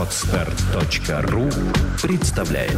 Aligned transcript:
Отстар.ру 0.00 1.42
представляет 2.02 2.72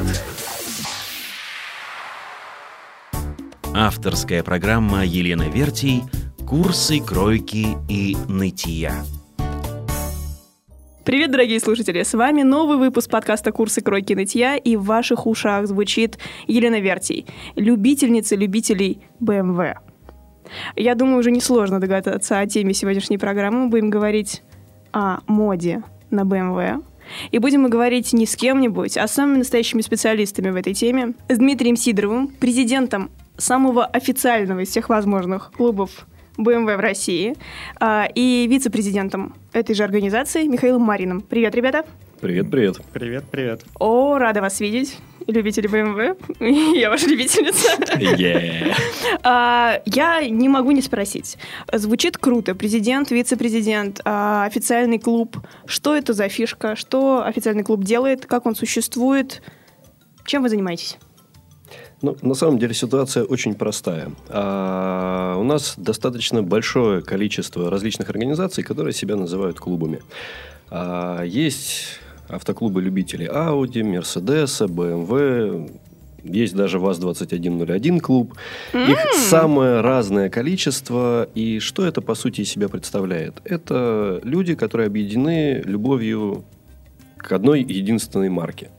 Авторская 3.73 4.43
программа 4.43 5.05
Елены 5.05 5.49
Вертий 5.49 6.03
«Курсы 6.49 6.99
кройки 6.99 7.77
и 7.89 8.17
нытья». 8.29 9.05
Привет, 11.05 11.31
дорогие 11.31 11.61
слушатели! 11.61 12.03
С 12.03 12.13
вами 12.13 12.43
новый 12.43 12.79
выпуск 12.79 13.09
подкаста 13.09 13.53
«Курсы 13.53 13.83
кройки 13.83 14.15
нытья», 14.15 14.57
и 14.57 14.75
в 14.75 14.83
ваших 14.83 15.29
ушах 15.29 15.69
звучит 15.69 16.19
Елена 16.49 16.81
Вертий, 16.81 17.27
любительница 17.55 18.35
любителей 18.35 19.01
BMW. 19.21 19.77
Я 20.75 20.97
думаю, 20.97 21.19
уже 21.19 21.31
несложно 21.31 21.79
догадаться 21.79 22.41
о 22.41 22.47
теме 22.49 22.75
сегодняшней 22.75 23.19
программы. 23.19 23.67
Мы 23.67 23.69
будем 23.69 23.91
говорить 23.91 24.43
о 24.91 25.21
моде 25.29 25.85
на 26.11 26.23
BMW. 26.23 26.83
И 27.31 27.39
будем 27.39 27.63
мы 27.63 27.69
говорить 27.69 28.13
не 28.13 28.27
с 28.27 28.37
кем-нибудь, 28.37 28.97
а 28.97 29.07
с 29.07 29.13
самыми 29.13 29.39
настоящими 29.39 29.81
специалистами 29.81 30.51
в 30.51 30.57
этой 30.57 30.75
теме. 30.75 31.15
С 31.29 31.39
Дмитрием 31.39 31.77
Сидоровым, 31.77 32.29
президентом 32.29 33.11
самого 33.37 33.85
официального 33.85 34.61
из 34.61 34.69
всех 34.69 34.89
возможных 34.89 35.53
клубов 35.53 36.07
BMW 36.39 36.77
в 36.77 36.81
России, 36.81 37.35
а, 37.79 38.09
и 38.15 38.47
вице-президентом 38.49 39.35
этой 39.53 39.75
же 39.75 39.85
организации 39.85 40.47
Михаилом 40.47 40.83
Марином. 40.83 41.21
Привет, 41.21 41.55
ребята! 41.55 41.85
Привет, 42.23 42.53
привет. 42.53 42.77
Привет, 42.93 43.25
привет. 43.29 43.65
О, 43.81 44.17
рада 44.17 44.41
вас 44.41 44.61
видеть 44.61 44.97
любители 45.27 45.69
BMW. 45.69 46.17
Я 46.79 46.89
ваша 46.89 47.09
любительница. 47.09 47.77
Yeah. 47.97 48.77
А, 49.25 49.83
я 49.87 50.29
не 50.29 50.49
могу 50.49 50.71
не 50.71 50.83
спросить. 50.83 51.37
Звучит 51.73 52.17
круто. 52.19 52.55
Президент, 52.55 53.11
вице-президент, 53.11 54.01
а, 54.05 54.45
официальный 54.45 55.01
клуб. 55.01 55.37
Что 55.67 55.97
это 55.97 56.13
за 56.13 56.29
фишка? 56.29 56.77
Что 56.77 57.25
официальный 57.25 57.65
клуб 57.65 57.83
делает? 57.83 58.27
Как 58.27 58.47
он 58.47 58.55
существует? 58.55 59.43
Чем 60.25 60.45
вы 60.45 60.49
занимаетесь? 60.49 60.99
Ну, 62.03 62.17
на 62.23 62.35
самом 62.35 62.61
деле 62.61 62.73
ситуация 62.73 63.25
очень 63.25 63.57
простая. 63.57 64.13
А, 64.29 65.35
у 65.39 65.43
нас 65.43 65.75
достаточно 65.77 66.45
большое 66.45 67.03
количество 67.03 67.69
различных 67.69 68.11
организаций, 68.11 68.63
которые 68.63 68.93
себя 68.93 69.17
называют 69.17 69.59
клубами. 69.59 70.03
А, 70.71 71.25
есть 71.25 71.99
автоклубы 72.33 72.83
любителей 72.83 73.27
Audi, 73.27 73.83
Mercedes, 73.83 74.67
BMW, 74.67 75.71
есть 76.25 76.55
даже 76.55 76.79
ВАЗ-2101 76.79 78.01
клуб. 78.01 78.35
Их 78.73 78.99
самое 79.15 79.81
разное 79.81 80.31
количество. 80.31 81.29
И 81.35 81.59
что 81.59 81.85
это, 81.85 82.01
по 82.01 82.15
сути, 82.15 82.43
из 82.43 82.51
себя 82.51 82.69
представляет? 82.69 83.41
Это 83.45 84.21
люди, 84.23 84.55
которые 84.55 84.87
объединены 84.87 85.63
любовью 85.65 86.45
к 87.17 87.33
одной 87.33 87.63
единственной 87.63 88.29
марке, 88.29 88.71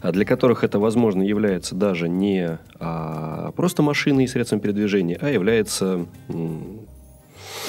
а 0.00 0.10
для 0.10 0.24
которых 0.24 0.64
это, 0.64 0.78
возможно, 0.80 1.22
является 1.22 1.74
даже 1.76 2.08
не 2.08 2.58
а, 2.80 3.52
просто 3.52 3.82
машиной 3.82 4.24
и 4.24 4.26
средством 4.26 4.58
передвижения, 4.58 5.16
а 5.20 5.30
является 5.30 6.06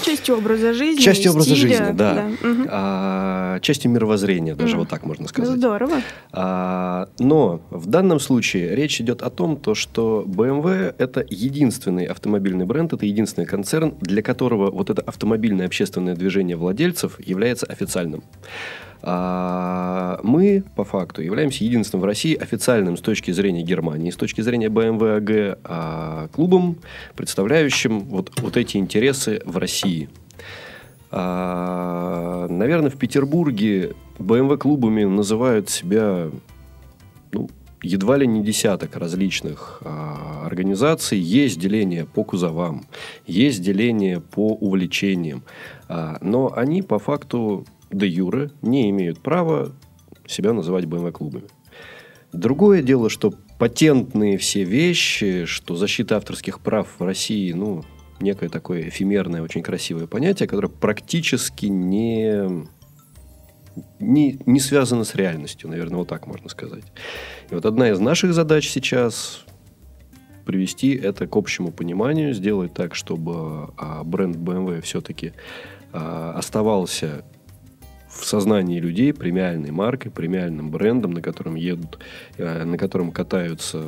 Частью 0.03 0.37
образа 0.37 0.73
жизни. 0.73 1.01
Частью 1.01 1.31
образа 1.31 1.55
стиля, 1.55 1.77
жизни, 1.77 1.91
да. 1.93 2.13
да. 2.13 2.47
Мгм. 2.47 2.67
а, 2.69 3.59
частью 3.61 3.91
мировоззрения, 3.91 4.55
даже 4.55 4.71
Мгм. 4.71 4.79
вот 4.79 4.89
так 4.89 5.05
можно 5.05 5.27
сказать. 5.27 5.55
Здорово. 5.57 6.01
А, 6.31 7.09
но 7.19 7.61
в 7.69 7.87
данном 7.87 8.19
случае 8.19 8.75
речь 8.75 8.99
идет 9.01 9.21
о 9.21 9.29
том, 9.29 9.57
то, 9.57 9.75
что 9.75 10.23
BMW 10.27 10.93
это 10.97 11.25
единственный 11.29 12.05
автомобильный 12.05 12.65
бренд, 12.65 12.93
это 12.93 13.05
единственный 13.05 13.45
концерн, 13.45 13.93
для 14.01 14.21
которого 14.21 14.71
вот 14.71 14.89
это 14.89 15.01
автомобильное 15.01 15.65
общественное 15.65 16.15
движение 16.15 16.55
владельцев 16.57 17.19
является 17.19 17.65
официальным. 17.65 18.23
А, 19.05 20.19
мы, 20.23 20.63
по 20.75 20.85
факту, 20.85 21.21
являемся 21.21 21.65
единственным 21.65 22.03
в 22.03 22.05
России 22.05 22.35
официальным 22.35 22.95
с 22.95 23.01
точки 23.01 23.31
зрения 23.31 23.61
Германии, 23.61 24.11
с 24.11 24.15
точки 24.15 24.39
зрения 24.39 24.67
BMW 24.67 25.19
AG, 25.19 25.59
а, 25.65 26.29
клубом, 26.29 26.77
представляющим 27.15 27.99
вот, 27.99 28.31
вот 28.39 28.55
эти 28.55 28.77
интересы 28.77 29.41
в 29.45 29.57
России. 29.57 30.09
А, 31.11 32.47
наверное, 32.47 32.89
в 32.89 32.97
Петербурге 32.97 33.93
BMW-клубами 34.19 35.03
называют 35.03 35.69
себя 35.69 36.29
ну, 37.33 37.49
едва 37.81 38.15
ли 38.15 38.25
не 38.25 38.41
десяток 38.41 38.95
различных 38.95 39.81
а, 39.83 40.43
организаций. 40.45 41.19
Есть 41.19 41.59
деление 41.59 42.05
по 42.05 42.23
кузовам, 42.23 42.85
есть 43.27 43.61
деление 43.61 44.21
по 44.21 44.53
увлечениям. 44.53 45.43
А, 45.89 46.17
но 46.21 46.53
они 46.55 46.81
по 46.81 46.99
факту 46.99 47.65
де 47.95 48.07
юре 48.07 48.51
не 48.61 48.89
имеют 48.89 49.19
права 49.19 49.73
себя 50.27 50.53
называть 50.53 50.85
BMW-клубами. 50.85 51.47
Другое 52.31 52.81
дело, 52.81 53.09
что 53.09 53.33
патентные 53.59 54.37
все 54.37 54.63
вещи, 54.63 55.45
что 55.45 55.75
защита 55.75 56.17
авторских 56.17 56.59
прав 56.59 56.87
в 56.97 57.03
России, 57.03 57.51
ну, 57.51 57.83
некое 58.19 58.49
такое 58.49 58.89
эфемерное, 58.89 59.43
очень 59.43 59.61
красивое 59.61 60.07
понятие, 60.07 60.47
которое 60.47 60.69
практически 60.69 61.67
не, 61.67 62.65
не, 63.99 64.39
не 64.45 64.59
связано 64.59 65.03
с 65.03 65.13
реальностью, 65.15 65.69
наверное, 65.69 65.97
вот 65.97 66.07
так 66.07 66.25
можно 66.25 66.49
сказать. 66.49 66.85
И 67.51 67.53
вот 67.53 67.65
одна 67.65 67.89
из 67.89 67.99
наших 67.99 68.33
задач 68.33 68.67
сейчас 68.69 69.45
привести 70.45 70.95
это 70.95 71.27
к 71.27 71.35
общему 71.35 71.71
пониманию, 71.71 72.33
сделать 72.33 72.73
так, 72.73 72.95
чтобы 72.95 73.73
а, 73.77 74.03
бренд 74.03 74.35
BMW 74.35 74.81
все-таки 74.81 75.33
а, 75.91 76.33
оставался 76.35 77.23
в 78.13 78.25
сознании 78.25 78.79
людей 78.79 79.13
премиальной 79.13 79.71
маркой, 79.71 80.11
премиальным 80.11 80.69
брендом, 80.71 81.11
на 81.11 81.21
котором 81.21 81.55
едут, 81.55 81.99
э, 82.37 82.63
на 82.63 82.77
котором 82.77 83.11
катаются 83.11 83.83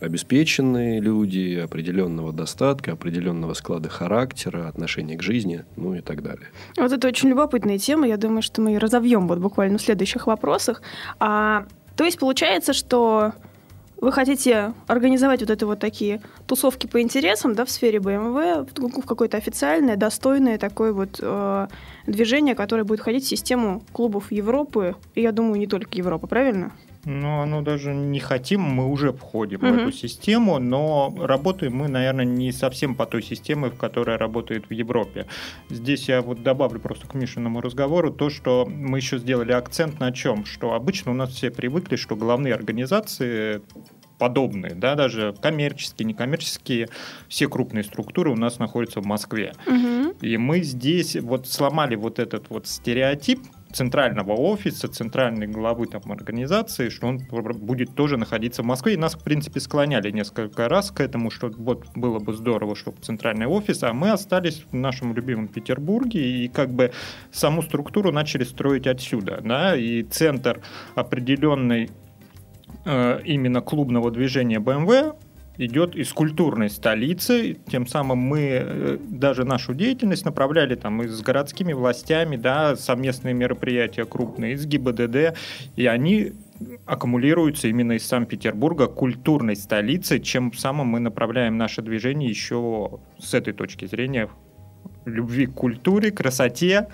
обеспеченные 0.00 1.00
люди 1.00 1.60
определенного 1.62 2.32
достатка, 2.32 2.92
определенного 2.92 3.54
склада 3.54 3.88
характера, 3.88 4.68
отношения 4.68 5.16
к 5.16 5.22
жизни, 5.22 5.64
ну 5.76 5.94
и 5.94 6.00
так 6.00 6.22
далее. 6.22 6.48
Вот 6.76 6.92
это 6.92 7.08
очень 7.08 7.28
любопытная 7.30 7.78
тема. 7.78 8.06
Я 8.06 8.16
думаю, 8.16 8.42
что 8.42 8.60
мы 8.60 8.70
ее 8.70 8.78
разовьем 8.78 9.28
вот 9.28 9.38
буквально 9.38 9.78
в 9.78 9.82
следующих 9.82 10.26
вопросах. 10.26 10.82
А, 11.20 11.66
то 11.96 12.04
есть 12.04 12.18
получается, 12.18 12.72
что 12.72 13.32
вы 14.00 14.12
хотите 14.12 14.74
организовать 14.86 15.40
вот 15.40 15.50
это 15.50 15.66
вот 15.66 15.78
такие 15.78 16.20
тусовки 16.46 16.86
по 16.86 17.00
интересам, 17.00 17.54
да, 17.54 17.64
в 17.64 17.70
сфере 17.70 17.98
BMW, 17.98 18.68
в 18.76 19.00
в 19.00 19.06
какое-то 19.06 19.36
официальное, 19.36 19.96
достойное 19.96 20.58
такое 20.58 20.92
вот 20.92 21.18
э, 21.20 21.68
движение, 22.06 22.54
которое 22.54 22.84
будет 22.84 23.00
входить 23.00 23.24
в 23.24 23.28
систему 23.28 23.82
клубов 23.92 24.30
Европы, 24.30 24.96
и 25.14 25.22
я 25.22 25.32
думаю, 25.32 25.58
не 25.58 25.66
только 25.66 25.96
Европы, 25.96 26.26
правильно? 26.26 26.72
Ну, 27.04 27.40
оно 27.40 27.62
даже 27.62 27.94
не 27.94 28.20
хотим, 28.20 28.60
мы 28.62 28.90
уже 28.90 29.12
входим 29.12 29.60
Мгм. 29.60 29.70
в 29.70 29.78
эту 29.78 29.92
систему, 29.92 30.58
но 30.58 31.14
работаем 31.20 31.76
мы, 31.76 31.88
наверное, 31.88 32.24
не 32.24 32.52
совсем 32.52 32.94
по 32.94 33.06
той 33.06 33.22
системе, 33.22 33.68
в 33.68 33.76
которой 33.76 34.16
работает 34.16 34.68
в 34.68 34.72
Европе. 34.72 35.26
Здесь 35.70 36.08
я 36.08 36.22
вот 36.22 36.42
добавлю 36.42 36.80
просто 36.80 37.06
к 37.06 37.14
Мишиному 37.14 37.60
разговору 37.60 38.10
то, 38.10 38.30
что 38.30 38.66
мы 38.66 38.98
еще 38.98 39.18
сделали 39.18 39.52
акцент 39.52 40.00
на 40.00 40.12
чем, 40.12 40.44
что 40.44 40.72
обычно 40.74 41.12
у 41.12 41.14
нас 41.14 41.30
все 41.30 41.50
привыкли, 41.50 41.96
что 41.96 42.16
главные 42.16 42.54
организации 42.54 43.60
подобные, 44.18 44.74
да, 44.74 44.94
даже 44.94 45.34
коммерческие, 45.42 46.06
некоммерческие, 46.06 46.88
все 47.28 47.48
крупные 47.48 47.84
структуры 47.84 48.30
у 48.30 48.36
нас 48.36 48.58
находятся 48.58 49.00
в 49.00 49.06
Москве. 49.06 49.54
Мгм. 49.66 50.12
И 50.20 50.36
мы 50.36 50.62
здесь 50.62 51.16
вот 51.16 51.48
сломали 51.48 51.96
вот 51.96 52.18
этот 52.18 52.48
вот 52.48 52.66
стереотип 52.66 53.40
центрального 53.74 54.32
офиса, 54.32 54.88
центральной 54.88 55.48
главы 55.48 55.86
там, 55.86 56.00
организации, 56.12 56.88
что 56.88 57.08
он 57.08 57.18
будет 57.18 57.94
тоже 57.94 58.16
находиться 58.16 58.62
в 58.62 58.66
Москве. 58.66 58.94
И 58.94 58.96
нас, 58.96 59.14
в 59.14 59.22
принципе, 59.22 59.60
склоняли 59.60 60.10
несколько 60.10 60.68
раз 60.68 60.90
к 60.90 61.00
этому, 61.00 61.30
что 61.30 61.48
вот 61.48 61.86
было 61.96 62.20
бы 62.20 62.32
здорово, 62.32 62.76
чтобы 62.76 62.98
центральный 63.00 63.46
офис, 63.46 63.82
а 63.82 63.92
мы 63.92 64.10
остались 64.10 64.64
в 64.70 64.74
нашем 64.74 65.14
любимом 65.14 65.48
Петербурге 65.48 66.44
и 66.44 66.48
как 66.48 66.70
бы 66.70 66.92
саму 67.32 67.62
структуру 67.62 68.12
начали 68.12 68.44
строить 68.44 68.86
отсюда. 68.86 69.40
Да? 69.42 69.76
И 69.76 70.04
центр 70.04 70.60
определенной 70.94 71.90
э, 72.84 73.20
именно 73.24 73.60
клубного 73.60 74.10
движения 74.12 74.60
BMW 74.60 75.16
идет 75.56 75.94
из 75.94 76.12
культурной 76.12 76.70
столицы, 76.70 77.56
тем 77.70 77.86
самым 77.86 78.18
мы 78.18 78.40
э, 78.40 78.98
даже 79.00 79.44
нашу 79.44 79.74
деятельность 79.74 80.24
направляли 80.24 80.74
там 80.74 81.02
и 81.02 81.08
с 81.08 81.20
городскими 81.20 81.72
властями, 81.72 82.36
да, 82.36 82.76
совместные 82.76 83.34
мероприятия 83.34 84.04
крупные, 84.04 84.54
из 84.54 84.66
ГИБДД, 84.66 85.36
и 85.76 85.86
они 85.86 86.32
аккумулируются 86.86 87.68
именно 87.68 87.92
из 87.92 88.06
Санкт-Петербурга, 88.06 88.86
культурной 88.86 89.56
столицы, 89.56 90.18
чем 90.18 90.52
самым 90.52 90.88
мы 90.88 91.00
направляем 91.00 91.56
наше 91.56 91.82
движение 91.82 92.28
еще 92.28 92.98
с 93.18 93.34
этой 93.34 93.52
точки 93.52 93.86
зрения 93.86 94.28
любви 95.04 95.46
к 95.46 95.54
культуре, 95.54 96.10
красоте, 96.10 96.88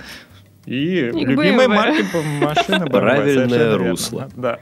И, 0.67 0.99
И 0.99 1.25
любимой 1.25 1.67
BMW. 1.67 1.69
марки 1.69 2.05
машины 2.43 2.85
BMW, 2.85 2.91
Правильное 2.91 3.79
русло. 3.79 4.29
Да. 4.37 4.59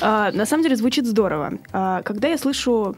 А, 0.00 0.30
на 0.32 0.44
самом 0.46 0.62
деле 0.62 0.76
звучит 0.76 1.06
здорово. 1.06 1.54
А, 1.72 2.02
когда 2.02 2.28
я 2.28 2.38
слышу 2.38 2.96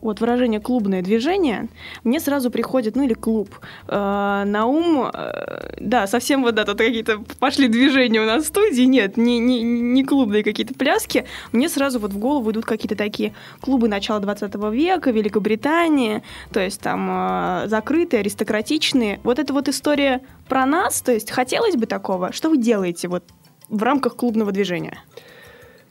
вот 0.00 0.20
выражение 0.20 0.60
клубное 0.60 1.02
движение, 1.02 1.68
мне 2.04 2.20
сразу 2.20 2.50
приходит, 2.50 2.96
ну 2.96 3.04
или 3.04 3.14
клуб, 3.14 3.48
э, 3.88 4.42
на 4.46 4.66
ум, 4.66 5.10
э, 5.12 5.74
да, 5.80 6.06
совсем 6.06 6.42
вот 6.42 6.54
да, 6.54 6.64
тут 6.64 6.78
какие-то 6.78 7.18
пошли 7.38 7.68
движения 7.68 8.20
у 8.20 8.26
нас 8.26 8.44
в 8.44 8.46
студии, 8.46 8.82
нет, 8.82 9.16
не, 9.16 9.38
не, 9.38 9.62
не 9.62 10.04
клубные 10.04 10.42
какие-то 10.42 10.74
пляски, 10.74 11.24
мне 11.52 11.68
сразу 11.68 11.98
вот 11.98 12.12
в 12.12 12.18
голову 12.18 12.50
идут 12.50 12.64
какие-то 12.64 12.96
такие 12.96 13.34
клубы 13.60 13.88
начала 13.88 14.20
20 14.20 14.54
века, 14.72 15.10
Великобритании, 15.10 16.22
то 16.52 16.60
есть 16.60 16.80
там 16.80 17.08
э, 17.10 17.68
закрытые, 17.68 18.20
аристократичные. 18.20 19.20
Вот 19.24 19.38
эта 19.38 19.52
вот 19.52 19.68
история 19.68 20.20
про 20.48 20.66
нас, 20.66 21.00
то 21.02 21.12
есть 21.12 21.30
хотелось 21.30 21.76
бы 21.76 21.86
такого, 21.86 22.32
что 22.32 22.50
вы 22.50 22.58
делаете 22.58 23.08
вот 23.08 23.24
в 23.68 23.82
рамках 23.82 24.16
клубного 24.16 24.52
движения? 24.52 24.98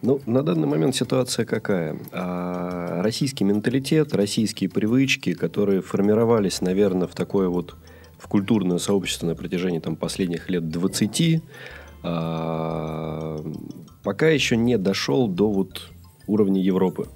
Ну, 0.05 0.21
на 0.27 0.43
данный 0.43 0.67
момент 0.67 0.95
ситуация 0.95 1.45
какая? 1.45 1.97
А, 2.11 3.01
российский 3.01 3.43
менталитет, 3.43 4.13
российские 4.13 4.69
привычки, 4.69 5.33
которые 5.33 5.81
формировались, 5.81 6.61
наверное, 6.61 7.07
в 7.07 7.15
такое 7.15 7.49
вот 7.49 7.75
в 8.19 8.27
культурное 8.27 8.77
сообщество 8.77 9.25
на 9.25 9.33
протяжении 9.33 9.79
там, 9.79 9.95
последних 9.95 10.47
лет 10.47 10.69
20, 10.69 11.41
а, 12.03 13.43
пока 14.03 14.27
еще 14.29 14.55
не 14.55 14.77
дошел 14.77 15.27
до 15.27 15.49
вот 15.49 15.89
уровня 16.27 16.61
Европы. 16.61 17.07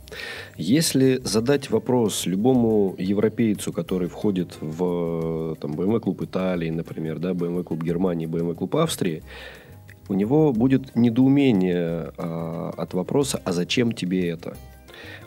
Если 0.58 1.22
задать 1.24 1.70
вопрос 1.70 2.26
любому 2.26 2.96
европейцу, 2.98 3.72
который 3.72 4.08
входит 4.08 4.58
в 4.62 5.56
там, 5.62 5.74
BMW 5.74 6.00
клуб 6.00 6.24
Италии, 6.24 6.72
например, 6.72 7.20
да, 7.20 7.34
BMW 7.34 7.64
клуб 7.64 7.84
Германии, 7.84 8.28
BMW 8.28 8.56
клуб 8.56 8.76
Австрии, 8.78 9.22
у 10.10 10.14
него 10.16 10.52
будет 10.52 10.96
недоумение 10.96 12.12
э, 12.18 12.72
от 12.78 12.94
вопроса 12.94 13.40
«А 13.46 13.54
зачем 13.54 13.92
тебе 13.92 14.28
это?». 14.30 14.58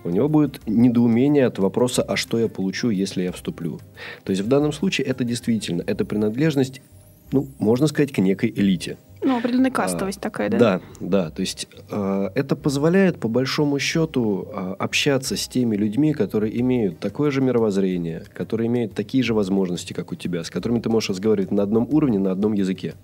У 0.05 0.11
него 0.11 0.29
будет 0.29 0.61
недоумение 0.67 1.47
от 1.47 1.59
вопроса 1.59 2.03
«А 2.03 2.17
что 2.17 2.39
я 2.39 2.49
получу, 2.49 2.91
если 2.91 3.23
я 3.23 3.33
вступлю?». 3.33 3.81
То 4.25 4.31
есть 4.31 4.43
в 4.43 4.49
данном 4.49 4.73
случае 4.73 5.07
это 5.07 5.23
действительно, 5.25 5.83
это 5.87 6.05
принадлежность, 6.05 6.83
ну, 7.31 7.47
можно 7.61 7.87
сказать, 7.87 8.13
к 8.13 8.19
некой 8.19 8.53
элите. 8.55 8.99
Ну, 9.25 9.39
определенная 9.39 9.71
кастовость 9.71 10.19
а, 10.19 10.23
такая, 10.23 10.51
да? 10.51 10.59
Да, 10.59 10.81
да. 10.99 11.31
То 11.31 11.43
есть 11.43 11.69
э, 11.91 12.31
это 12.35 12.57
позволяет, 12.57 13.21
по 13.21 13.29
большому 13.29 13.79
счету, 13.79 14.49
э, 14.53 14.75
общаться 14.81 15.37
с 15.37 15.47
теми 15.47 15.77
людьми, 15.77 16.13
которые 16.13 16.61
имеют 16.61 16.99
такое 16.99 17.31
же 17.31 17.41
мировоззрение, 17.41 18.25
которые 18.35 18.67
имеют 18.67 18.95
такие 18.95 19.23
же 19.23 19.33
возможности, 19.33 19.93
как 19.93 20.11
у 20.11 20.17
тебя, 20.17 20.43
с 20.43 20.51
которыми 20.51 20.81
ты 20.81 20.91
можешь 20.91 21.11
разговаривать 21.11 21.53
на 21.53 21.63
одном 21.63 21.87
уровне, 21.89 22.19
на 22.19 22.33
одном 22.33 22.55
языке. 22.55 22.95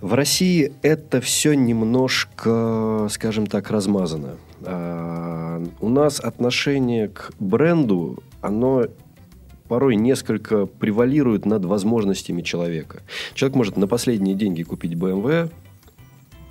В 0.00 0.12
России 0.12 0.72
это 0.82 1.20
все 1.20 1.54
немножко, 1.54 3.08
скажем 3.10 3.46
так, 3.46 3.70
размазано. 3.70 4.36
А, 4.62 5.62
у 5.80 5.88
нас 5.88 6.20
отношение 6.20 7.08
к 7.08 7.32
бренду, 7.38 8.22
оно 8.42 8.86
порой 9.68 9.96
несколько 9.96 10.66
превалирует 10.66 11.46
над 11.46 11.64
возможностями 11.64 12.42
человека. 12.42 13.02
Человек 13.34 13.56
может 13.56 13.76
на 13.76 13.88
последние 13.88 14.34
деньги 14.34 14.62
купить 14.62 14.92
BMW, 14.92 15.50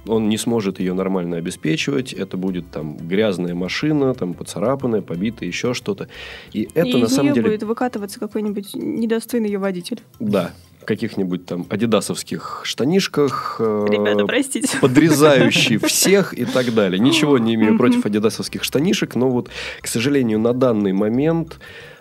он 0.07 0.30
не 0.30 0.38
сможет 0.38 0.80
ее 0.80 0.94
нормально 0.94 1.38
обеспечивать, 1.38 2.13
это 2.13 2.38
будет 2.38 2.69
там 2.71 2.98
грязная 2.98 3.56
машина, 3.56 4.13
там 4.13 4.33
поцарапанная, 4.33 5.01
побитая, 5.01 5.48
еще 5.48 5.74
что-то. 5.74 6.07
И 6.53 6.69
это 6.74 6.98
и 6.98 7.01
на 7.01 7.07
самом 7.07 7.33
деле... 7.33 7.50
будет 7.50 7.63
выкатываться 7.63 8.19
какой-нибудь 8.19 8.75
недостойный 8.75 9.48
ее 9.48 9.59
водитель. 9.59 10.01
Да, 10.19 10.53
каких-нибудь 10.85 11.45
там 11.45 11.65
адидасовских 11.69 12.61
штанишках. 12.63 13.57
Э, 13.59 13.87
Ребята, 13.89 14.25
простите. 14.25 14.77
Подрезающий 14.79 15.77
всех 15.85 16.33
и 16.37 16.45
так 16.45 16.73
далее. 16.73 16.99
Ничего 16.99 17.37
не 17.37 17.55
имею 17.55 17.77
против 17.77 18.05
адидасовских 18.05 18.63
штанишек, 18.63 19.15
но 19.15 19.29
вот, 19.29 19.49
к 19.81 19.87
сожалению, 19.87 20.39
на 20.39 20.53
данный 20.53 20.93
момент 20.93 21.59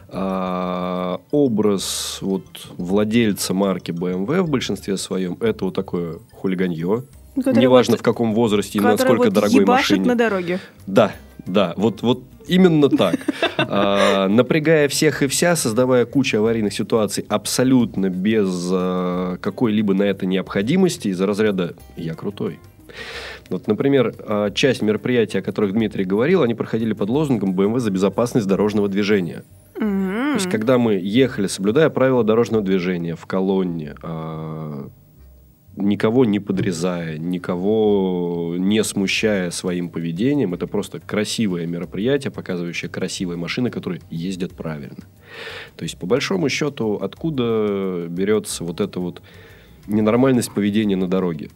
а, 0.08 1.20
образ 1.32 2.18
вот 2.20 2.44
владельца 2.76 3.54
марки 3.54 3.90
BMW 3.90 4.42
в 4.42 4.50
большинстве 4.50 4.96
своем 4.96 5.36
это 5.40 5.64
вот 5.64 5.74
такое 5.74 6.18
хулиганье. 6.32 7.02
Неважно 7.36 7.92
вот, 7.92 8.00
в 8.00 8.02
каком 8.04 8.32
возрасте 8.32 8.78
и 8.78 8.80
насколько 8.80 9.24
вот 9.24 9.32
дорогой 9.32 9.64
машине. 9.64 10.06
на 10.06 10.14
дороге. 10.14 10.60
Да, 10.86 11.12
да, 11.46 11.74
вот, 11.76 12.02
вот 12.02 12.22
именно 12.46 12.88
так. 12.88 13.16
А, 13.56 14.28
напрягая 14.28 14.88
всех 14.88 15.22
и 15.22 15.26
вся, 15.26 15.56
создавая 15.56 16.04
кучу 16.06 16.38
аварийных 16.38 16.72
ситуаций 16.72 17.24
абсолютно 17.28 18.10
без 18.10 18.68
а, 18.72 19.36
какой-либо 19.38 19.94
на 19.94 20.02
это 20.02 20.26
необходимости 20.26 21.08
из-за 21.08 21.26
разряда 21.26 21.74
«я 21.96 22.14
крутой». 22.14 22.58
Вот, 23.50 23.66
например, 23.66 24.14
а, 24.20 24.50
часть 24.50 24.82
мероприятий, 24.82 25.38
о 25.38 25.42
которых 25.42 25.72
Дмитрий 25.72 26.04
говорил, 26.04 26.42
они 26.42 26.54
проходили 26.54 26.92
под 26.92 27.10
лозунгом 27.10 27.54
«БМВ 27.54 27.78
за 27.80 27.90
безопасность 27.90 28.46
дорожного 28.46 28.88
движения». 28.88 29.44
Mm-hmm. 29.74 30.32
То 30.32 30.34
есть, 30.34 30.50
когда 30.50 30.78
мы 30.78 30.94
ехали, 30.94 31.46
соблюдая 31.46 31.90
правила 31.90 32.24
дорожного 32.24 32.62
движения 32.62 33.16
в 33.16 33.26
колонне, 33.26 33.94
никого 35.76 36.24
не 36.24 36.40
подрезая, 36.40 37.18
никого 37.18 38.54
не 38.58 38.82
смущая 38.84 39.50
своим 39.50 39.88
поведением. 39.88 40.54
Это 40.54 40.66
просто 40.66 41.00
красивое 41.00 41.66
мероприятие, 41.66 42.30
показывающее 42.30 42.90
красивые 42.90 43.36
машины, 43.36 43.70
которые 43.70 44.00
ездят 44.10 44.52
правильно. 44.52 45.04
То 45.76 45.82
есть, 45.82 45.98
по 45.98 46.06
большому 46.06 46.48
счету, 46.48 46.94
откуда 46.94 48.06
берется 48.08 48.64
вот 48.64 48.80
эта 48.80 49.00
вот 49.00 49.22
ненормальность 49.86 50.52
поведения 50.52 50.96
на 50.96 51.08
дороге? 51.08 51.50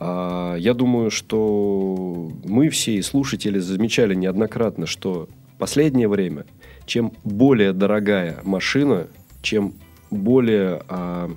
А, 0.00 0.56
я 0.56 0.74
думаю, 0.74 1.10
что 1.10 2.32
мы 2.44 2.68
все 2.68 2.96
и 2.96 3.02
слушатели 3.02 3.58
замечали 3.58 4.14
неоднократно, 4.14 4.86
что 4.86 5.28
последнее 5.58 6.08
время, 6.08 6.46
чем 6.86 7.12
более 7.22 7.72
дорогая 7.72 8.40
машина, 8.42 9.06
чем 9.42 9.74
более 10.10 10.82
а, 10.88 11.30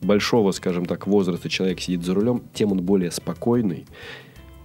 большого, 0.00 0.52
скажем 0.52 0.86
так, 0.86 1.06
возраста 1.06 1.48
человек 1.48 1.80
сидит 1.80 2.04
за 2.04 2.14
рулем, 2.14 2.42
тем 2.54 2.72
он 2.72 2.82
более 2.82 3.10
спокойный. 3.10 3.86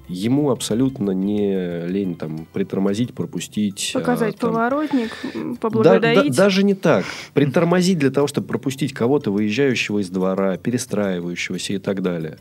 Ему 0.07 0.51
абсолютно 0.51 1.11
не 1.11 1.87
лень 1.87 2.15
там 2.15 2.45
притормозить, 2.53 3.15
пропустить. 3.15 3.91
Показать 3.93 4.35
а, 4.35 4.37
там... 4.37 4.51
поворотник, 4.51 5.11
поблагодарить. 5.59 6.17
Да, 6.17 6.29
да, 6.29 6.43
даже 6.43 6.63
не 6.63 6.75
так. 6.75 7.05
Притормозить 7.33 7.97
для 7.97 8.11
того, 8.11 8.27
чтобы 8.27 8.47
пропустить 8.47 8.93
кого-то, 8.93 9.31
выезжающего 9.31 9.99
из 9.99 10.09
двора, 10.09 10.57
перестраивающегося 10.57 11.73
и 11.73 11.77
так 11.79 12.03
далее. 12.03 12.37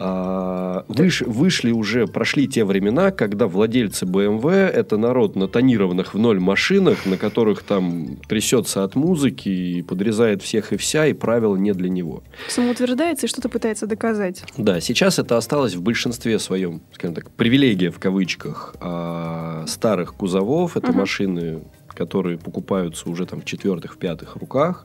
А, 0.00 0.84
выш, 0.86 1.22
вышли 1.22 1.72
уже, 1.72 2.06
прошли 2.06 2.46
те 2.46 2.64
времена, 2.64 3.10
когда 3.10 3.48
владельцы 3.48 4.04
BMW 4.04 4.68
это 4.68 4.96
народ 4.96 5.34
на 5.34 5.48
тонированных 5.48 6.14
в 6.14 6.18
ноль 6.18 6.38
машинах, 6.38 7.04
на 7.04 7.16
которых 7.16 7.64
там 7.64 8.16
трясется 8.28 8.84
от 8.84 8.94
музыки 8.94 9.48
и 9.48 9.82
подрезает 9.82 10.42
всех 10.42 10.72
и 10.72 10.76
вся, 10.76 11.06
и 11.06 11.14
правила 11.14 11.56
не 11.56 11.72
для 11.72 11.88
него. 11.88 12.22
Самоутверждается 12.48 13.26
и 13.26 13.28
что-то 13.28 13.48
пытается 13.48 13.86
доказать. 13.86 14.44
Да, 14.56 14.80
сейчас 14.80 15.18
это 15.18 15.36
осталось 15.36 15.74
в 15.74 15.82
большинстве 15.82 16.38
своем, 16.38 16.80
скажем 16.92 17.16
так, 17.16 17.30
привилегия 17.32 17.90
в 17.90 17.98
кавычках 17.98 18.76
а, 18.80 19.64
старых 19.66 20.14
кузовов. 20.14 20.76
Это 20.76 20.90
угу. 20.90 20.98
машины 20.98 21.60
которые 21.94 22.38
покупаются 22.38 23.10
уже 23.10 23.26
там 23.26 23.40
в 23.40 23.44
четвертых, 23.44 23.94
в 23.94 23.98
пятых 23.98 24.36
руках. 24.36 24.84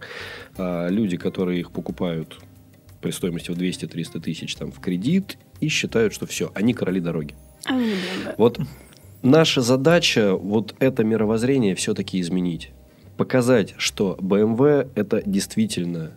А, 0.58 0.88
люди, 0.88 1.15
которые 1.15 1.60
их 1.60 1.70
покупают 1.70 2.39
при 3.03 3.12
стоимости 3.12 3.51
в 3.51 3.57
200-300 3.57 4.22
тысяч 4.22 4.55
там, 4.55 4.72
в 4.72 4.79
кредит 4.79 5.38
и 5.60 5.67
считают, 5.67 6.13
что 6.13 6.25
все, 6.25 6.51
они 6.55 6.74
короли 6.74 7.00
дороги. 7.00 7.36
А. 7.69 7.77
Вот 8.38 8.60
наша 9.22 9.62
задача 9.62 10.33
вот 10.36 10.74
это 10.79 11.03
мировоззрение 11.03 11.75
все-таки 11.75 12.19
изменить. 12.22 12.72
Показать, 13.17 13.75
что 13.77 14.17
BMW 14.19 14.89
это 14.95 15.22
действительно 15.25 16.13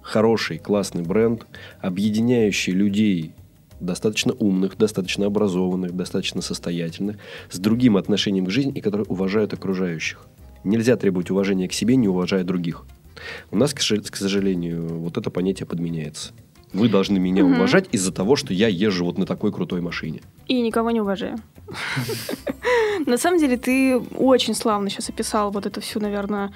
хороший, 0.00 0.58
классный 0.58 1.02
бренд, 1.02 1.46
объединяющий 1.80 2.72
людей 2.72 3.32
достаточно 3.80 4.32
умных, 4.32 4.78
достаточно 4.78 5.26
образованных, 5.26 5.94
достаточно 5.96 6.40
состоятельных, 6.40 7.16
с 7.50 7.58
другим 7.58 7.96
отношением 7.96 8.46
к 8.46 8.50
жизни 8.50 8.72
и 8.72 8.80
которые 8.80 9.06
уважают 9.06 9.52
окружающих. 9.52 10.24
Нельзя 10.62 10.96
требовать 10.96 11.30
уважения 11.30 11.68
к 11.68 11.72
себе, 11.72 11.96
не 11.96 12.06
уважая 12.06 12.44
других. 12.44 12.86
У 13.50 13.56
нас, 13.56 13.74
к 13.74 14.16
сожалению, 14.16 14.86
вот 14.98 15.16
это 15.16 15.30
понятие 15.30 15.66
подменяется. 15.66 16.32
Вы 16.72 16.88
должны 16.88 17.18
меня 17.18 17.44
угу. 17.44 17.54
уважать 17.54 17.88
из-за 17.92 18.12
того, 18.12 18.36
что 18.36 18.54
я 18.54 18.68
езжу 18.68 19.04
вот 19.04 19.18
на 19.18 19.26
такой 19.26 19.52
крутой 19.52 19.80
машине. 19.80 20.22
И 20.48 20.60
никого 20.62 20.90
не 20.90 21.00
уважаю. 21.00 21.36
На 23.06 23.18
самом 23.18 23.38
деле, 23.38 23.56
ты 23.56 23.98
очень 23.98 24.54
славно 24.54 24.88
сейчас 24.88 25.10
описал 25.10 25.50
вот 25.50 25.66
эту 25.66 25.80
всю, 25.80 26.00
наверное, 26.00 26.52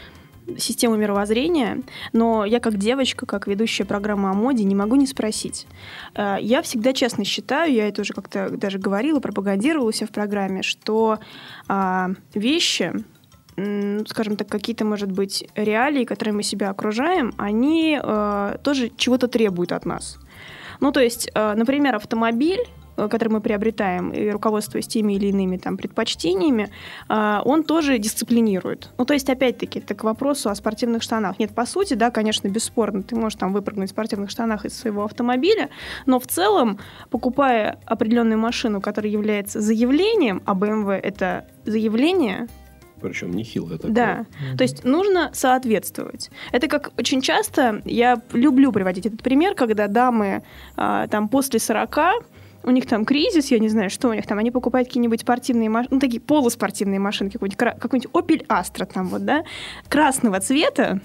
систему 0.59 0.97
мировоззрения, 0.97 1.83
но 2.13 2.45
я 2.45 2.61
как 2.61 2.79
девочка, 2.79 3.27
как 3.27 3.47
ведущая 3.47 3.85
программы 3.85 4.31
о 4.31 4.35
моде, 4.35 4.65
не 4.65 4.75
могу 4.75 4.97
не 4.97 5.07
спросить. 5.07 5.67
Э, 6.15 6.37
я 6.41 6.63
всегда 6.63 6.93
честно 6.93 7.25
считаю, 7.25 7.73
я 7.73 7.89
это 7.89 8.03
уже 8.03 8.13
как-то 8.13 8.51
даже 8.51 8.79
говорила, 8.79 9.21
пропагандировала 9.21 9.93
себя 9.93 10.07
в 10.07 10.11
программе, 10.11 10.63
что 10.63 11.19
а, 11.69 12.11
вещи, 12.35 12.93
скажем 14.07 14.37
так, 14.37 14.49
какие-то, 14.49 14.85
может 14.85 15.11
быть, 15.11 15.49
реалии, 15.55 16.05
которые 16.05 16.35
мы 16.35 16.43
себя 16.43 16.71
окружаем, 16.71 17.33
они 17.39 17.99
э, 18.03 18.57
тоже 18.63 18.91
чего-то 18.97 19.29
требуют 19.29 19.73
от 19.73 19.87
нас. 19.87 20.19
Ну, 20.81 20.93
то 20.93 21.01
есть, 21.01 21.31
э, 21.35 21.55
например, 21.55 21.97
автомобиль 21.97 22.61
э, 22.99 23.09
который 23.09 23.29
мы 23.31 23.41
приобретаем, 23.41 24.11
и 24.11 24.29
руководствуясь 24.31 24.87
теми 24.87 25.15
или 25.15 25.29
иными 25.29 25.57
там 25.57 25.77
предпочтениями, 25.77 26.71
а, 27.09 27.43
он 27.45 27.63
тоже 27.63 27.99
дисциплинирует. 27.99 28.91
Ну, 28.99 29.05
то 29.05 29.13
есть, 29.13 29.29
опять-таки, 29.29 29.81
это 29.81 29.95
к 29.95 30.05
вопросу 30.05 30.49
о 30.49 30.55
спортивных 30.55 31.03
штанах. 31.03 31.39
Нет, 31.39 31.55
по 31.55 31.67
сути, 31.67 31.93
да, 31.93 32.11
конечно, 32.11 32.49
бесспорно, 32.49 33.03
ты 33.03 33.15
можешь 33.15 33.39
там 33.39 33.53
выпрыгнуть 33.53 33.91
в 33.91 33.93
спортивных 33.93 34.31
штанах 34.31 34.65
из 34.65 34.79
своего 34.79 35.05
автомобиля, 35.05 35.69
но 36.07 36.19
в 36.19 36.27
целом, 36.27 36.79
покупая 37.11 37.79
определенную 37.85 38.39
машину, 38.39 38.81
которая 38.81 39.13
является 39.13 39.61
заявлением, 39.61 40.43
а 40.47 40.55
BMW 40.55 40.93
это 40.93 41.47
заявление, 41.67 42.49
Причем 43.01 43.33
нехилое 43.33 43.77
такое. 43.77 43.93
да. 43.93 44.57
То 44.57 44.63
есть 44.63 44.85
нужно 44.85 45.31
соответствовать. 45.33 46.31
Это 46.53 46.69
как 46.69 46.93
очень 46.99 47.21
часто, 47.21 47.83
я 47.85 48.21
люблю 48.33 48.73
приводить 48.73 49.07
этот 49.07 49.23
пример, 49.23 49.55
когда 49.55 49.87
дамы 49.87 50.43
а, 50.77 51.07
там 51.09 51.29
после 51.29 51.61
40 51.61 51.99
у 52.67 52.71
них 52.71 52.87
там 52.87 53.05
кризис, 53.05 53.51
я 53.51 53.59
не 53.61 53.69
знаю, 53.69 53.91
что 53.91 54.09
у 54.09 54.13
них 54.13 54.27
там, 54.27 54.39
они 54.39 54.51
покупают 54.51 54.89
какие-нибудь 54.89 55.21
спортивные 55.21 55.71
машины, 55.71 55.95
ну, 55.95 56.01
такие 56.01 56.21
полуспортивные 56.21 56.99
машинки, 56.99 57.35
какой-нибудь, 57.35 57.59
какой-нибудь 57.79 58.11
Opel 58.13 58.47
Astra 58.49 58.87
там 58.93 59.07
вот, 59.07 59.25
да, 59.25 59.45
красного 59.89 60.41
цвета, 60.41 61.01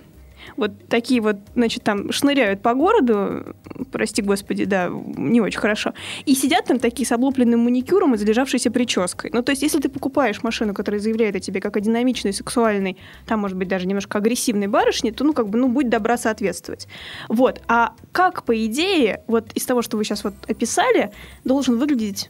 вот 0.57 0.71
такие 0.87 1.21
вот, 1.21 1.37
значит, 1.55 1.83
там 1.83 2.11
шныряют 2.11 2.61
по 2.61 2.73
городу, 2.73 3.55
прости 3.91 4.21
господи, 4.21 4.65
да, 4.65 4.89
не 5.17 5.41
очень 5.41 5.59
хорошо, 5.59 5.93
и 6.25 6.35
сидят 6.35 6.65
там 6.65 6.79
такие 6.79 7.05
с 7.05 7.11
облупленным 7.11 7.61
маникюром 7.61 8.15
и 8.15 8.17
залежавшейся 8.17 8.71
прической. 8.71 9.31
Ну, 9.33 9.41
то 9.41 9.51
есть, 9.51 9.61
если 9.61 9.79
ты 9.79 9.89
покупаешь 9.89 10.43
машину, 10.43 10.73
которая 10.73 10.99
заявляет 10.99 11.35
о 11.35 11.39
тебе 11.39 11.61
как 11.61 11.77
о 11.77 11.79
динамичной, 11.79 12.33
сексуальной, 12.33 12.97
там, 13.25 13.39
может 13.39 13.57
быть, 13.57 13.67
даже 13.67 13.87
немножко 13.87 14.17
агрессивной 14.17 14.67
барышне, 14.67 15.11
то, 15.11 15.23
ну, 15.23 15.33
как 15.33 15.49
бы, 15.49 15.57
ну, 15.57 15.67
будь 15.67 15.89
добра 15.89 16.17
соответствовать. 16.17 16.87
Вот. 17.29 17.61
А 17.67 17.93
как, 18.11 18.43
по 18.43 18.65
идее, 18.65 19.23
вот 19.27 19.51
из 19.53 19.65
того, 19.65 19.81
что 19.81 19.97
вы 19.97 20.03
сейчас 20.03 20.23
вот 20.23 20.33
описали, 20.47 21.11
должен 21.43 21.77
выглядеть 21.77 22.29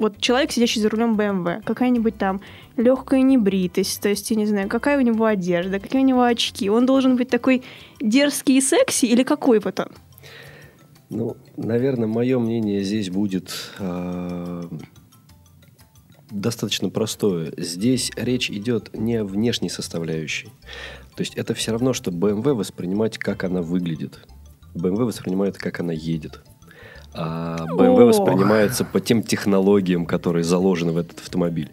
вот 0.00 0.18
человек, 0.18 0.50
сидящий 0.50 0.80
за 0.80 0.88
рулем 0.88 1.14
BMW, 1.14 1.62
какая-нибудь 1.62 2.16
там 2.16 2.40
легкая 2.76 3.20
небритость, 3.20 4.00
то 4.00 4.08
есть, 4.08 4.30
я 4.30 4.36
не 4.36 4.46
знаю, 4.46 4.68
какая 4.68 4.98
у 4.98 5.02
него 5.02 5.26
одежда, 5.26 5.78
какие 5.78 6.00
у 6.00 6.04
него 6.04 6.22
очки. 6.22 6.70
Он 6.70 6.86
должен 6.86 7.16
быть 7.16 7.28
такой 7.28 7.62
дерзкий 8.00 8.56
и 8.56 8.60
секси 8.60 9.04
или 9.04 9.22
какой 9.22 9.60
вот 9.60 9.78
он? 9.78 9.88
Ну, 11.10 11.36
наверное, 11.56 12.08
мое 12.08 12.38
мнение 12.38 12.82
здесь 12.82 13.10
будет 13.10 13.52
э, 13.78 14.62
достаточно 16.30 16.88
простое. 16.88 17.52
Здесь 17.58 18.10
речь 18.16 18.50
идет 18.50 18.90
не 18.94 19.16
о 19.16 19.24
внешней 19.24 19.68
составляющей. 19.68 20.48
То 21.16 21.20
есть 21.20 21.34
это 21.34 21.52
все 21.52 21.72
равно, 21.72 21.92
что 21.92 22.10
BMW 22.10 22.54
воспринимать, 22.54 23.18
как 23.18 23.44
она 23.44 23.60
выглядит. 23.60 24.20
BMW 24.74 25.04
воспринимает, 25.04 25.58
как 25.58 25.80
она 25.80 25.92
едет. 25.92 26.40
А 27.12 27.66
BMW 27.76 28.02
Ох. 28.02 28.18
воспринимается 28.18 28.84
по 28.84 29.00
тем 29.00 29.22
технологиям, 29.22 30.06
которые 30.06 30.44
заложены 30.44 30.92
в 30.92 30.96
этот 30.96 31.18
автомобиль. 31.18 31.70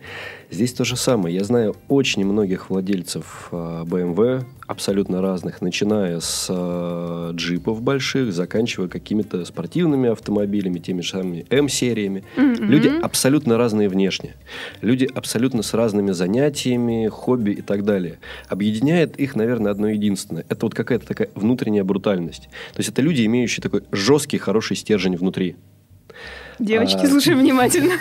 Здесь 0.49 0.71
то 0.71 0.85
же 0.85 0.95
самое. 0.95 1.35
Я 1.35 1.43
знаю 1.43 1.75
очень 1.89 2.25
многих 2.25 2.69
владельцев 2.69 3.49
а, 3.51 3.83
BMW, 3.83 4.45
абсолютно 4.65 5.21
разных, 5.21 5.61
начиная 5.61 6.21
с 6.21 6.47
а, 6.49 7.31
джипов 7.33 7.81
больших, 7.81 8.31
заканчивая 8.31 8.87
какими-то 8.87 9.43
спортивными 9.43 10.09
автомобилями, 10.09 10.79
теми 10.79 11.01
же 11.01 11.09
самыми 11.09 11.45
М-сериями. 11.49 12.23
Мгм. 12.37 12.63
Люди 12.63 12.91
абсолютно 13.01 13.57
разные 13.57 13.89
внешне. 13.89 14.35
Люди 14.81 15.09
абсолютно 15.13 15.63
с 15.63 15.73
разными 15.73 16.11
занятиями, 16.11 17.07
хобби 17.07 17.51
и 17.51 17.61
так 17.61 17.83
далее. 17.83 18.19
Объединяет 18.47 19.17
их, 19.17 19.35
наверное, 19.35 19.71
одно 19.71 19.89
единственное. 19.89 20.45
Это 20.47 20.65
вот 20.65 20.73
какая-то 20.73 21.05
такая 21.05 21.29
внутренняя 21.35 21.83
брутальность. 21.83 22.43
То 22.73 22.79
есть 22.79 22.89
это 22.89 23.01
люди, 23.01 23.25
имеющие 23.25 23.61
такой 23.61 23.83
жесткий, 23.91 24.37
хороший 24.37 24.77
стержень 24.77 25.17
внутри. 25.17 25.57
Девочки, 26.59 27.05
А. 27.05 27.07
слушай 27.07 27.35
внимательно. 27.35 27.95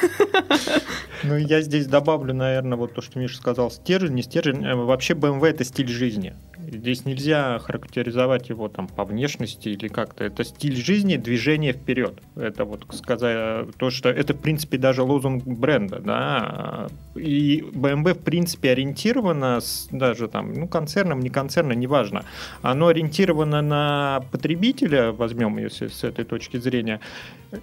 Ну, 1.25 1.37
я 1.37 1.61
здесь 1.63 1.87
добавлю, 1.87 2.35
наверное, 2.35 2.77
вот 2.77 2.95
то, 2.95 3.01
что 3.01 3.19
Миша 3.19 3.37
сказал, 3.37 3.71
стержень, 3.71 4.15
не 4.15 4.23
стержень. 4.23 4.65
Э, 4.65 4.75
Вообще 4.75 5.15
BMW 5.15 5.47
это 5.49 5.65
стиль 5.65 5.89
жизни. 5.89 6.35
Здесь 6.59 7.05
нельзя 7.05 7.59
характеризовать 7.59 8.49
его 8.49 8.69
там 8.69 8.87
по 8.89 9.05
внешности 9.05 9.69
или 9.69 9.89
как-то. 9.89 10.25
Это 10.25 10.45
стиль 10.45 10.77
жизни, 10.77 11.17
движение 11.17 11.73
вперед. 11.73 12.19
Это 12.35 12.65
вот 12.65 12.85
сказать 12.93 13.69
то, 13.79 13.91
что 13.91 14.09
это 14.09 14.35
в 14.35 14.41
принципе 14.41 14.77
даже 14.79 15.03
лозунг 15.03 15.45
бренда, 15.45 16.01
да. 16.01 16.89
И 17.15 17.61
BMW 17.73 18.15
в 18.15 18.23
принципе 18.23 18.71
ориентировано 18.71 19.61
с, 19.61 19.89
даже 19.91 20.29
там, 20.29 20.53
ну 20.53 20.69
концерном, 20.69 21.21
не 21.21 21.31
концерном, 21.31 21.79
неважно. 21.79 22.25
Оно 22.63 22.89
ориентировано 22.89 23.63
на 23.63 24.23
потребителя, 24.33 25.13
возьмем 25.13 25.59
если 25.59 25.89
с 25.89 26.05
этой 26.05 26.25
точки 26.25 26.57
зрения, 26.59 27.01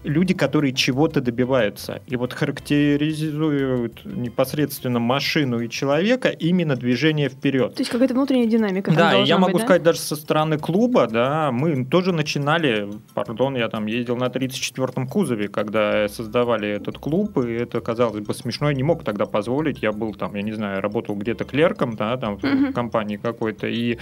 люди, 0.03 0.33
которые 0.33 0.73
чего-то 0.73 1.21
добиваются. 1.21 2.01
И 2.07 2.15
вот 2.15 2.33
характеризуют 2.33 4.05
непосредственно 4.05 4.99
машину 4.99 5.59
и 5.59 5.69
человека 5.69 6.29
именно 6.29 6.75
движение 6.75 7.29
вперед. 7.29 7.75
То 7.75 7.81
есть 7.81 7.91
какая-то 7.91 8.13
внутренняя 8.13 8.47
динамика 8.47 8.91
Да, 8.93 9.13
я 9.13 9.37
могу 9.37 9.53
быть, 9.53 9.61
да? 9.61 9.65
сказать, 9.67 9.83
даже 9.83 9.99
со 9.99 10.15
стороны 10.15 10.57
клуба, 10.57 11.07
да, 11.07 11.51
мы 11.51 11.85
тоже 11.85 12.13
начинали, 12.13 12.89
пардон, 13.13 13.55
я 13.55 13.69
там 13.69 13.85
ездил 13.87 14.15
на 14.15 14.25
34-м 14.29 15.07
кузове, 15.07 15.47
когда 15.47 16.07
создавали 16.07 16.69
этот 16.69 16.97
клуб, 16.97 17.37
и 17.39 17.51
это 17.53 17.81
казалось 17.81 18.25
бы 18.25 18.33
смешно, 18.33 18.69
я 18.69 18.75
не 18.75 18.83
мог 18.83 19.03
тогда 19.03 19.25
позволить, 19.25 19.81
я 19.81 19.91
был 19.91 20.13
там, 20.13 20.35
я 20.35 20.41
не 20.41 20.53
знаю, 20.53 20.81
работал 20.81 21.15
где-то 21.15 21.43
клерком, 21.45 21.95
да, 21.95 22.17
там 22.17 22.37
в 22.37 22.43
Мгм. 22.43 22.73
компании 22.73 23.17
какой-то, 23.17 23.67
и 23.67 23.97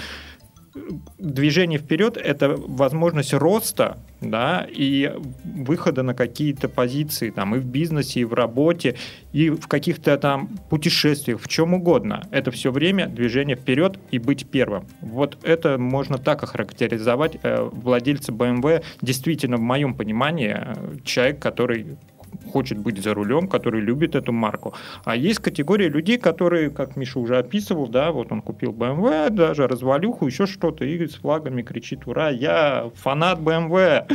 движение 1.17 1.79
вперед 1.79 2.17
это 2.17 2.49
возможность 2.49 3.33
роста, 3.33 3.97
да, 4.21 4.67
и 4.69 5.13
выхода 5.43 6.03
на 6.03 6.13
какие-то 6.13 6.69
позиции 6.69 7.29
там 7.29 7.55
и 7.55 7.59
в 7.59 7.65
бизнесе, 7.65 8.21
и 8.21 8.23
в 8.23 8.33
работе, 8.33 8.95
и 9.33 9.49
в 9.49 9.67
каких-то 9.67 10.17
там 10.17 10.49
путешествиях, 10.69 11.41
в 11.41 11.47
чем 11.47 11.73
угодно. 11.73 12.23
Это 12.31 12.51
все 12.51 12.71
время 12.71 13.07
движение 13.07 13.55
вперед 13.55 13.99
и 14.11 14.19
быть 14.19 14.47
первым. 14.47 14.85
Вот 15.01 15.37
это 15.43 15.77
можно 15.77 16.17
так 16.17 16.43
охарактеризовать 16.43 17.37
э, 17.41 17.69
владельца 17.71 18.31
BMW. 18.31 18.83
Действительно, 19.01 19.57
в 19.57 19.61
моем 19.61 19.93
понимании, 19.93 20.55
э, 20.55 20.75
человек, 21.03 21.39
который 21.39 21.97
хочет 22.51 22.77
быть 22.77 23.01
за 23.01 23.13
рулем, 23.13 23.47
который 23.47 23.81
любит 23.81 24.15
эту 24.15 24.31
марку. 24.31 24.73
А 25.03 25.15
есть 25.15 25.39
категория 25.39 25.89
людей, 25.89 26.17
которые, 26.17 26.69
как 26.69 26.95
Миша 26.95 27.19
уже 27.19 27.37
описывал, 27.37 27.87
да, 27.87 28.11
вот 28.11 28.31
он 28.31 28.41
купил 28.41 28.71
BMW, 28.71 29.29
даже 29.29 29.67
развалюху, 29.67 30.25
еще 30.27 30.45
что-то, 30.47 30.85
и 30.85 31.07
с 31.07 31.15
флагами 31.15 31.61
кричит, 31.61 32.07
ура, 32.07 32.29
я 32.29 32.89
фанат 32.95 33.39
BMW. 33.39 34.05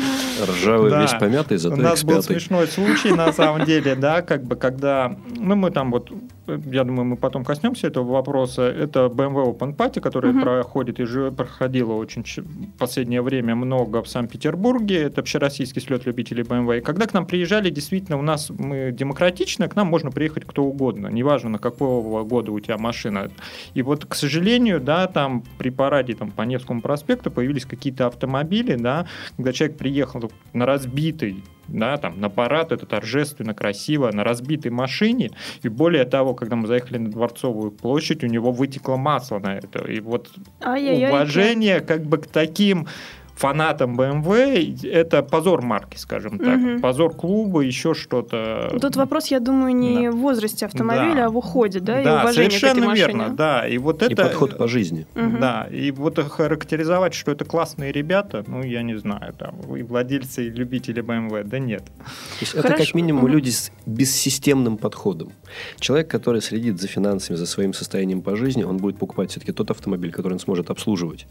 Ржавый, 0.47 0.91
Да. 0.91 1.03
весь 1.03 1.15
помятый, 1.15 1.57
У 1.57 1.61
зато 1.61 1.77
нас 1.77 2.05
был 2.05 2.19
X5. 2.19 2.23
смешной 2.23 2.67
случай, 2.67 3.13
на 3.13 3.33
самом 3.33 3.65
деле, 3.65 3.95
да, 3.95 4.23
как 4.23 4.45
бы, 4.45 4.57
когда, 4.57 5.17
ну, 5.37 5.55
мы 5.57 5.71
там 5.71 5.91
вот, 5.91 6.11
я 6.47 6.85
думаю, 6.85 7.05
мы 7.05 7.17
потом 7.17 7.45
коснемся 7.45 7.87
этого 7.89 8.13
вопроса, 8.13 8.63
это 8.63 9.07
BMW 9.07 9.57
Open 9.57 9.77
Party, 9.77 10.01
которая 10.01 10.33
Мгм. 10.33 10.43
проходит 10.43 11.01
и 11.01 11.05
же 11.05 11.31
проходила 11.33 11.93
очень 11.95 12.25
в 12.25 12.79
последнее 12.79 13.23
время 13.23 13.55
много 13.55 14.03
в 14.03 14.09
Санкт-Петербурге, 14.09 15.03
это 15.03 15.21
общероссийский 15.21 15.83
слет 15.83 16.07
любителей 16.07 16.43
BMW, 16.43 16.79
и 16.79 16.81
когда 16.81 17.07
к 17.07 17.15
нам 17.15 17.27
приезжали, 17.27 17.71
действительно, 17.71 18.19
у 18.19 18.23
нас 18.23 18.51
мы 18.51 18.93
демократично, 18.93 19.69
к 19.69 19.77
нам 19.77 19.87
можно 19.89 20.11
приехать 20.11 20.45
кто 20.45 20.65
угодно, 20.65 21.09
неважно, 21.09 21.51
на 21.51 21.59
какого 21.59 22.25
года 22.25 22.53
у 22.53 22.61
тебя 22.61 22.79
машина. 22.79 23.31
И 23.75 23.83
вот, 23.83 24.05
к 24.05 24.15
сожалению, 24.15 24.81
да, 24.81 25.07
там 25.07 25.43
при 25.59 25.71
параде 25.71 26.15
там, 26.15 26.31
по 26.31 26.43
Невскому 26.43 26.81
проспекту 26.81 27.31
появились 27.31 27.65
какие-то 27.65 28.07
автомобили, 28.07 28.75
да, 28.77 29.07
когда 29.37 29.53
человек 29.53 29.77
приехал 29.77 30.31
на 30.53 30.67
разбитый 30.67 31.43
да, 31.69 31.97
там, 31.97 32.21
на 32.21 32.29
парад, 32.29 32.73
это 32.73 32.87
торжественно, 32.87 33.55
красиво, 33.55 34.11
на 34.13 34.25
разбитой 34.25 34.71
машине, 34.71 35.31
и 35.63 35.69
более 35.69 36.05
того, 36.05 36.35
когда 36.35 36.57
мы 36.57 36.67
заехали 36.67 36.99
на 36.99 37.11
Дворцовую 37.11 37.71
площадь, 37.71 38.25
у 38.25 38.27
него 38.27 38.53
вытекло 38.53 38.97
масло 38.97 39.39
на 39.39 39.57
это, 39.57 39.81
и 39.91 40.01
вот 40.01 40.31
Ай-яй-яй. 40.63 41.11
уважение 41.11 41.81
как 41.81 42.05
бы 42.05 42.19
к 42.19 42.27
таким 42.27 42.87
фанатам 43.37 43.97
BMW 44.01 44.87
это 44.89 45.23
позор 45.23 45.63
марки, 45.63 45.97
скажем 45.97 46.39
так, 46.39 46.59
Мгм. 46.59 46.81
позор 46.81 47.15
клуба, 47.15 47.61
еще 47.61 47.95
что-то. 47.95 48.77
Тут 48.81 48.97
вопрос, 48.97 49.29
я 49.29 49.41
думаю, 49.41 49.75
не 49.77 50.07
Да. 50.07 50.13
в 50.13 50.17
возрасте 50.17 50.67
автомобиля, 50.67 51.15
Да. 51.17 51.27
а 51.27 51.29
в 51.31 51.37
уходе, 51.37 51.81
да, 51.81 52.01
и 52.01 52.05
да, 52.05 52.23
уважении 52.23 52.49
к 52.49 52.53
этой 52.53 52.61
совершенно 52.61 52.87
машине. 52.87 53.07
верно, 53.07 53.37
да, 53.37 53.69
и 53.69 53.79
вот 53.79 54.03
И 54.03 54.07
это 54.07 54.23
подход 54.25 54.57
по 54.59 54.67
жизни. 54.67 55.07
Мгм. 55.15 55.41
Да, 55.41 55.69
и 55.71 55.91
вот 55.91 56.19
характеризовать, 56.19 57.13
что 57.15 57.31
это 57.31 57.45
классные 57.45 57.93
ребята, 57.93 58.43
ну, 58.47 58.63
я 58.63 58.83
не 58.83 58.97
знаю, 58.99 59.35
там, 59.39 59.55
и 59.77 59.83
владельцы, 59.83 60.47
и 60.47 60.51
любители 60.51 61.03
BMW, 61.03 61.45
да 61.45 61.59
нет. 61.59 61.85
То 61.85 61.93
есть 62.41 62.55
это 62.55 62.73
как 62.75 62.95
минимум 62.95 63.25
Мгм. 63.25 63.33
люди 63.33 63.51
с 63.51 63.71
бессистемным 63.85 64.79
подходом. 64.79 65.33
Человек, 65.79 66.09
который 66.09 66.41
следит 66.41 66.81
за 66.81 66.89
финансами, 66.89 67.37
за 67.37 67.47
своим 67.47 67.75
состоянием 67.75 68.23
по 68.23 68.35
жизни, 68.37 68.65
он 68.65 68.79
будет 68.79 68.99
покупать 68.99 69.31
все-таки 69.31 69.53
тот 69.53 69.71
автомобиль, 69.71 70.11
который 70.11 70.33
он 70.35 70.39
сможет 70.39 70.71
обслуживать. 70.71 71.27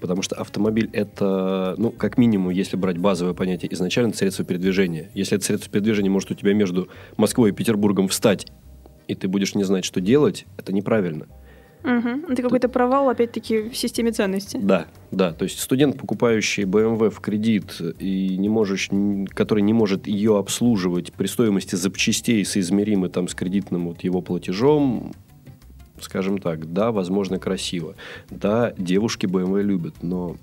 Потому 0.00 0.22
что 0.22 0.36
автомобиль 0.36 0.88
это, 0.92 1.45
ну, 1.76 1.90
как 1.90 2.18
минимум, 2.18 2.50
если 2.50 2.76
брать 2.76 2.98
базовое 2.98 3.34
понятие, 3.34 3.72
изначально 3.74 4.10
это 4.10 4.18
средство 4.18 4.44
передвижения. 4.44 5.10
Если 5.14 5.36
это 5.36 5.44
средство 5.44 5.70
передвижения 5.70 6.10
может 6.10 6.30
у 6.30 6.34
тебя 6.34 6.54
между 6.54 6.88
Москвой 7.16 7.50
и 7.50 7.52
Петербургом 7.52 8.08
встать, 8.08 8.46
и 9.08 9.14
ты 9.14 9.28
будешь 9.28 9.54
не 9.54 9.64
знать, 9.64 9.84
что 9.84 10.00
делать, 10.00 10.46
это 10.58 10.72
неправильно. 10.72 11.26
Угу. 11.84 12.32
Это 12.32 12.42
какой-то 12.42 12.68
провал, 12.68 13.08
опять-таки, 13.08 13.68
в 13.68 13.76
системе 13.76 14.10
ценностей. 14.10 14.58
Да, 14.60 14.86
да. 15.12 15.32
То 15.32 15.44
есть 15.44 15.60
студент, 15.60 15.96
покупающий 15.96 16.64
BMW 16.64 17.10
в 17.10 17.20
кредит 17.20 17.80
и 18.00 18.36
не 18.36 18.48
можешь, 18.48 18.90
который 19.30 19.62
не 19.62 19.72
может 19.72 20.08
ее 20.08 20.38
обслуживать 20.38 21.12
при 21.12 21.26
стоимости 21.26 21.76
запчастей, 21.76 22.44
соизмеримой 22.44 23.08
там 23.08 23.28
с 23.28 23.34
кредитным 23.34 23.88
вот 23.88 24.02
его 24.02 24.20
платежом, 24.20 25.12
скажем 26.00 26.38
так, 26.38 26.72
да, 26.72 26.90
возможно, 26.90 27.38
красиво. 27.38 27.94
Да, 28.30 28.72
девушки 28.76 29.26
BMW 29.26 29.62
любят, 29.62 30.02
но 30.02 30.36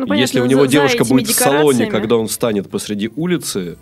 Ну, 0.00 0.06
понятно, 0.06 0.20
если 0.20 0.40
у 0.40 0.44
за- 0.44 0.48
него 0.48 0.62
за 0.66 0.68
девушка 0.72 1.02
этими 1.04 1.08
будет 1.08 1.28
в 1.28 1.34
салоне, 1.34 1.86
когда 1.86 2.16
он 2.16 2.26
встанет 2.28 2.70
посреди 2.70 3.10
улицы, 3.16 3.76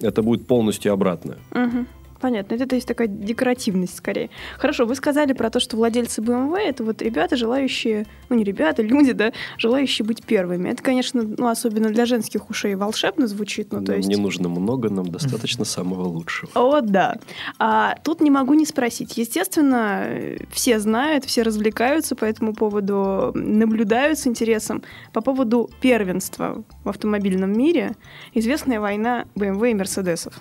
это 0.00 0.22
будет 0.22 0.46
полностью 0.46 0.92
обратно. 0.92 1.36
Мгм. 1.52 1.86
Понятно, 2.22 2.54
это 2.54 2.66
то 2.68 2.76
есть 2.76 2.86
такая 2.86 3.08
декоративность 3.08 3.96
скорее. 3.96 4.30
Хорошо, 4.56 4.86
вы 4.86 4.94
сказали 4.94 5.32
про 5.32 5.50
то, 5.50 5.58
что 5.58 5.76
владельцы 5.76 6.20
BMW 6.22 6.56
это 6.60 6.84
вот 6.84 7.02
ребята, 7.02 7.34
желающие, 7.34 8.06
ну 8.28 8.36
не 8.36 8.44
ребята, 8.44 8.80
люди, 8.80 9.10
да, 9.10 9.32
желающие 9.58 10.06
быть 10.06 10.24
первыми. 10.24 10.68
Это, 10.68 10.84
конечно, 10.84 11.24
ну 11.24 11.48
особенно 11.48 11.90
для 11.90 12.06
женских 12.06 12.48
ушей 12.48 12.76
волшебно 12.76 13.26
звучит, 13.26 13.72
ну 13.72 13.80
то 13.84 13.90
Нам 13.90 13.96
есть. 13.96 14.08
не 14.08 14.14
нужно 14.14 14.48
много, 14.48 14.88
нам 14.88 15.10
достаточно 15.10 15.64
самого 15.64 16.04
лучшего. 16.04 16.52
О, 16.54 16.80
да. 16.80 17.16
А 17.58 17.96
тут 18.04 18.20
не 18.20 18.30
могу 18.30 18.54
не 18.54 18.66
спросить. 18.66 19.18
Естественно, 19.18 20.06
все 20.52 20.78
знают, 20.78 21.24
все 21.24 21.42
развлекаются 21.42 22.14
по 22.14 22.24
этому 22.24 22.54
поводу, 22.54 23.32
наблюдают 23.34 24.20
с 24.20 24.28
интересом. 24.28 24.84
По 25.12 25.22
поводу 25.22 25.68
первенства 25.80 26.62
в 26.84 26.88
автомобильном 26.88 27.52
мире 27.52 27.96
известная 28.32 28.78
война 28.78 29.24
BMW 29.34 29.72
и 29.72 29.74
Мерседесов. 29.74 30.40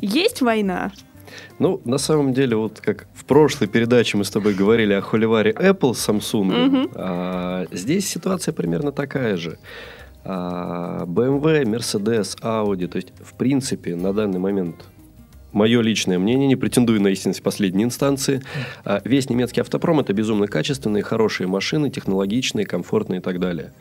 Есть 0.00 0.40
война? 0.42 0.92
Ну, 1.58 1.80
на 1.84 1.98
самом 1.98 2.32
деле, 2.34 2.56
вот 2.56 2.80
как 2.80 3.06
в 3.14 3.24
прошлой 3.24 3.68
передаче 3.68 4.16
мы 4.18 4.24
с 4.24 4.30
тобой 4.30 4.54
говорили 4.54 4.92
о 4.94 5.00
холиваре 5.00 5.52
Apple 5.52 5.94
с 5.94 6.08
Samsung, 6.08 6.44
Мгм. 6.66 6.90
а, 6.94 7.66
здесь 7.70 8.08
ситуация 8.08 8.52
примерно 8.52 8.90
такая 8.92 9.36
же. 9.36 9.58
А, 10.24 11.04
BMW, 11.06 11.62
Mercedes, 11.64 12.36
Audi, 12.42 12.88
то 12.88 12.96
есть, 12.96 13.12
в 13.24 13.34
принципе, 13.34 13.94
на 13.96 14.12
данный 14.12 14.38
момент 14.38 14.76
Мое 15.52 15.80
личное 15.80 16.16
мнение, 16.20 16.46
не 16.46 16.54
претендую 16.54 17.02
на 17.02 17.08
истинность 17.08 17.42
последней 17.42 17.82
инстанции. 17.82 18.40
а, 18.84 19.00
Весь 19.04 19.28
немецкий 19.28 19.60
автопром– 19.60 19.98
это 20.00 20.12
безумно 20.12 20.46
качественные, 20.46 21.02
хорошие 21.02 21.48
машины, 21.48 21.90
технологичные, 21.90 22.64
комфортные 22.66 23.18
и 23.18 23.22
так 23.22 23.40
далее. 23.40 23.72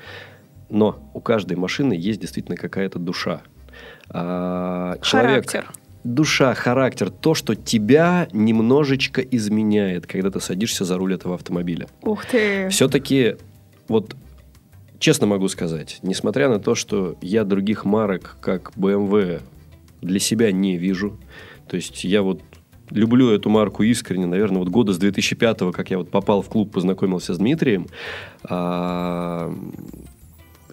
Но 0.70 1.12
у 1.14 1.20
каждой 1.20 1.58
машины 1.58 1.94
есть 1.94 2.20
действительно 2.22 2.58
какая-то 2.58 2.98
душа. 2.98 3.42
А, 4.10 4.98
Человек, 5.04 5.48
Характер. 5.52 5.72
Душа, 6.04 6.54
характер, 6.54 7.10
то, 7.10 7.34
что 7.34 7.56
тебя 7.56 8.28
немножечко 8.32 9.22
изменяет, 9.22 10.08
когда 10.08 10.32
ты 10.32 10.40
садишься 10.40 10.86
за 10.86 10.98
руль 10.98 11.14
этого 11.14 11.36
автомобиля. 11.36 11.88
Ух 12.02 12.26
ты. 12.26 12.70
Все-таки, 12.70 13.36
вот 13.88 14.16
честно 15.00 15.28
могу 15.28 15.48
сказать, 15.48 16.00
несмотря 16.04 16.50
на 16.50 16.60
то, 16.60 16.76
что 16.76 17.18
я 17.22 17.44
других 17.44 17.86
марок, 17.86 18.38
как 18.42 18.72
BMW, 18.76 19.42
для 20.02 20.20
себя 20.20 20.52
не 20.52 20.78
вижу, 20.78 21.20
то 21.68 21.76
есть 21.76 22.04
я 22.04 22.22
вот 22.22 22.42
люблю 22.90 23.30
эту 23.30 23.50
марку 23.50 23.84
искренне, 23.84 24.26
наверное, 24.26 24.60
вот 24.60 24.70
года 24.70 24.94
с 24.94 24.98
2005, 24.98 25.72
как 25.74 25.92
я 25.92 25.98
вот 25.98 26.10
попал 26.10 26.42
в 26.42 26.50
клуб, 26.50 26.72
познакомился 26.72 27.34
с 27.34 27.38
Дмитрием, 27.38 27.88
а, 28.44 29.54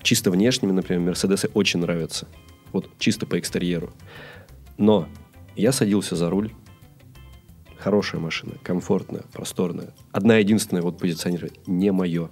чисто 0.02 0.30
внешними, 0.30 0.72
например, 0.72 1.02
Мерседесы 1.02 1.50
очень 1.52 1.80
нравятся. 1.80 2.26
Вот 2.72 2.88
чисто 2.98 3.26
по 3.26 3.38
экстерьеру. 3.38 3.90
Но 4.78 5.08
я 5.54 5.72
садился 5.72 6.16
за 6.16 6.30
руль. 6.30 6.52
Хорошая 7.78 8.20
машина, 8.20 8.54
комфортная, 8.62 9.22
просторная. 9.32 9.94
Одна 10.12 10.36
единственная 10.36 10.82
вот 10.82 10.98
позиционировать. 10.98 11.60
Не 11.66 11.92
мое. 11.92 12.30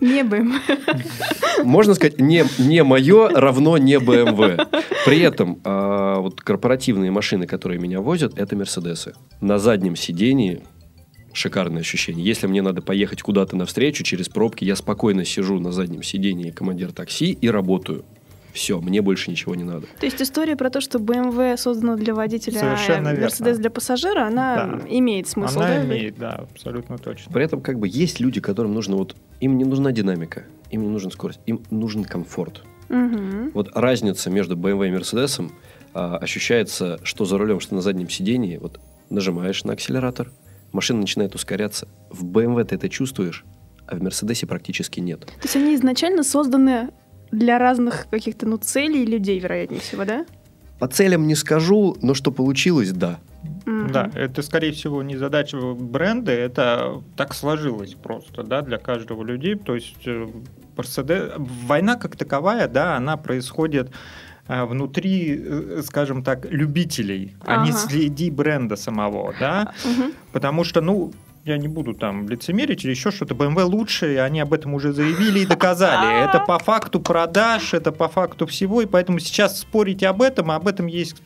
Не 0.00 0.24
БМ. 0.24 0.54
Можно 1.64 1.94
сказать, 1.94 2.20
не, 2.20 2.44
не 2.58 2.82
мое 2.82 3.28
равно 3.28 3.78
не 3.78 3.98
BMW. 3.98 4.66
При 5.04 5.20
этом 5.20 5.60
а, 5.64 6.18
вот 6.20 6.40
корпоративные 6.40 7.10
машины, 7.10 7.46
которые 7.46 7.80
меня 7.80 8.00
возят, 8.00 8.36
это 8.36 8.56
Мерседесы. 8.56 9.14
На 9.40 9.58
заднем 9.58 9.94
сидении 9.94 10.62
шикарное 11.32 11.80
ощущение. 11.80 12.24
Если 12.24 12.46
мне 12.46 12.62
надо 12.62 12.82
поехать 12.82 13.22
куда-то 13.22 13.56
навстречу 13.56 14.02
через 14.02 14.28
пробки, 14.28 14.64
я 14.64 14.76
спокойно 14.76 15.24
сижу 15.24 15.58
на 15.60 15.72
заднем 15.72 16.02
сидении 16.02 16.50
командир 16.50 16.92
такси 16.92 17.32
и 17.32 17.48
работаю. 17.48 18.04
Все, 18.52 18.80
мне 18.80 19.00
больше 19.02 19.30
ничего 19.30 19.54
не 19.54 19.64
надо. 19.64 19.86
То 19.98 20.06
есть 20.06 20.20
история 20.20 20.56
про 20.56 20.70
то, 20.70 20.80
что 20.80 20.98
BMW 20.98 21.56
создана 21.56 21.96
для 21.96 22.14
водителя, 22.14 22.58
Совершенно 22.58 23.10
а 23.10 23.14
верно. 23.14 23.26
Mercedes 23.26 23.56
для 23.58 23.70
пассажира, 23.70 24.26
она 24.26 24.56
Да. 24.56 24.80
имеет 24.88 25.28
смысл. 25.28 25.60
Она 25.60 25.68
да? 25.68 25.84
имеет, 25.84 26.18
да, 26.18 26.46
абсолютно 26.52 26.98
точно. 26.98 27.32
При 27.32 27.44
этом 27.44 27.60
как 27.60 27.78
бы 27.78 27.88
есть 27.88 28.20
люди, 28.20 28.40
которым 28.40 28.74
нужно 28.74 28.96
вот... 28.96 29.16
Им 29.40 29.58
не 29.58 29.64
нужна 29.64 29.90
динамика, 29.92 30.44
им 30.70 30.82
не 30.82 30.88
нужна 30.88 31.10
скорость, 31.10 31.40
им 31.46 31.62
нужен 31.70 32.04
комфорт. 32.04 32.62
Мгм. 32.88 33.50
Вот 33.54 33.70
разница 33.74 34.30
между 34.30 34.54
BMW 34.54 34.88
и 34.88 34.92
Mercedes 34.92 35.50
а, 35.94 36.18
ощущается, 36.18 37.00
что 37.02 37.24
за 37.24 37.38
рулем, 37.38 37.58
что 37.60 37.74
на 37.74 37.80
заднем 37.80 38.08
сидении. 38.10 38.58
Вот 38.58 38.78
нажимаешь 39.10 39.64
на 39.64 39.72
акселератор, 39.72 40.30
машина 40.72 41.00
начинает 41.00 41.34
ускоряться. 41.34 41.88
В 42.10 42.24
BMW 42.24 42.64
ты 42.64 42.74
это 42.76 42.88
чувствуешь, 42.88 43.44
а 43.86 43.96
в 43.96 44.02
Мерседесе 44.02 44.46
практически 44.46 45.00
нет. 45.00 45.20
То 45.20 45.32
есть 45.42 45.56
они 45.56 45.74
изначально 45.74 46.22
созданы 46.22 46.90
для 47.32 47.58
разных 47.58 48.06
каких-то 48.10 48.46
ну, 48.46 48.58
целей 48.58 49.04
людей, 49.04 49.40
вероятнее 49.40 49.80
всего, 49.80 50.04
да? 50.04 50.24
По 50.78 50.86
целям 50.86 51.26
не 51.26 51.34
скажу, 51.34 51.96
но 52.02 52.14
что 52.14 52.30
получилось, 52.30 52.92
да. 52.92 53.18
Мгм. 53.66 53.90
Да, 53.92 54.10
это, 54.14 54.42
скорее 54.42 54.72
всего, 54.72 55.02
не 55.02 55.16
задача 55.16 55.56
бренда, 55.74 56.32
это 56.32 57.02
так 57.16 57.34
сложилось 57.34 57.94
просто, 57.94 58.42
да, 58.42 58.62
для 58.62 58.78
каждого 58.78 59.24
людей. 59.24 59.54
То 59.56 59.74
есть 59.74 59.96
э, 60.06 60.28
Mercedes- 60.76 61.32
война 61.66 61.96
как 61.96 62.16
таковая, 62.16 62.68
да, 62.68 62.96
она 62.96 63.16
происходит 63.16 63.90
э, 64.48 64.64
внутри, 64.64 65.40
э, 65.40 65.82
скажем 65.84 66.22
так, 66.24 66.46
любителей, 66.50 67.34
а 67.46 67.64
не 67.64 67.70
Ага. 67.70 67.78
среди 67.78 68.30
бренда 68.30 68.76
самого, 68.76 69.34
да, 69.38 69.72
Мгм. 69.84 70.12
потому 70.32 70.64
что, 70.64 70.80
ну, 70.80 71.12
я 71.44 71.58
не 71.58 71.68
буду 71.68 71.94
там 71.94 72.28
лицемерить 72.28 72.84
или 72.84 72.92
еще 72.92 73.10
что-то. 73.10 73.34
BMW 73.34 73.64
лучше, 73.64 74.14
и 74.14 74.16
они 74.16 74.40
об 74.40 74.52
этом 74.52 74.74
уже 74.74 74.92
заявили 74.92 75.40
и 75.40 75.46
доказали. 75.46 76.24
Это 76.24 76.38
по 76.38 76.58
факту 76.58 77.00
продаж, 77.00 77.74
это 77.74 77.90
по 77.90 78.08
факту 78.08 78.46
всего, 78.46 78.80
и 78.82 78.86
поэтому 78.86 79.18
сейчас 79.18 79.60
спорить 79.60 80.04
об 80.04 80.22
этом, 80.22 80.50
а 80.50 80.56
об 80.56 80.68
этом 80.68 80.86
есть 80.86 81.16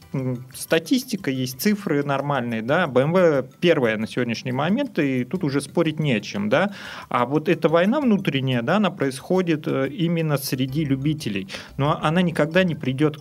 статистика, 0.55 1.31
есть 1.31 1.61
цифры 1.61 2.03
нормальные, 2.03 2.63
да. 2.63 2.87
BMW 2.87 3.47
первая 3.61 3.99
на 3.99 4.07
сегодняшний 4.07 4.53
момент, 4.53 4.99
и 4.99 5.25
тут 5.25 5.45
уже 5.45 5.61
спорить 5.61 6.01
не 6.01 6.15
о 6.15 6.21
чем, 6.21 6.49
да. 6.49 6.73
А 7.09 7.27
вот 7.27 7.49
эта 7.49 7.69
война 7.69 8.01
внутренняя, 8.01 8.63
да, 8.63 8.77
она 8.77 8.91
происходит 8.91 9.69
э, 9.69 9.89
именно 9.89 10.39
среди 10.39 10.85
любителей, 10.85 11.49
но 11.77 11.99
она 12.03 12.23
никогда 12.23 12.65
не 12.65 12.75
придет 12.75 13.19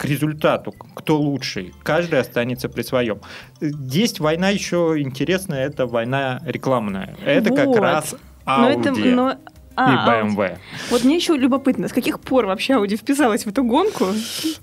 к 0.00 0.06
результату, 0.06 0.72
кто 0.94 1.18
лучший. 1.18 1.74
Каждый 1.82 2.20
останется 2.20 2.70
при 2.70 2.80
своем. 2.82 3.20
Есть 3.60 4.18
война 4.18 4.48
еще 4.48 4.94
интересная, 4.96 5.66
это 5.66 5.86
война 5.86 6.40
рекламная. 6.46 7.16
Это 7.22 7.54
как 7.54 7.66
Вот. 7.66 7.78
раз 7.80 8.14
Но 8.46 8.70
Audi 8.70 8.80
это, 8.80 8.92
но- 9.14 9.34
а, 9.76 10.06
Audi. 10.06 10.34
BMW. 10.36 10.58
Вот 10.90 11.04
мне 11.04 11.16
еще 11.16 11.36
любопытно, 11.36 11.88
с 11.88 11.92
каких 11.92 12.20
пор 12.20 12.46
вообще 12.46 12.74
Audi 12.74 12.96
вписалась 12.96 13.44
в 13.44 13.48
эту 13.48 13.64
гонку? 13.64 14.06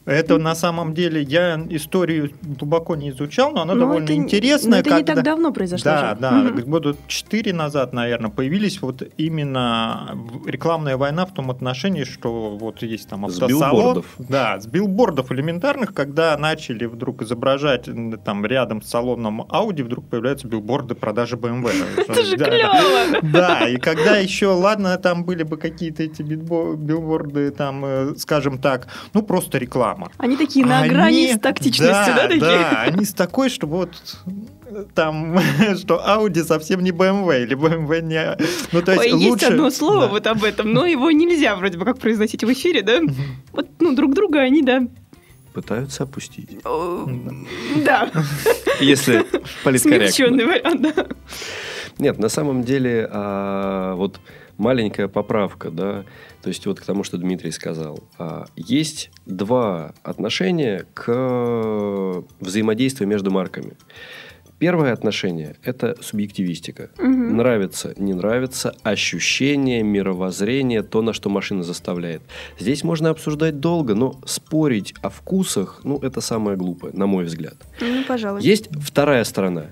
Это 0.06 0.38
на 0.38 0.54
самом 0.56 0.93
деле 0.93 1.22
я 1.22 1.60
историю 1.70 2.32
глубоко 2.41 2.96
не 2.96 3.10
изучал, 3.10 3.52
но 3.52 3.62
она 3.62 3.74
Ну, 3.74 3.82
довольно 3.82 4.04
это- 4.06 4.15
интересная. 4.15 4.72
но 4.72 4.78
это 4.78 4.89
не 4.89 4.96
когда- 4.98 5.15
так 5.15 5.24
давно 5.24 5.52
произошло 5.52 5.91
Да, 5.91 6.10
же. 6.12 6.17
да, 6.22 6.32
Мгм. 6.32 6.62
года 6.70 6.96
4 7.08 7.54
назад, 7.54 7.93
наверное, 7.93 8.30
появились 8.30 8.82
вот 8.82 9.02
именно 9.17 10.17
рекламная 10.46 10.98
война 10.98 11.26
в 11.26 11.34
том 11.34 11.50
отношении, 11.52 12.04
что 12.04 12.58
вот 12.60 12.82
есть 12.82 13.10
там 13.10 13.28
С 13.30 13.41
автосалон. 13.41 13.72
билбордов. 13.76 14.06
Да, 14.20 14.60
с 14.60 14.67
билбордов 14.67 15.32
элементарных, 15.32 15.93
когда 15.93 16.38
начали 16.38 16.86
вдруг 16.86 17.22
изображать 17.22 17.88
там 18.26 18.46
рядом 18.46 18.82
с 18.82 18.89
салоном 18.89 19.41
Audi, 19.43 19.84
вдруг 19.84 20.08
появляются 20.10 20.48
билборды 20.48 20.96
продажи 20.96 21.36
BMW. 21.36 21.72
Это 21.98 22.24
же 22.24 22.38
клево! 22.38 23.20
Да, 23.24 23.67
и 23.67 23.78
когда 23.78 24.17
еще, 24.17 24.48
ладно, 24.48 24.97
там 24.98 25.24
были 25.24 25.44
бы 25.44 25.58
какие-то 25.58 26.04
эти 26.04 26.22
билбо- 26.22 26.76
билборды, 26.76 27.52
там, 27.52 27.84
э, 27.86 28.16
скажем 28.18 28.58
так, 28.60 28.88
ну 29.14 29.22
просто 29.24 29.58
реклама. 29.58 30.12
Они 30.18 30.36
такие 30.38 30.66
на 30.66 30.80
Они- 30.80 30.90
грани 30.90 31.34
с 31.34 31.40
тактичностью, 31.40 32.16
да, 32.16 32.24
такие? 32.28 32.40
Да, 32.42 32.82
они 32.82 33.06
с 33.06 33.14
такой, 33.14 33.50
что 33.50 33.68
вот 33.68 33.92
там, 34.94 35.40
что 35.78 36.04
Audi 36.06 36.44
совсем 36.44 36.82
не 36.84 36.92
BMW, 36.92 37.44
или 37.44 37.56
BMW 37.56 38.02
не... 38.02 38.38
Ну, 38.72 38.82
то 38.82 38.92
есть 38.94 39.04
Ой, 39.06 39.20
есть 39.20 39.30
лучше... 39.32 39.46
одно 39.48 39.70
слово 39.70 40.02
Да. 40.02 40.08
вот 40.08 40.28
об 40.28 40.44
этом, 40.44 40.72
но 40.74 40.86
его 40.86 41.10
нельзя 41.12 41.56
вроде 41.56 41.78
бы 41.78 41.86
как 41.86 42.00
произносить 42.00 42.44
в 42.44 42.52
эфире, 42.52 42.82
да? 42.82 43.00
Вот, 43.54 43.68
ну, 43.80 43.96
друг 43.96 44.14
друга 44.14 44.40
они, 44.42 44.62
да. 44.62 44.82
Пытаются 45.54 46.04
опустить. 46.04 46.60
Да, 47.84 48.10
Если 48.80 49.26
политкорректно. 49.64 50.10
смягченный 50.12 50.46
вариант, 50.46 50.82
да. 50.82 51.06
Нет, 51.98 52.20
на 52.20 52.30
самом 52.30 52.64
деле, 52.64 53.08
а, 53.12 53.96
вот 53.96 54.20
маленькая 54.58 55.08
поправка, 55.08 55.72
да, 55.72 56.06
то 56.41 56.50
есть 56.50 56.65
вот 56.65 56.80
к 56.80 56.86
тому, 56.86 57.04
что 57.04 57.17
Дмитрий 57.17 57.52
сказал. 57.52 58.00
А, 58.17 58.46
есть 58.56 59.12
два 59.26 59.93
отношения 60.04 60.86
к 60.93 62.24
взаимодействию 62.39 63.08
между 63.08 63.32
марками. 63.32 63.74
Первое 64.60 64.91
отношение– 64.91 65.56
это 65.63 65.96
субъективистика. 66.02 66.89
Мгм. 66.98 67.38
Нравится, 67.38 67.93
не 67.96 68.13
нравится, 68.13 68.74
ощущение, 68.82 69.84
мировоззрение, 69.84 70.82
то, 70.82 71.04
на 71.04 71.13
что 71.13 71.30
машина 71.30 71.62
заставляет. 71.62 72.24
Здесь 72.58 72.84
можно 72.84 73.12
обсуждать 73.12 73.60
долго, 73.60 73.93
но 73.93 74.20
спорить 74.26 74.96
о 75.04 75.10
вкусах, 75.10 75.82
ну, 75.84 76.00
это 76.00 76.22
самое 76.22 76.58
глупое, 76.58 76.91
на 76.93 77.06
мой 77.06 77.26
взгляд. 77.26 77.56
Ну, 77.80 78.04
пожалуй. 78.08 78.41
Есть 78.41 78.70
вторая 78.82 79.24
сторона. 79.26 79.67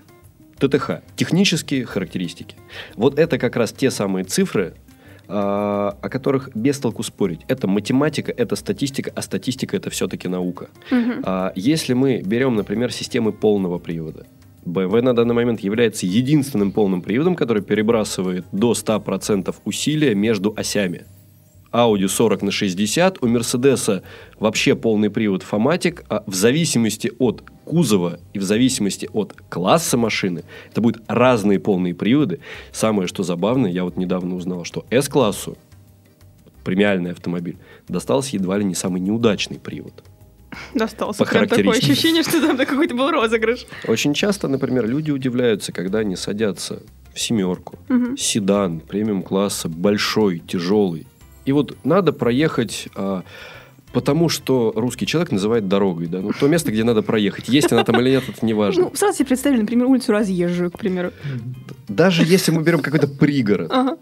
ТТХ. 0.60 1.02
Технические 1.16 1.86
характеристики. 1.86 2.56
Вот 2.96 3.20
это 3.20 3.38
как 3.38 3.56
раз 3.56 3.72
те 3.72 3.92
самые 3.92 4.24
цифры, 4.24 4.74
а, 5.28 5.98
о 6.02 6.10
которых 6.10 6.50
без 6.56 6.80
толку 6.80 7.04
спорить. 7.04 7.42
Это 7.48 7.68
математика, 7.68 8.32
это 8.32 8.56
статистика, 8.56 9.12
а 9.16 9.22
статистика 9.22 9.76
это 9.76 9.90
все-таки 9.90 10.28
наука. 10.28 10.70
А 11.24 11.52
Если 11.56 11.94
мы 11.94 12.22
берем, 12.22 12.56
например, 12.56 12.92
системы 12.92 13.32
полного 13.32 13.80
привода, 13.80 14.26
BMW 14.66 15.02
на 15.02 15.16
данный 15.16 15.36
момент 15.36 15.60
является 15.60 16.06
единственным 16.06 16.72
полным 16.72 17.02
приводом, 17.02 17.36
который 17.36 17.62
перебрасывает 17.62 18.46
до 18.52 18.74
100% 18.74 19.56
усилия 19.64 20.16
между 20.16 20.54
осями. 20.56 21.06
Audi 21.76 22.08
40 22.08 22.42
на 22.44 22.52
60, 22.52 23.22
у 23.22 23.28
Мерседеса 23.28 24.02
вообще 24.40 24.76
полный 24.76 25.10
привод 25.10 25.44
Фоматик, 25.44 26.06
а 26.10 26.24
в 26.26 26.34
зависимости 26.34 27.12
от 27.20 27.44
кузова 27.66 28.20
и 28.34 28.40
в 28.40 28.44
зависимости 28.44 29.10
от 29.12 29.34
класса 29.50 29.98
машины, 29.98 30.44
это 30.72 30.80
будут 30.80 31.04
разные 31.08 31.60
полные 31.60 31.94
приводы. 31.94 32.40
Самое, 32.72 33.10
что 33.10 33.24
забавно, 33.24 33.68
я 33.68 33.84
вот 33.84 33.98
недавно 33.98 34.36
узнал, 34.36 34.64
что 34.64 34.86
S-классу, 34.90 35.58
премиальный 36.64 37.12
автомобиль, 37.12 37.58
достался 37.90 38.38
едва 38.38 38.58
ли 38.58 38.64
не 38.64 38.76
самый 38.76 39.02
неудачный 39.02 39.60
привод. 39.60 40.04
Достался. 40.74 41.26
по 41.26 41.30
Прям 41.30 41.50
такое 41.50 41.78
ощущение, 41.78 42.24
что 42.24 42.40
там 42.40 42.56
какой-то 42.56 42.96
был 42.96 43.12
розыгрыш. 43.12 43.66
Очень 43.86 44.14
часто, 44.14 44.48
например, 44.48 44.88
люди 44.88 45.12
удивляются, 45.12 45.74
когда 45.74 46.00
они 46.00 46.16
садятся 46.16 46.82
в 47.14 47.20
семерку, 47.20 47.78
Мгм. 47.90 48.18
седан 48.18 48.80
премиум-класса, 48.80 49.68
большой, 49.68 50.40
тяжелый. 50.40 51.06
И 51.46 51.52
вот 51.52 51.78
надо 51.84 52.12
проехать, 52.12 52.88
а, 52.96 53.24
потому 53.94 54.30
что 54.30 54.74
русский 54.76 55.06
человек 55.06 55.32
называет 55.32 55.68
дорогой, 55.68 56.08
да, 56.08 56.20
ну, 56.22 56.32
то 56.38 56.48
место, 56.48 56.72
где 56.72 56.84
надо 56.84 57.02
проехать. 57.02 57.48
Есть 57.50 57.72
она 57.72 57.84
там 57.84 58.00
или 58.02 58.10
нет, 58.12 58.24
это 58.28 58.46
не 58.46 58.54
важно. 58.54 58.86
Ну, 58.86 58.92
сразу 58.96 59.18
себе 59.20 59.28
представили, 59.28 59.62
например, 59.62 59.88
улицу 59.88 60.12
разъезжую, 60.12 60.72
к 60.72 60.80
примеру. 60.80 61.12
Даже 61.88 62.24
если 62.24 62.52
мы 62.52 62.64
берем 62.64 62.82
какой-то 62.82 63.08
пригород, 63.08 63.72
Ага. 63.72 63.98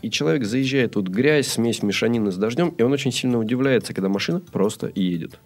и 0.00 0.10
человек 0.10 0.44
заезжает, 0.44 0.94
вот 0.96 1.08
грязь, 1.08 1.48
смесь 1.48 1.82
мешанины 1.82 2.30
с 2.30 2.36
дождем, 2.36 2.68
и 2.78 2.82
он 2.82 2.92
очень 2.92 3.12
сильно 3.12 3.38
удивляется, 3.38 3.92
когда 3.92 4.08
машина 4.08 4.40
просто 4.52 4.90
едет. 4.94 5.38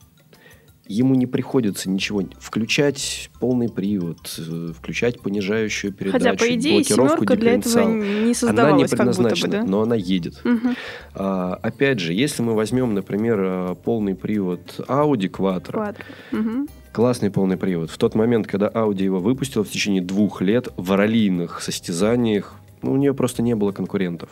Ему 0.88 1.14
не 1.14 1.26
приходится 1.26 1.88
ничего 1.88 2.22
включать 2.40 3.30
полный 3.38 3.68
привод, 3.68 4.18
э, 4.38 4.72
включать 4.76 5.20
понижающую 5.20 5.92
передачу, 5.92 6.24
Хотя, 6.24 6.36
по 6.36 6.54
идее, 6.54 6.74
блокировку, 6.74 7.24
для 7.24 7.54
этого 7.54 7.84
не 7.84 7.84
Она 7.84 8.26
не 8.26 8.34
создавалась, 8.34 8.82
будто 8.90 8.96
бы, 8.96 8.96
предназначена, 8.96 9.52
да? 9.52 9.64
но 9.64 9.82
она 9.82 9.94
едет. 9.94 10.40
Мгм. 10.44 10.74
А, 11.14 11.58
опять 11.62 12.00
же, 12.00 12.12
если 12.12 12.42
мы 12.42 12.54
возьмем, 12.54 12.94
например, 12.94 13.38
а, 13.40 13.74
полный 13.76 14.16
привод 14.16 14.80
Audi 14.88 15.30
Quattro, 15.30 15.72
Квадро. 15.72 16.04
Мгм. 16.32 16.68
классный 16.92 17.30
полный 17.30 17.56
привод. 17.56 17.88
В 17.90 17.96
тот 17.96 18.16
момент, 18.16 18.48
когда 18.48 18.68
Audi 18.68 19.04
его 19.04 19.20
выпустила 19.20 19.62
в 19.62 19.70
течение 19.70 20.02
двух 20.02 20.42
лет 20.42 20.68
в 20.76 20.96
раллийных 20.96 21.62
состязаниях, 21.62 22.56
ну, 22.82 22.92
у 22.92 22.96
нее 22.96 23.14
просто 23.14 23.42
не 23.42 23.54
было 23.54 23.70
конкурентов. 23.70 24.30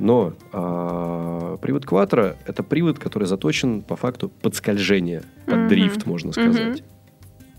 Но 0.00 0.32
а, 0.52 1.58
привод 1.58 1.84
Quattro– 1.84 2.34
это 2.46 2.62
привод, 2.62 2.98
который 2.98 3.24
заточен 3.28 3.82
по 3.82 3.96
факту 3.96 4.30
под 4.30 4.54
скольжение, 4.56 5.22
под 5.46 5.58
Мгм. 5.58 5.68
дрифт, 5.68 6.06
можно 6.06 6.32
сказать. 6.32 6.82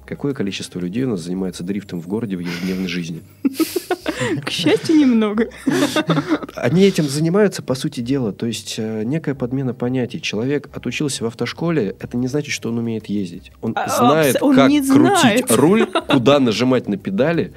Какое 0.08 0.34
количество 0.34 0.80
людей 0.80 1.04
у 1.04 1.10
нас 1.12 1.22
занимается 1.22 1.64
дрифтом 1.64 2.02
в 2.02 2.08
городе 2.08 2.36
в 2.36 2.40
ежедневной 2.40 2.90
жизни? 2.90 3.22
К 4.44 4.50
счастью, 4.50 4.98
немного. 4.98 5.50
Они 6.56 6.84
этим 6.84 7.06
занимаются, 7.06 7.62
по 7.62 7.76
сути 7.76 8.02
дела. 8.02 8.34
То 8.34 8.46
есть 8.48 8.76
э, 8.78 9.04
некая 9.04 9.36
подмена 9.36 9.74
понятий. 9.74 10.20
Человек 10.22 10.70
отучился 10.76 11.24
в 11.24 11.28
автошколе, 11.28 11.96
это 12.00 12.18
не 12.18 12.28
значит, 12.28 12.52
что 12.54 12.70
он 12.70 12.80
умеет 12.80 13.06
ездить. 13.06 13.52
Он 13.62 13.74
А, 13.76 13.88
знает, 13.88 14.38
как 14.40 14.68
крутить 14.70 15.52
руль, 15.52 15.86
куда 16.10 16.40
нажимать 16.40 16.88
на 16.88 16.98
педали. 16.98 17.54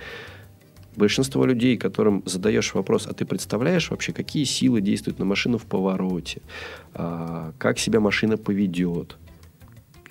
Большинство 0.96 1.44
людей, 1.44 1.76
которым 1.76 2.22
задаешь 2.26 2.74
вопрос, 2.74 3.06
а 3.06 3.14
ты 3.14 3.24
представляешь 3.24 3.90
вообще, 3.90 4.12
какие 4.12 4.44
силы 4.44 4.80
действуют 4.80 5.18
на 5.18 5.24
машину 5.24 5.58
в 5.58 5.64
повороте, 5.64 6.40
А, 6.94 7.52
как 7.58 7.78
себя 7.78 8.00
машина 8.00 8.36
поведет, 8.36 9.16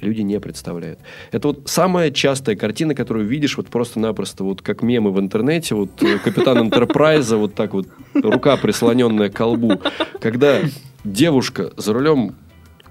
люди 0.04 0.22
не 0.22 0.40
представляют. 0.40 1.00
Это 1.32 1.48
вот 1.50 1.62
самая 1.66 2.12
частая 2.12 2.56
картина, 2.56 2.94
которую 2.96 3.26
видишь 3.26 3.58
вот 3.58 3.68
просто-напросто, 3.68 4.44
вот 4.44 4.62
как 4.62 4.84
мемы 4.84 5.12
в 5.12 5.20
интернете, 5.20 5.76
вот 5.76 6.04
э, 6.04 6.20
капитан 6.20 6.60
Энтерпрайза, 6.60 7.38
вот 7.38 7.56
так 7.56 7.74
вот, 7.74 7.88
рука 8.14 8.58
прислоненная 8.58 9.30
к 9.30 9.36
колбу, 9.36 9.82
когда 10.20 10.60
девушка 11.04 11.72
за 11.78 11.94
рулем 11.94 12.36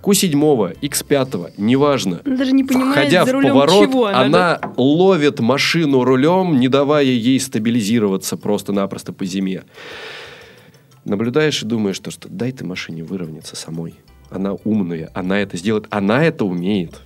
Q7, 0.03 0.81
X5, 0.81 1.53
неважно, 1.59 2.21
Она 2.25 2.37
даже 2.37 2.53
не 2.53 2.65
понимает, 2.65 2.93
входя 2.93 3.25
за 3.25 3.31
в 3.31 3.35
рулем 3.35 3.53
поворот, 3.53 3.91
чего 3.91 4.07
она. 4.07 4.21
она 4.23 4.61
ловит 4.77 5.39
машину 5.41 6.03
рулем, 6.05 6.59
не 6.59 6.69
давая 6.69 7.05
ей 7.05 7.39
стабилизироваться 7.39 8.37
просто-напросто 8.37 9.13
по 9.13 9.25
зиме. 9.25 9.63
Наблюдаешь 11.05 11.63
и 11.63 11.67
думаешь, 11.67 11.97
что, 11.97 12.11
что 12.11 12.29
дай 12.29 12.53
ты 12.53 12.65
машине 12.65 13.05
выровняться 13.05 13.57
самой. 13.57 13.95
Она 14.31 14.55
умная, 14.65 15.11
она 15.15 15.39
это 15.41 15.57
сделает, 15.57 15.87
она 15.91 16.25
это 16.25 16.45
умеет. 16.45 17.01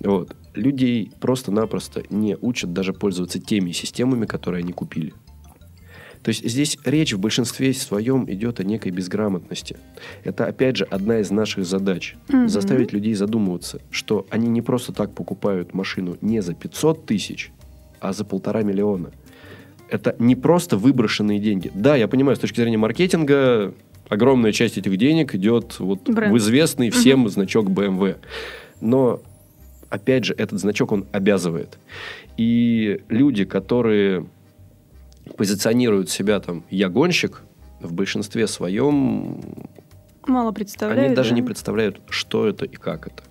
Вот. 0.00 0.36
Людей 0.54 1.10
просто-напросто 1.20 2.02
не 2.10 2.36
учат 2.40 2.72
даже 2.72 2.92
пользоваться 2.92 3.40
теми 3.40 3.72
системами, 3.72 4.26
которые 4.26 4.62
они 4.62 4.72
купили. 4.72 5.14
То 6.22 6.28
есть 6.28 6.48
здесь 6.48 6.78
речь 6.84 7.12
в 7.12 7.18
большинстве 7.18 7.74
своем 7.74 8.30
идет 8.30 8.60
о 8.60 8.64
некой 8.64 8.92
безграмотности. 8.92 9.76
Это, 10.22 10.46
опять 10.46 10.76
же, 10.76 10.84
одна 10.84 11.18
из 11.18 11.30
наших 11.30 11.64
задач. 11.64 12.14
Мгм. 12.28 12.48
Заставить 12.48 12.92
людей 12.92 13.14
задумываться, 13.14 13.80
что 13.90 14.26
они 14.30 14.48
не 14.48 14.62
просто 14.62 14.92
так 14.92 15.14
покупают 15.14 15.74
машину 15.74 16.16
не 16.20 16.40
за 16.40 16.54
500 16.54 17.06
тысяч, 17.06 17.50
а 18.00 18.12
за 18.12 18.24
полтора 18.24 18.62
миллиона. 18.62 19.10
Это 19.88 20.14
не 20.18 20.36
просто 20.36 20.76
выброшенные 20.76 21.38
деньги. 21.38 21.70
Да, 21.74 21.96
я 21.96 22.08
понимаю, 22.08 22.36
с 22.36 22.40
точки 22.40 22.60
зрения 22.60 22.78
маркетинга, 22.78 23.74
огромная 24.08 24.52
часть 24.52 24.78
этих 24.78 24.96
денег 24.96 25.34
идет 25.34 25.78
вот 25.80 26.08
Бренд. 26.08 26.32
в 26.32 26.38
известный 26.38 26.90
всем 26.90 27.28
значок 27.28 27.68
BMW. 27.68 28.16
Но, 28.80 29.20
опять 29.90 30.24
же, 30.24 30.34
этот 30.34 30.60
значок, 30.60 30.92
он 30.92 31.06
обязывает. 31.12 31.78
И 32.36 33.00
люди, 33.08 33.44
которые 33.44 34.26
позиционируют 35.36 36.10
себя 36.10 36.40
там 36.40 36.64
«я 36.70 36.88
гонщик», 36.88 37.42
в 37.80 37.92
большинстве 37.92 38.46
своем 38.46 39.40
Мало 40.26 40.52
представляю. 40.52 41.06
они 41.06 41.14
даже 41.16 41.30
да. 41.30 41.36
не 41.36 41.42
представляют, 41.42 42.00
что 42.08 42.46
это 42.46 42.64
и 42.64 42.76
как 42.76 43.08
это. 43.08 43.24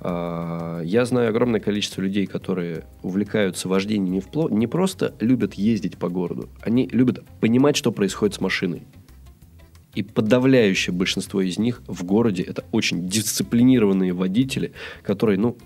А, 0.00 0.80
Я 0.82 1.04
знаю 1.04 1.30
огромное 1.30 1.60
количество 1.60 2.00
людей, 2.00 2.26
которые 2.26 2.84
увлекаются 3.02 3.68
вождением 3.68 4.12
не, 4.12 4.20
впло- 4.20 4.52
не 4.52 4.66
просто 4.66 5.14
любят 5.20 5.54
ездить 5.54 5.98
по 5.98 6.08
городу, 6.08 6.48
они 6.62 6.86
любят 6.92 7.24
понимать, 7.40 7.76
что 7.76 7.90
происходит 7.90 8.36
с 8.36 8.40
машиной. 8.40 8.84
И 9.94 10.02
подавляющее 10.02 10.94
большинство 10.94 11.40
из 11.40 11.58
них 11.58 11.82
в 11.86 12.04
городе 12.04 12.42
это 12.42 12.64
очень 12.70 13.08
дисциплинированные 13.08 14.12
водители, 14.12 14.72
которые, 15.02 15.38
ну, 15.38 15.56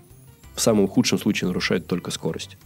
в 0.55 0.61
самом 0.61 0.87
худшем 0.87 1.19
случае 1.19 1.49
нарушают 1.49 1.85
только 1.85 2.11
скорость. 2.11 2.57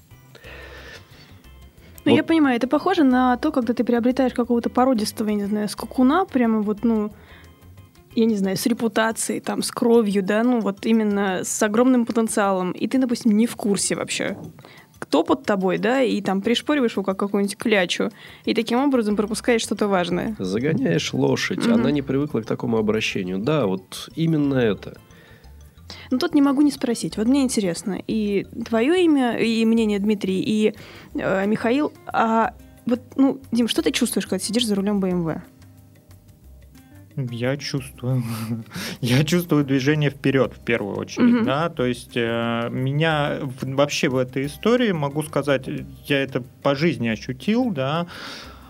Ну, 2.06 2.12
Вот. 2.12 2.18
я 2.18 2.24
понимаю, 2.24 2.56
это 2.58 2.68
похоже 2.68 3.04
на 3.04 3.36
то, 3.38 3.52
когда 3.52 3.74
ты 3.74 3.84
приобретаешь 3.84 4.34
какого-то 4.34 4.70
породистого, 4.70 5.30
я 5.30 5.36
не 5.36 5.46
знаю, 5.46 5.68
скакуна, 5.70 6.26
прямо 6.26 6.62
вот, 6.62 6.84
ну, 6.84 7.12
я 8.16 8.26
не 8.26 8.36
знаю, 8.36 8.58
с 8.58 8.66
репутацией, 8.68 9.40
там, 9.40 9.62
с 9.64 9.72
кровью, 9.72 10.24
да, 10.24 10.44
ну, 10.44 10.60
вот 10.62 10.86
именно 10.86 11.44
с 11.44 11.64
огромным 11.64 12.06
потенциалом, 12.06 12.72
и 12.72 12.88
ты, 12.88 13.00
допустим, 13.00 13.32
не 13.32 13.48
в 13.48 13.56
курсе 13.56 13.96
вообще, 13.96 14.38
кто 15.00 15.24
под 15.24 15.44
тобой, 15.44 15.78
да, 15.80 16.02
и 16.02 16.22
там 16.22 16.42
пришпориваешь 16.42 16.94
его 16.94 17.04
как 17.04 17.18
какую-нибудь 17.18 17.58
клячу, 17.58 18.12
и 18.46 18.54
таким 18.54 18.80
образом 18.80 19.16
пропускаешь 19.16 19.62
что-то 19.62 19.88
важное. 19.88 20.36
Загоняешь 20.40 21.14
лошадь, 21.14 21.66
Мгм. 21.66 21.74
она 21.74 21.92
не 21.92 22.02
привыкла 22.04 22.42
к 22.42 22.46
такому 22.46 22.78
обращению. 22.78 23.40
Да, 23.40 23.66
вот 23.66 24.10
именно 24.16 24.56
это. 24.56 24.98
Ну, 26.12 26.18
тут 26.18 26.34
не 26.34 26.42
могу 26.42 26.62
не 26.62 26.72
спросить. 26.72 27.18
Вот 27.18 27.28
мне 27.28 27.42
интересно, 27.44 28.00
и 28.08 28.46
твое 28.66 29.04
имя, 29.06 29.38
и 29.38 29.64
мнение 29.66 30.00
Дмитрий, 30.00 30.42
и 30.42 30.74
э, 31.14 31.46
Михаил, 31.48 31.94
а 32.08 32.54
вот, 32.86 33.02
ну, 33.16 33.40
Дим, 33.52 33.68
что 33.68 33.82
ты 33.82 33.92
чувствуешь, 33.92 34.26
когда 34.28 34.44
сидишь 34.44 34.66
за 34.66 34.76
рулем 34.76 35.00
БМВ? 35.00 35.42
Я 37.32 37.56
чувствую. 37.56 38.24
Я 39.02 39.24
чувствую 39.24 39.64
движение 39.64 40.10
вперед 40.10 40.54
в 40.54 40.60
первую 40.60 40.98
очередь, 40.98 41.34
Мгм. 41.34 41.46
да. 41.46 41.70
То 41.70 41.86
есть 41.86 42.12
э, 42.16 42.68
меня 42.72 43.40
в- 43.42 43.74
вообще 43.76 44.10
в 44.10 44.18
этой 44.18 44.48
истории 44.48 44.92
могу 44.92 45.24
сказать, 45.24 45.66
я 46.08 46.20
это 46.22 46.42
по 46.62 46.76
жизни 46.76 47.08
ощутил, 47.08 47.72
да. 47.72 48.08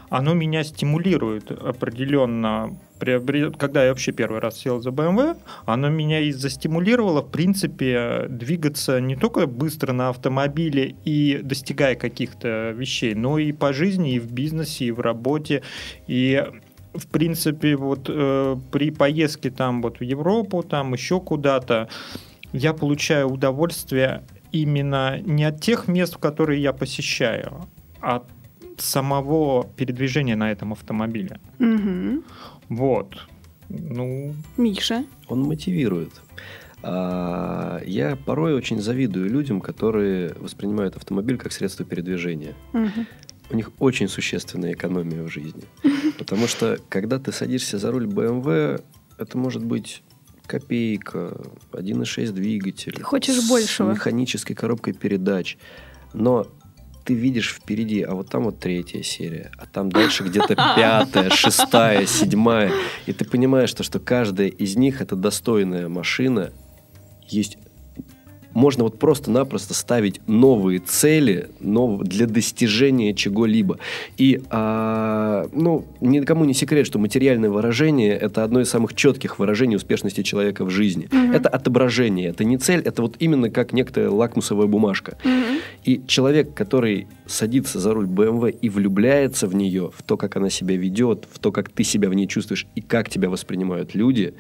Оно 0.09 0.33
меня 0.33 0.63
стимулирует 0.63 1.51
определенно. 1.51 2.77
Когда 2.99 3.83
я 3.83 3.89
вообще 3.89 4.13
первый 4.13 4.39
раз 4.39 4.57
сел 4.57 4.79
за 4.81 4.89
BMW, 4.89 5.37
оно 5.65 5.89
меня 5.89 6.21
и 6.21 6.31
застимулировало, 6.31 7.21
в 7.21 7.29
принципе, 7.29 8.27
двигаться 8.29 9.01
не 9.01 9.15
только 9.15 9.47
быстро 9.47 9.91
на 9.91 10.09
автомобиле 10.09 10.95
и 11.03 11.39
достигая 11.43 11.95
каких-то 11.95 12.71
вещей, 12.71 13.13
но 13.13 13.37
и 13.37 13.51
по 13.51 13.73
жизни, 13.73 14.13
и 14.13 14.19
в 14.19 14.31
бизнесе, 14.31 14.85
и 14.85 14.91
в 14.91 15.01
работе. 15.01 15.61
И 16.07 16.41
в 16.93 17.07
принципе, 17.07 17.75
вот 17.75 18.05
э, 18.07 18.55
при 18.71 18.91
поездке 18.91 19.51
там 19.51 19.81
вот 19.81 19.99
в 19.99 20.03
Европу, 20.03 20.63
там 20.63 20.93
еще 20.93 21.19
куда-то, 21.19 21.89
я 22.53 22.73
получаю 22.73 23.29
удовольствие 23.29 24.23
именно 24.51 25.19
не 25.19 25.43
от 25.43 25.61
тех 25.61 25.87
мест, 25.87 26.15
которые 26.17 26.61
я 26.61 26.71
посещаю, 26.71 27.65
а 28.01 28.17
от 28.17 28.34
самого 28.81 29.67
передвижения 29.75 30.35
на 30.35 30.51
этом 30.51 30.71
автомобиле. 30.73 31.39
Мгм. 31.59 32.23
Вот. 32.69 33.15
Ну, 33.69 34.35
Миша. 34.57 35.05
Он 35.27 35.41
мотивирует. 35.41 36.11
А, 36.83 37.81
Я 37.85 38.15
порой 38.15 38.53
очень 38.53 38.79
завидую 38.81 39.29
людям, 39.29 39.59
которые 39.61 40.33
воспринимают 40.39 40.95
автомобиль 40.95 41.37
как 41.37 41.51
средство 41.51 41.83
передвижения. 41.85 42.53
Мгм. 42.73 43.07
У 43.49 43.55
них 43.55 43.71
очень 43.79 44.07
существенная 44.07 44.73
экономия 44.73 45.23
в 45.23 45.29
жизни. 45.29 45.63
Потому 46.17 46.47
что, 46.47 46.77
когда 46.89 47.19
ты 47.19 47.31
садишься 47.31 47.77
за 47.79 47.91
руль 47.91 48.05
BMW, 48.07 48.83
это 49.17 49.37
может 49.37 49.63
быть 49.63 50.03
копейка, 50.45 51.41
1.6 51.71 52.31
двигатель. 52.31 52.93
Ты 52.93 53.03
хочешь 53.03 53.35
с 53.35 53.49
большего. 53.49 53.91
механической 53.91 54.53
коробкой 54.53 54.93
передач. 54.93 55.57
Но 56.13 56.47
ты 57.05 57.13
видишь 57.13 57.53
впереди, 57.53 58.01
а 58.01 58.15
вот 58.15 58.29
там 58.29 58.45
вот 58.45 58.59
третья 58.59 59.03
серия, 59.03 59.51
а 59.57 59.67
там 59.67 59.91
дальше 59.91 60.23
где-то 60.23 60.55
пятая, 60.55 61.29
шестая, 61.29 62.05
седьмая. 62.07 62.71
И 63.05 63.13
ты 63.13 63.25
понимаешь, 63.25 63.69
что, 63.69 63.83
что 63.83 63.99
каждая 63.99 64.47
из 64.47 64.75
них 64.75 65.01
это 65.01 65.15
достойная 65.15 65.87
машина. 65.87 66.51
Есть 67.27 67.57
можно 68.55 68.85
вот 68.85 68.97
просто-напросто 68.97 69.73
ставить 69.73 70.21
новые 70.27 70.79
цели 70.79 71.49
нов- 71.59 72.03
для 72.03 72.25
достижения 72.25 73.13
чего-либо. 73.13 73.77
И, 74.17 74.41
а, 74.49 75.47
ну, 75.51 75.85
никому 75.99 76.45
не 76.45 76.53
секрет, 76.53 76.87
что 76.87 76.97
материальное 76.97 77.49
выражение– 77.49 78.13
это 78.21 78.43
одно 78.43 78.61
из 78.61 78.69
самых 78.69 78.95
четких 78.95 79.39
выражений 79.39 79.75
успешности 79.75 80.23
человека 80.23 80.63
в 80.63 80.69
жизни. 80.69 81.09
Мгм. 81.11 81.33
Это 81.33 81.49
отображение, 81.49 82.29
это 82.29 82.45
не 82.45 82.57
цель, 82.57 82.79
это 82.79 83.01
вот 83.01 83.17
именно 83.19 83.49
как 83.49 83.73
некая 83.73 84.09
лакмусовая 84.09 84.67
бумажка. 84.67 85.17
Мгм. 85.25 85.59
И 85.83 86.01
человек, 86.07 86.53
который 86.53 87.07
садится 87.27 87.79
за 87.79 87.93
руль 87.93 88.07
BMW 88.07 88.51
и 88.51 88.69
влюбляется 88.69 89.47
в 89.47 89.55
нее, 89.55 89.91
в 89.95 90.01
то, 90.01 90.15
как 90.15 90.37
она 90.37 90.49
себя 90.49 90.77
ведет, 90.77 91.27
в 91.29 91.39
то, 91.39 91.51
как 91.51 91.69
ты 91.69 91.83
себя 91.83 92.07
в 92.07 92.13
ней 92.13 92.27
чувствуешь 92.27 92.67
и 92.73 92.81
как 92.81 93.09
тебя 93.09 93.29
воспринимают 93.29 93.95
люди, 93.95 94.33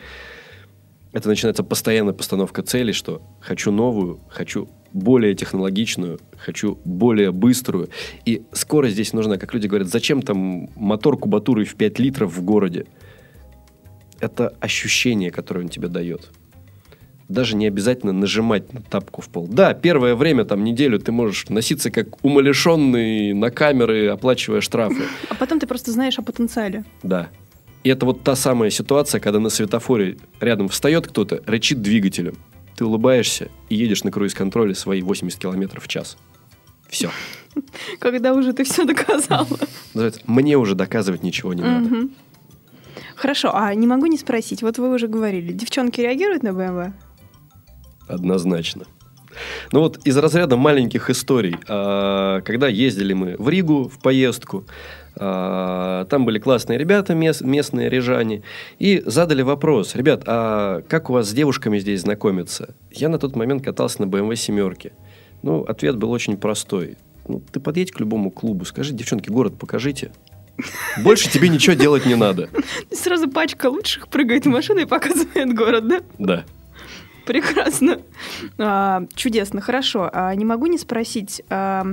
это 1.15 1.29
начинается 1.29 1.63
постоянная 1.63 2.11
постановка 2.13 2.61
цели, 2.61 2.91
что 2.91 3.21
хочу 3.39 3.71
новую, 3.71 4.19
хочу 4.27 4.67
более 4.91 5.33
технологичную, 5.33 6.19
хочу 6.37 6.77
более 6.83 7.31
быструю. 7.31 7.87
И 8.25 8.43
скорость 8.51 8.95
здесь 8.95 9.13
нужна, 9.13 9.37
как 9.37 9.53
люди 9.53 9.67
говорят, 9.67 9.87
зачем 9.87 10.21
там 10.21 10.69
мотор 10.75 11.17
кубатурой 11.17 11.63
в 11.63 11.75
5 11.75 11.99
литров 11.99 12.35
в 12.35 12.43
городе? 12.43 12.85
Это 14.19 14.49
ощущение, 14.59 15.31
которое 15.31 15.61
он 15.61 15.69
тебе 15.69 15.87
дает. 15.87 16.31
Даже 17.29 17.55
не 17.55 17.65
обязательно 17.65 18.11
нажимать 18.11 18.73
на 18.73 18.81
тапку 18.81 19.21
в 19.21 19.29
пол. 19.29 19.47
Да, 19.47 19.73
первое 19.73 20.15
время, 20.15 20.43
там, 20.43 20.65
неделю 20.65 20.99
ты 20.99 21.13
можешь 21.13 21.47
носиться 21.47 21.91
как 21.91 22.25
умалишенный 22.25 23.31
на 23.31 23.51
камеры, 23.51 24.09
оплачивая 24.09 24.59
штрафы. 24.59 25.03
А 25.29 25.35
потом 25.35 25.61
ты 25.61 25.65
просто 25.65 25.91
знаешь 25.93 26.19
о 26.19 26.23
потенциале. 26.23 26.83
Да. 27.03 27.29
И 27.85 27.89
это 27.89 28.07
вот 28.07 28.23
та 28.23 28.35
самая 28.35 28.71
ситуация, 28.71 29.21
когда 29.21 29.39
на 29.39 29.49
светофоре 29.49 30.17
рядом 30.39 30.69
встает 30.69 31.05
кто-то, 31.07 31.43
рычит 31.45 31.83
двигателем. 31.83 32.35
Ты 32.75 32.83
улыбаешься 32.83 33.49
и 33.69 33.75
едешь 33.75 34.03
на 34.03 34.11
круиз-контроле 34.11 34.73
свои 34.73 35.03
80 35.03 35.39
км 35.39 35.79
в 35.79 35.87
час. 35.87 36.17
Все. 36.89 37.11
Когда 37.99 38.33
уже 38.33 38.53
ты 38.53 38.63
все 38.63 38.85
доказала. 38.85 39.59
Мне 40.25 40.57
уже 40.57 40.73
доказывать 40.73 41.21
ничего 41.21 41.53
не 41.53 41.61
надо. 41.61 42.09
Хорошо, 43.15 43.51
а 43.53 43.71
не 43.75 43.85
могу 43.85 44.07
не 44.07 44.17
спросить. 44.17 44.63
Вот 44.63 44.79
вы 44.79 44.91
уже 44.91 45.07
говорили, 45.07 45.53
девчонки 45.53 46.01
реагируют 46.01 46.41
на 46.41 46.49
BMW? 46.49 46.91
Однозначно. 48.07 48.85
Ну 49.71 49.81
вот 49.81 49.99
из 50.07 50.17
разряда 50.17 50.57
маленьких 50.57 51.11
историй. 51.11 51.55
А, 51.67 52.41
Когда 52.41 52.67
ездили 52.67 53.13
мы 53.13 53.35
в 53.37 53.47
Ригу 53.47 53.89
в 53.89 53.99
поездку, 53.99 54.65
там 55.17 56.25
были 56.25 56.39
классные 56.39 56.77
ребята, 56.77 57.13
мес- 57.15 57.41
местные 57.41 57.89
рижане, 57.89 58.43
и 58.79 59.01
задали 59.05 59.41
вопрос, 59.41 59.95
ребят, 59.95 60.23
а 60.27 60.81
как 60.87 61.09
у 61.09 61.13
вас 61.13 61.29
с 61.29 61.33
девушками 61.33 61.79
здесь 61.79 62.01
знакомиться? 62.01 62.75
Я 62.91 63.09
на 63.09 63.17
тот 63.17 63.35
момент 63.35 63.63
катался 63.63 64.01
на 64.05 64.09
BMW 64.09 64.35
семерке. 64.35 64.91
Ну, 65.41 65.61
ответ 65.63 65.97
был 65.97 66.11
очень 66.11 66.37
простой. 66.37 66.97
Ну, 67.27 67.41
ты 67.51 67.59
подъедь 67.59 67.91
к 67.91 67.99
любому 67.99 68.29
клубу, 68.31 68.65
скажи, 68.65 68.93
девчонки, 68.93 69.29
город 69.29 69.57
покажите. 69.57 70.11
Больше 71.03 71.29
тебе 71.29 71.49
ничего 71.49 71.75
делать 71.75 72.05
не 72.05 72.15
надо. 72.15 72.49
Сразу 72.91 73.29
пачка 73.29 73.67
лучших 73.69 74.07
прыгает 74.07 74.45
в 74.45 74.49
машину 74.49 74.81
и 74.81 74.85
показывает 74.85 75.53
город, 75.53 75.87
да? 75.87 75.99
Да. 76.17 76.45
Прекрасно. 77.25 77.99
А, 78.57 79.03
чудесно, 79.15 79.59
хорошо. 79.59 80.09
А, 80.13 80.33
не 80.35 80.45
могу 80.45 80.67
не 80.67 80.77
спросить. 80.77 81.41
а, 81.49 81.85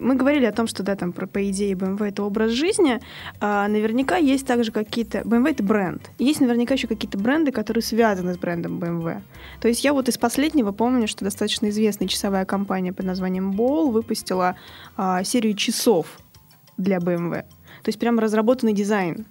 мы 0.00 0.14
говорили 0.14 0.44
о 0.44 0.52
том, 0.52 0.66
что, 0.66 0.82
да, 0.82 0.96
там, 0.96 1.12
про, 1.12 1.26
по 1.26 1.48
идее, 1.50 1.74
BMW 1.74 2.08
это 2.08 2.22
образ 2.22 2.52
жизни. 2.52 3.00
А, 3.40 3.68
наверняка 3.68 4.16
есть 4.16 4.46
также 4.46 4.70
какие-то... 4.70 5.18
BMW 5.20 5.50
это 5.50 5.62
бренд. 5.62 6.10
Есть 6.18 6.40
наверняка 6.40 6.74
еще 6.74 6.88
какие-то 6.88 7.18
бренды, 7.18 7.52
которые 7.52 7.82
связаны 7.82 8.34
с 8.34 8.38
брендом 8.38 8.78
BMW. 8.78 9.22
То 9.60 9.68
есть 9.68 9.84
я 9.84 9.92
вот 9.92 10.08
из 10.08 10.18
последнего 10.18 10.72
помню, 10.72 11.08
что 11.08 11.24
достаточно 11.24 11.68
известная 11.70 12.08
часовая 12.08 12.44
компания 12.44 12.92
под 12.92 13.06
названием 13.06 13.52
Ball 13.52 13.90
выпустила 13.90 14.56
а, 14.96 15.24
серию 15.24 15.54
часов 15.54 16.18
для 16.76 16.98
BMW. 16.98 17.42
То 17.82 17.88
есть 17.88 17.98
прям 17.98 18.18
разработанный 18.18 18.74
дизайн. 18.74 19.26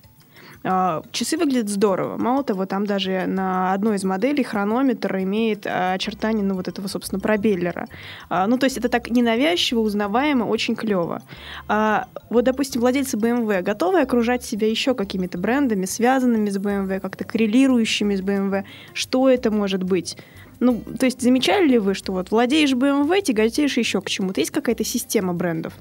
А, 0.63 1.02
Часы 1.12 1.38
выглядят 1.38 1.69
здорово. 1.69 2.17
Мало 2.17 2.43
того, 2.43 2.65
там 2.65 2.86
даже 2.86 3.26
на 3.28 3.74
одной 3.74 3.95
из 3.95 4.04
моделей 4.04 4.43
хронометр 4.43 5.17
имеет 5.17 5.65
а, 5.65 5.93
очертания, 5.93 6.43
ну, 6.43 6.56
вот 6.56 6.67
этого, 6.67 6.88
собственно, 6.88 7.19
пробеллера. 7.19 7.88
А, 8.30 8.47
Ну, 8.47 8.58
то 8.58 8.65
есть 8.65 8.78
это 8.78 8.89
так 8.89 9.10
ненавязчиво, 9.10 9.80
узнаваемо, 9.80 10.43
очень 10.43 10.76
клево. 10.76 11.21
Вот, 11.67 12.43
допустим, 12.45 12.82
владельцы 12.82 13.17
BMW 13.17 13.62
готовы 13.62 14.02
окружать 14.02 14.43
себя 14.43 14.69
еще 14.69 14.93
какими-то 14.93 15.38
брендами, 15.38 15.86
связанными 15.86 16.50
с 16.50 16.58
BMW, 16.58 17.00
как-то 17.00 17.24
коррелирующими 17.24 18.15
с 18.15 18.21
BMW? 18.21 18.63
Что 18.93 19.30
это 19.30 19.52
может 19.52 19.84
быть? 19.84 20.17
Ну, 20.60 20.82
то 21.00 21.06
есть 21.06 21.21
замечали 21.21 21.67
ли 21.67 21.80
вы, 21.80 21.93
что 21.93 22.13
вот 22.13 22.32
владеешь 22.32 22.74
BMW, 22.74 23.21
тяготеешь 23.21 23.78
еще 23.78 24.02
к 24.02 24.10
чему-то? 24.10 24.41
Есть 24.41 24.52
какая-то 24.52 24.84
система 24.84 25.34
брендов? 25.34 25.74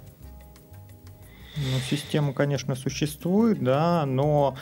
Ну, 1.57 1.79
система, 1.89 2.33
конечно, 2.33 2.75
существует, 2.75 3.63
да, 3.63 4.05
но 4.07 4.57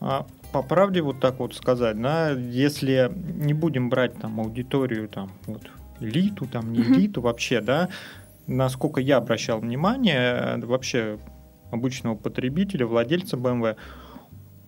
а, 0.00 0.26
по 0.52 0.62
правде 0.62 1.02
вот 1.02 1.20
так 1.20 1.38
вот 1.40 1.54
сказать, 1.54 2.00
да, 2.00 2.30
если 2.30 3.10
не 3.14 3.52
будем 3.52 3.90
брать 3.90 4.14
там 4.14 4.40
аудиторию, 4.40 5.08
там, 5.08 5.32
вот, 5.46 5.62
элиту, 6.00 6.46
там, 6.46 6.72
не 6.72 6.80
элиту 6.80 7.20
вообще, 7.20 7.60
да, 7.60 7.88
насколько 8.46 9.00
я 9.00 9.16
обращал 9.18 9.60
внимание, 9.60 10.56
э, 10.56 10.64
вообще 10.64 11.18
обычного 11.70 12.14
потребителя, 12.14 12.86
владельца 12.86 13.36
BMW, 13.36 13.76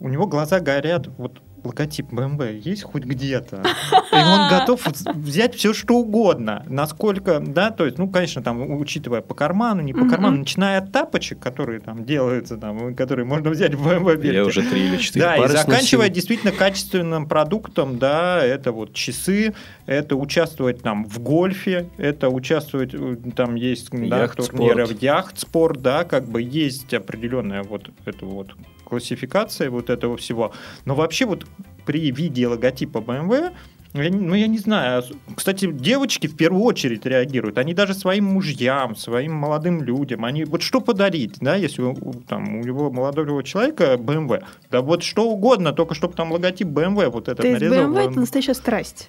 у 0.00 0.08
него 0.08 0.26
глаза 0.26 0.60
горят, 0.60 1.08
вот 1.18 1.40
логотип 1.64 2.12
BMW 2.12 2.58
есть 2.58 2.82
хоть 2.82 3.04
где-то. 3.04 3.62
И 4.12 4.14
он 4.14 4.50
готов 4.50 4.86
взять 5.14 5.54
все, 5.54 5.72
что 5.72 5.96
угодно. 5.96 6.64
Насколько, 6.68 7.40
да, 7.40 7.70
то 7.70 7.84
есть, 7.84 7.98
ну, 7.98 8.08
конечно, 8.08 8.42
там, 8.42 8.70
учитывая 8.78 9.20
по 9.20 9.34
карману, 9.34 9.82
не 9.82 9.92
по 9.92 10.08
карману, 10.08 10.38
начиная 10.38 10.78
от 10.78 10.92
тапочек, 10.92 11.38
которые 11.38 11.80
там 11.80 12.04
делаются, 12.04 12.56
там, 12.56 12.94
которые 12.94 13.26
можно 13.26 13.50
взять 13.50 13.74
в 13.74 13.86
BMW. 13.86 14.32
Я 14.32 14.44
уже 14.44 14.62
три 14.62 14.86
или 14.86 14.96
четыре 14.96 15.24
Да, 15.24 15.36
и 15.36 15.48
заканчивая 15.48 16.06
сносил. 16.06 16.14
действительно 16.14 16.52
качественным 16.52 17.26
продуктом, 17.26 17.98
да, 17.98 18.44
это 18.44 18.72
вот 18.72 18.94
часы, 18.94 19.54
это 19.86 20.16
участвовать 20.16 20.82
там 20.82 21.04
в 21.04 21.18
гольфе, 21.20 21.88
это 21.96 22.28
участвовать, 22.28 22.94
э, 22.94 23.16
там 23.34 23.54
есть 23.54 23.90
да, 23.90 24.22
Яхт-спорт. 24.22 24.50
турниры 24.50 24.86
в 24.86 25.02
яхт-спорт, 25.02 25.82
да, 25.82 26.04
как 26.04 26.24
бы 26.24 26.42
есть 26.42 26.92
определенная 26.94 27.62
вот 27.62 27.90
эта 28.04 28.26
вот 28.26 28.54
классификация 28.90 29.70
вот 29.70 29.88
этого 29.88 30.16
всего. 30.16 30.52
Но 30.84 30.94
вообще 30.94 31.24
вот 31.24 31.46
при 31.86 32.10
виде 32.10 32.46
логотипа 32.46 32.98
BMW 32.98 33.52
я 33.92 34.10
ну, 34.10 34.34
я 34.34 34.46
не 34.46 34.58
знаю. 34.58 35.02
Кстати, 35.34 35.70
девочки 35.70 36.28
в 36.28 36.36
первую 36.36 36.62
очередь 36.62 37.06
реагируют. 37.06 37.58
Они 37.58 37.74
даже 37.74 37.94
своим 37.94 38.24
мужьям, 38.24 38.94
своим 38.94 39.32
молодым 39.32 39.82
людям, 39.82 40.24
они 40.24 40.44
вот 40.44 40.62
что 40.62 40.80
подарить, 40.80 41.38
да, 41.40 41.56
если 41.56 41.82
у, 41.82 41.94
там, 42.28 42.60
у 42.60 42.62
него 42.62 42.92
молодого 42.92 43.42
человека 43.42 43.96
BMW, 43.98 44.44
да 44.70 44.80
вот 44.80 45.02
что 45.02 45.28
угодно, 45.28 45.72
только 45.72 45.94
чтобы 45.94 46.14
там 46.14 46.30
логотип 46.30 46.68
BMW 46.68 47.10
вот 47.10 47.28
этот 47.28 47.38
То 47.38 47.48
есть 47.48 47.60
нарезал. 47.60 47.92
BMW 47.92 48.10
это 48.10 48.20
настоящая 48.20 48.54
страсть. 48.54 49.08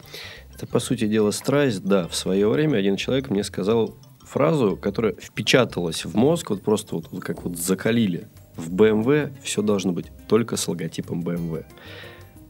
Это, 0.56 0.66
по 0.66 0.80
сути 0.80 1.06
дела, 1.06 1.32
страсть. 1.32 1.84
Да, 1.84 2.08
в 2.08 2.16
свое 2.16 2.50
время 2.50 2.78
один 2.78 2.96
человек 2.96 3.30
мне 3.30 3.44
сказал 3.44 3.96
фразу, 4.24 4.78
которая 4.78 5.14
впечаталась 5.14 6.06
в 6.06 6.16
мозг, 6.16 6.50
вот 6.50 6.64
просто 6.64 6.96
вот, 6.96 7.08
вот 7.12 7.24
как 7.24 7.44
вот 7.44 7.58
закалили. 7.58 8.28
В 8.56 8.74
BMW 8.74 9.32
все 9.44 9.62
должно 9.62 9.92
быть 9.92 10.08
только 10.28 10.56
с 10.58 10.68
логотипом 10.68 11.22
BMW. 11.22 11.66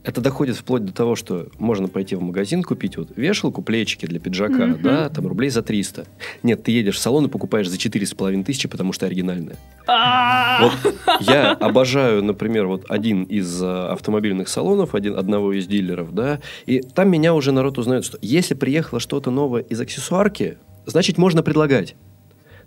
Это 0.04 0.20
доходит 0.20 0.56
вплоть 0.56 0.84
до 0.84 0.92
того, 0.92 1.16
что 1.16 1.50
можно 1.60 1.88
пойти 1.88 2.16
в 2.16 2.24
магазин 2.24 2.64
купить 2.64 2.98
вот 2.98 3.10
вешалку, 3.16 3.62
плечики 3.62 4.08
для 4.08 4.20
пиджака, 4.20 4.66
Мгм. 4.66 4.82
да, 4.82 5.10
там 5.10 5.28
рублей 5.28 5.52
за 5.52 5.62
300. 5.62 6.08
Нет, 6.42 6.64
ты 6.64 6.72
едешь 6.72 6.96
в 6.96 6.98
салон 7.00 7.26
и 7.26 7.30
покупаешь 7.30 7.70
за 7.70 7.78
4,5 7.78 8.44
тысячи, 8.44 8.68
потому 8.68 8.94
что 8.94 9.06
оригинальная. 9.06 9.58
А, 9.88 10.64
Вот 10.64 10.96
я 11.22 11.52
обожаю, 11.52 12.24
например, 12.24 12.66
вот 12.66 12.86
один 12.90 13.24
из 13.26 13.62
э, 13.62 13.68
автомобильных 13.92 14.50
салонов, 14.50 14.96
один, 14.96 15.16
одного 15.20 15.54
из 15.54 15.68
дилеров, 15.68 16.16
да, 16.16 16.40
и 16.66 16.80
там 16.82 17.08
меня 17.12 17.36
уже 17.36 17.52
народ 17.52 17.78
узнает, 17.78 18.04
что 18.04 18.18
если 18.24 18.56
приехало 18.56 19.00
что-то 19.00 19.30
новое 19.30 19.62
из 19.62 19.80
аксессуарки, 19.80 20.58
значит, 20.88 21.20
можно 21.20 21.44
предлагать. 21.44 21.96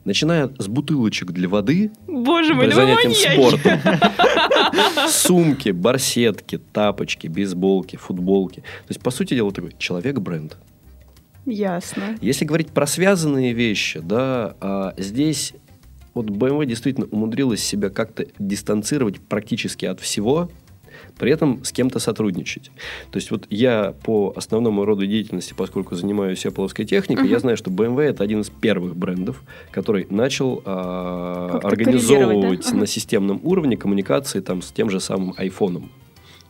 Начиная 0.05 0.51
с 0.59 0.69
бутылочек 0.69 1.33
для 1.33 1.49
воды 1.49 1.90
Боже 2.07 2.55
мой, 2.55 2.71
занятиям 2.71 3.12
маньяки. 3.12 3.33
спортом, 3.33 5.09
сумки, 5.09 5.71
барсетки, 5.71 6.59
тапочки, 6.59 7.27
бейсболки, 7.27 7.97
футболки. 7.97 8.61
То 8.61 8.90
есть, 8.90 9.01
по 9.01 9.11
сути 9.11 9.35
дела, 9.35 9.51
такой 9.51 9.75
человек-бренд. 9.79 10.59
Ясно. 11.47 12.17
Если 12.21 12.45
говорить 12.45 12.69
про 12.69 12.87
связанные 12.87 13.53
вещи, 13.53 14.01
да, 14.01 14.57
а, 14.61 14.95
здесь 14.99 15.55
вот 16.14 16.27
BMW 16.27 16.64
действительно 16.67 17.07
умудрилась 17.07 17.62
себя 17.62 17.90
как-то 17.90 18.27
дистанцировать 18.38 19.21
практически 19.21 19.85
от 19.85 20.01
всего, 20.01 20.51
при 21.18 21.31
этом 21.33 21.62
с 21.64 21.72
кем-то 21.72 21.98
сотрудничать. 21.98 22.70
То 23.11 23.16
есть 23.18 23.31
вот 23.31 23.46
я 23.50 23.94
по 24.05 24.33
основному 24.37 24.85
роду 24.85 25.07
деятельности, 25.07 25.55
поскольку 25.57 25.94
занимаюсь 25.94 26.44
Apple 26.44 26.68
техникой, 26.85 27.24
Мгм. 27.24 27.33
я 27.33 27.38
знаю, 27.38 27.57
что 27.57 27.70
BMW 27.70 28.03
это 28.03 28.24
один 28.24 28.40
из 28.40 28.50
первых 28.50 28.96
брендов, 28.96 29.42
который 29.70 30.07
начал 30.11 30.62
а, 30.64 31.61
организовывать 31.62 32.62
да? 32.62 32.68
Ага. 32.70 32.79
на 32.79 32.87
системном 32.87 33.40
уровне 33.42 33.77
коммуникации 33.77 34.40
там 34.40 34.62
с 34.62 34.72
тем 34.72 34.90
же 34.90 35.00
самым 35.00 35.35
айфоном. 35.37 35.90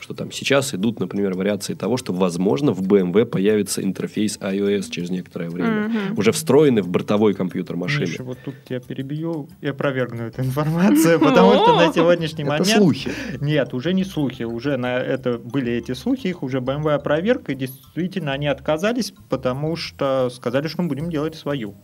Что 0.05 0.13
там 0.13 0.31
сейчас 0.31 0.75
идут, 0.75 1.01
например, 1.01 1.33
вариации 1.33 1.73
того, 1.73 1.97
что, 1.97 2.13
возможно, 2.13 2.75
в 2.75 2.83
BMW 2.83 3.25
появится 3.25 3.83
интерфейс 3.83 4.37
iOS 4.37 4.91
через 4.91 5.09
некоторое 5.09 5.49
время. 5.49 5.89
Мгм. 5.89 6.19
Уже 6.19 6.31
встроенный 6.31 6.83
в 6.83 6.89
бортовой 6.89 7.33
компьютер 7.33 7.77
машины. 7.77 8.05
Миша, 8.05 8.23
вот 8.23 8.37
тут 8.45 8.55
я 8.69 8.81
перебью 8.81 9.49
и 9.63 9.69
опровергну 9.69 10.25
эту 10.25 10.43
информацию, 10.43 11.19
потому 11.19 11.55
что 11.55 11.77
на 11.77 11.91
сегодняшний 11.91 12.43
Это 12.43 12.51
момент... 12.53 12.69
слухи. 12.69 13.13
Нет, 13.41 13.73
уже 13.73 13.95
не 13.95 14.05
слухи, 14.05 14.43
уже 14.43 14.77
на 14.77 14.99
это 14.99 15.39
были 15.39 15.73
эти 15.73 15.93
слухи, 15.93 16.27
их 16.27 16.43
уже 16.43 16.59
BMW 16.59 16.97
опроверг, 16.97 17.49
и 17.49 17.55
действительно 17.55 18.33
они 18.33 18.47
отказались, 18.47 19.15
потому 19.31 19.75
что 19.75 20.29
сказали, 20.29 20.69
что 20.69 20.83
мы 20.83 20.89
будем 20.89 21.09
делать 21.09 21.35
свою. 21.35 21.77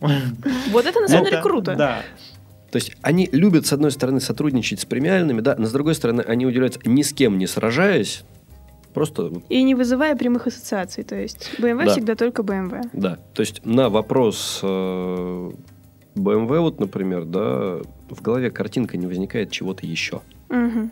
Вот 0.69 0.85
это 0.85 0.99
на 0.99 1.07
самом 1.07 1.23
деле 1.25 1.37
Это- 1.37 1.49
круто. 1.49 1.75
Да. 1.75 2.03
То 2.71 2.77
есть 2.77 2.95
они 3.01 3.27
любят, 3.31 3.65
с 3.65 3.73
одной 3.73 3.91
стороны, 3.91 4.21
сотрудничать 4.21 4.79
с 4.79 4.85
премиальными, 4.85 5.41
да, 5.41 5.55
но 5.57 5.65
с 5.65 5.71
другой 5.71 5.93
стороны, 5.93 6.21
они 6.21 6.45
уделяются 6.45 6.79
ни 6.85 7.01
с 7.01 7.11
кем 7.11 7.37
не 7.37 7.45
сражаясь, 7.45 8.23
просто 8.93 9.31
И 9.49 9.63
не 9.63 9.75
вызывая 9.75 10.15
прямых 10.15 10.47
ассоциаций. 10.47 11.03
То 11.03 11.15
есть 11.15 11.51
BMW 11.59 11.85
Да. 11.85 11.91
всегда 11.91 12.15
только 12.15 12.41
BMW. 12.43 12.89
Да, 12.93 13.19
то 13.33 13.41
есть 13.41 13.65
на 13.65 13.89
вопрос 13.89 14.59
э, 14.63 15.51
BMW, 16.15 16.59
вот, 16.59 16.79
например, 16.79 17.25
да, 17.25 17.81
в 18.09 18.21
голове 18.21 18.51
картинка 18.51 18.97
не 18.97 19.07
возникает 19.07 19.51
чего-то 19.51 19.85
еще. 19.85 20.21
Мгм. 20.49 20.91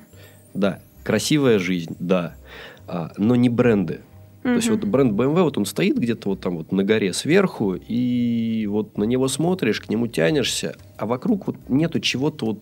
Да, 0.54 0.80
красивая 1.04 1.60
жизнь, 1.60 1.96
да, 2.00 2.36
а, 2.88 3.12
но 3.18 3.36
не 3.36 3.50
бренды. 3.50 4.02
То 4.44 4.54
есть 4.54 4.70
вот 4.70 4.84
бренд 4.86 5.14
BMW, 5.14 5.44
вот 5.44 5.58
он 5.58 5.66
стоит 5.66 5.98
где-то 5.98 6.30
вот 6.30 6.42
там 6.42 6.58
вот 6.58 6.72
на 6.72 6.84
горе 6.84 7.14
сверху, 7.14 7.76
и 7.76 8.68
вот 8.70 8.98
на 8.98 9.04
него 9.04 9.28
смотришь, 9.28 9.82
к 9.82 9.90
нему 9.90 10.08
тянешься, 10.08 10.76
а 10.98 11.06
вокруг 11.06 11.48
вот 11.48 11.58
нету 11.68 12.00
чего-то 12.00 12.46
вот 12.46 12.60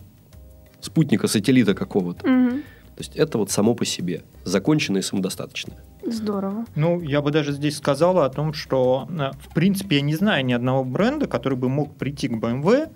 спутника, 0.81 1.27
сателлита 1.27 1.73
какого-то. 1.73 2.27
Мгм. 2.27 2.61
То 2.97 3.01
есть 3.01 3.15
это 3.15 3.37
вот 3.37 3.51
само 3.51 3.75
по 3.75 3.85
себе, 3.85 4.23
законченное 4.43 5.01
и 5.01 5.03
самодостаточное. 5.03 5.77
Здорово. 6.03 6.65
Ну, 6.75 6.99
я 7.01 7.21
бы 7.21 7.29
даже 7.29 7.51
здесь 7.51 7.77
сказала 7.77 8.25
о 8.25 8.29
том, 8.29 8.53
что, 8.53 9.07
э, 9.09 9.31
в 9.39 9.53
принципе, 9.53 9.97
я 9.97 10.01
не 10.01 10.15
знаю 10.15 10.43
ни 10.43 10.53
одного 10.53 10.83
бренда, 10.83 11.27
который 11.27 11.57
бы 11.57 11.69
мог 11.69 11.95
прийти 11.95 12.27
к 12.27 12.33
BMW 12.33 12.89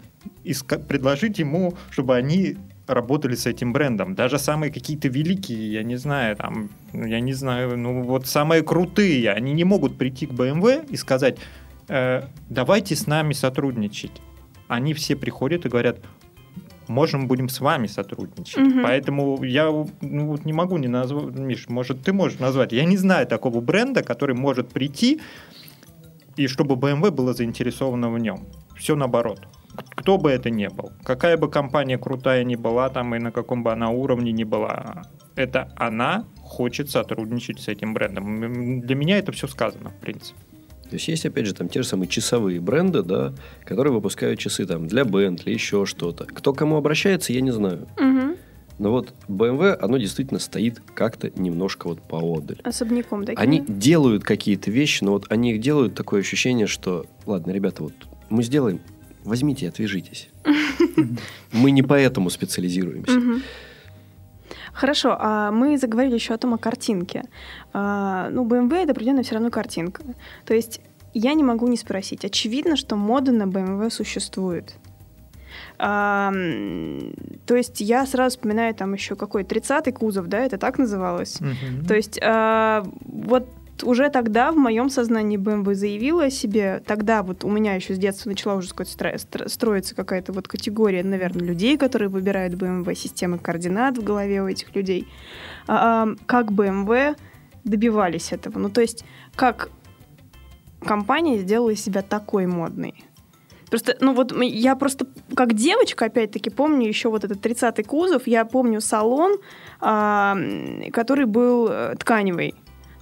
и 0.43 0.55
предложить 0.87 1.37
ему, 1.37 1.75
чтобы 1.91 2.15
они 2.15 2.57
работали 2.87 3.35
с 3.35 3.45
этим 3.45 3.73
брендом. 3.73 4.15
Даже 4.15 4.39
самые 4.39 4.71
какие-то 4.71 5.07
великие, 5.07 5.71
я 5.71 5.83
не 5.83 5.95
знаю, 5.95 6.35
там, 6.35 6.69
ну, 6.93 7.05
я 7.05 7.19
не 7.19 7.33
знаю, 7.33 7.77
ну 7.77 8.03
вот 8.03 8.27
самые 8.27 8.63
крутые, 8.63 9.31
они 9.31 9.53
не 9.53 9.63
могут 9.63 9.97
прийти 9.97 10.25
к 10.25 10.31
BMW 10.31 10.85
и 10.89 10.97
сказать, 10.97 11.37
«Э, 11.87 12.23
давайте 12.49 12.95
с 12.95 13.07
нами 13.07 13.33
сотрудничать. 13.33 14.21
Они 14.67 14.93
все 14.93 15.15
приходят 15.15 15.65
и 15.65 15.69
говорят, 15.69 15.99
можем, 16.87 17.27
будем 17.27 17.49
с 17.49 17.59
вами 17.59 17.87
сотрудничать. 17.87 18.57
Мгм. 18.57 18.83
Поэтому 18.83 19.43
я 19.43 19.65
ну, 19.65 20.27
вот 20.27 20.45
не 20.45 20.53
могу 20.53 20.77
не 20.77 20.87
назвать, 20.87 21.35
Миш, 21.35 21.69
может, 21.69 22.03
ты 22.03 22.13
можешь 22.13 22.39
назвать. 22.39 22.71
Я 22.73 22.85
не 22.85 22.97
знаю 22.97 23.25
такого 23.25 23.61
бренда, 23.61 24.03
который 24.03 24.35
может 24.35 24.69
прийти, 24.69 25.21
и 26.35 26.47
чтобы 26.47 26.75
BMW 26.75 27.11
было 27.11 27.33
заинтересовано 27.33 28.11
в 28.11 28.19
нем. 28.19 28.45
Все 28.75 28.95
наоборот. 28.95 29.47
Кто 30.01 30.17
бы 30.17 30.31
это 30.31 30.49
ни 30.49 30.67
был, 30.67 30.93
какая 31.03 31.37
бы 31.37 31.47
компания 31.47 31.99
крутая 31.99 32.43
ни 32.43 32.55
была, 32.55 32.89
там 32.89 33.13
и 33.13 33.19
на 33.19 33.31
каком 33.31 33.61
бы 33.61 33.71
она 33.71 33.91
уровне 33.91 34.31
ни 34.31 34.43
была, 34.43 35.03
это 35.35 35.71
она 35.75 36.25
хочет 36.41 36.89
сотрудничать 36.89 37.59
с 37.59 37.67
этим 37.67 37.93
брендом. 37.93 38.81
Для 38.81 38.95
меня 38.95 39.19
это 39.19 39.31
все 39.31 39.45
сказано, 39.45 39.91
в 39.91 39.95
принципе. 40.01 40.39
То 40.89 40.95
есть 40.95 41.07
есть, 41.07 41.25
опять 41.27 41.45
же, 41.45 41.53
там 41.53 41.69
те 41.69 41.83
же 41.83 41.87
самые 41.87 42.09
часовые 42.09 42.59
бренды, 42.59 43.03
да, 43.03 43.33
которые 43.63 43.93
выпускают 43.93 44.39
часы 44.39 44.65
там 44.65 44.87
для 44.87 45.03
Bentley, 45.03 45.51
еще 45.51 45.85
что-то. 45.85 46.25
Кто 46.25 46.51
к 46.51 46.57
кому 46.57 46.77
обращается, 46.77 47.31
я 47.31 47.41
не 47.41 47.51
знаю. 47.51 47.87
Мгм. 47.99 48.37
Но 48.79 48.91
вот 48.91 49.13
BMW, 49.27 49.77
оно 49.79 49.97
действительно 49.97 50.39
стоит 50.39 50.81
как-то 50.95 51.29
немножко 51.39 51.87
вот 51.87 52.01
поодаль. 52.01 52.59
Особняком 52.63 53.23
таким. 53.23 53.39
Они 53.39 53.63
делают 53.67 54.23
какие-то 54.23 54.71
вещи, 54.71 55.03
но 55.03 55.11
вот 55.11 55.27
они 55.29 55.53
их 55.53 55.61
делают, 55.61 55.93
такое 55.93 56.21
ощущение, 56.21 56.65
что, 56.65 57.05
ладно, 57.27 57.51
ребята, 57.51 57.83
вот 57.83 57.93
мы 58.31 58.41
сделаем, 58.41 58.81
возьмите 59.23 59.65
и 59.65 59.69
отвяжитесь. 59.69 60.29
Мы 61.51 61.71
не 61.71 61.83
поэтому 61.83 62.29
специализируемся. 62.29 63.19
Хорошо, 64.73 65.17
а 65.19 65.51
мы 65.51 65.77
заговорили 65.77 66.15
еще 66.15 66.33
о 66.33 66.37
том, 66.37 66.53
о 66.53 66.57
картинке. 66.57 67.23
А, 67.73 68.29
ну, 68.29 68.45
BMW 68.45 68.83
это 68.83 68.91
определенно 68.93 69.21
все 69.21 69.35
равно 69.35 69.49
картинка. 69.49 70.01
То 70.45 70.53
есть 70.53 70.81
я 71.13 71.33
не 71.33 71.43
могу 71.43 71.67
не 71.67 71.77
спросить. 71.77 72.23
Очевидно, 72.23 72.75
что 72.77 72.95
мода 72.95 73.31
на 73.31 73.43
BMW 73.43 73.89
существует. 73.89 74.75
А, 75.77 76.31
то 77.45 77.55
есть 77.55 77.81
я 77.81 78.05
сразу 78.05 78.37
вспоминаю 78.37 78.73
там 78.73 78.93
еще 78.93 79.15
какой 79.15 79.43
30-й 79.43 79.91
кузов, 79.91 80.27
да, 80.27 80.39
это 80.39 80.57
так 80.57 80.77
называлось? 80.77 81.39
То 81.87 81.95
есть 81.95 82.19
а, 82.23 82.85
вот 83.03 83.49
уже 83.83 84.09
тогда 84.09 84.51
в 84.51 84.57
моем 84.57 84.89
сознании 84.89 85.37
BMW 85.37 85.73
заявила 85.73 86.25
о 86.25 86.29
себе, 86.29 86.81
тогда 86.85 87.23
вот 87.23 87.43
у 87.43 87.49
меня 87.49 87.75
еще 87.75 87.95
с 87.95 87.97
детства 87.97 88.29
начала 88.29 88.55
уже 88.55 88.69
строиться 88.69 89.95
какая-то 89.95 90.33
вот 90.33 90.47
категория, 90.47 91.03
наверное, 91.03 91.45
людей, 91.45 91.77
которые 91.77 92.09
выбирают 92.09 92.53
BMW, 92.53 92.95
системы 92.95 93.39
координат 93.39 93.97
в 93.97 94.03
голове 94.03 94.41
у 94.41 94.47
этих 94.47 94.75
людей. 94.75 95.07
А, 95.67 96.07
как 96.25 96.51
BMW 96.51 97.15
добивались 97.63 98.31
этого? 98.31 98.59
Ну, 98.59 98.69
то 98.69 98.81
есть 98.81 99.05
как 99.35 99.69
компания 100.83 101.37
сделала 101.37 101.75
себя 101.75 102.01
такой 102.01 102.47
модной? 102.47 103.05
Просто, 103.69 103.95
ну 104.01 104.13
вот 104.13 104.33
я 104.41 104.75
просто 104.75 105.07
как 105.33 105.53
девочка, 105.53 106.05
опять-таки, 106.05 106.49
помню 106.49 106.87
еще 106.87 107.09
вот 107.09 107.23
этот 107.23 107.45
30-й 107.45 107.83
кузов, 107.83 108.27
я 108.27 108.43
помню 108.43 108.81
салон, 108.81 109.37
а, 109.79 110.35
который 110.91 111.25
был 111.25 111.69
э, 111.69 111.95
тканевый. 111.97 112.53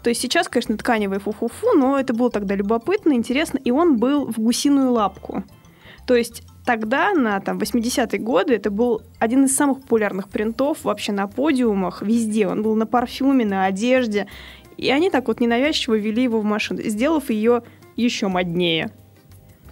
То 0.03 0.09
есть 0.09 0.21
сейчас, 0.21 0.47
конечно, 0.47 0.77
тканевый 0.77 1.19
фу-фу-фу, 1.19 1.73
но 1.75 1.99
это 1.99 2.13
было 2.13 2.29
тогда 2.29 2.55
любопытно, 2.55 3.13
интересно, 3.13 3.57
и 3.57 3.71
он 3.71 3.97
был 3.97 4.25
в 4.25 4.39
гусиную 4.39 4.91
лапку. 4.91 5.43
То 6.07 6.15
есть 6.15 6.43
тогда, 6.65 7.13
на 7.13 7.39
там, 7.39 7.57
80-е 7.57 8.19
годы, 8.19 8.53
это 8.53 8.71
был 8.71 9.01
один 9.19 9.45
из 9.45 9.55
самых 9.55 9.81
популярных 9.81 10.29
принтов 10.29 10.83
вообще 10.83 11.12
на 11.12 11.27
подиумах, 11.27 12.01
везде. 12.01 12.47
Он 12.47 12.63
был 12.63 12.75
на 12.75 12.85
парфюме, 12.85 13.45
на 13.45 13.65
одежде. 13.65 14.27
И 14.77 14.89
они 14.89 15.09
так 15.09 15.27
вот 15.27 15.39
ненавязчиво 15.39 15.95
вели 15.95 16.23
его 16.23 16.39
в 16.39 16.45
машину, 16.45 16.81
сделав 16.81 17.29
ее 17.29 17.63
еще 17.95 18.27
моднее. 18.27 18.91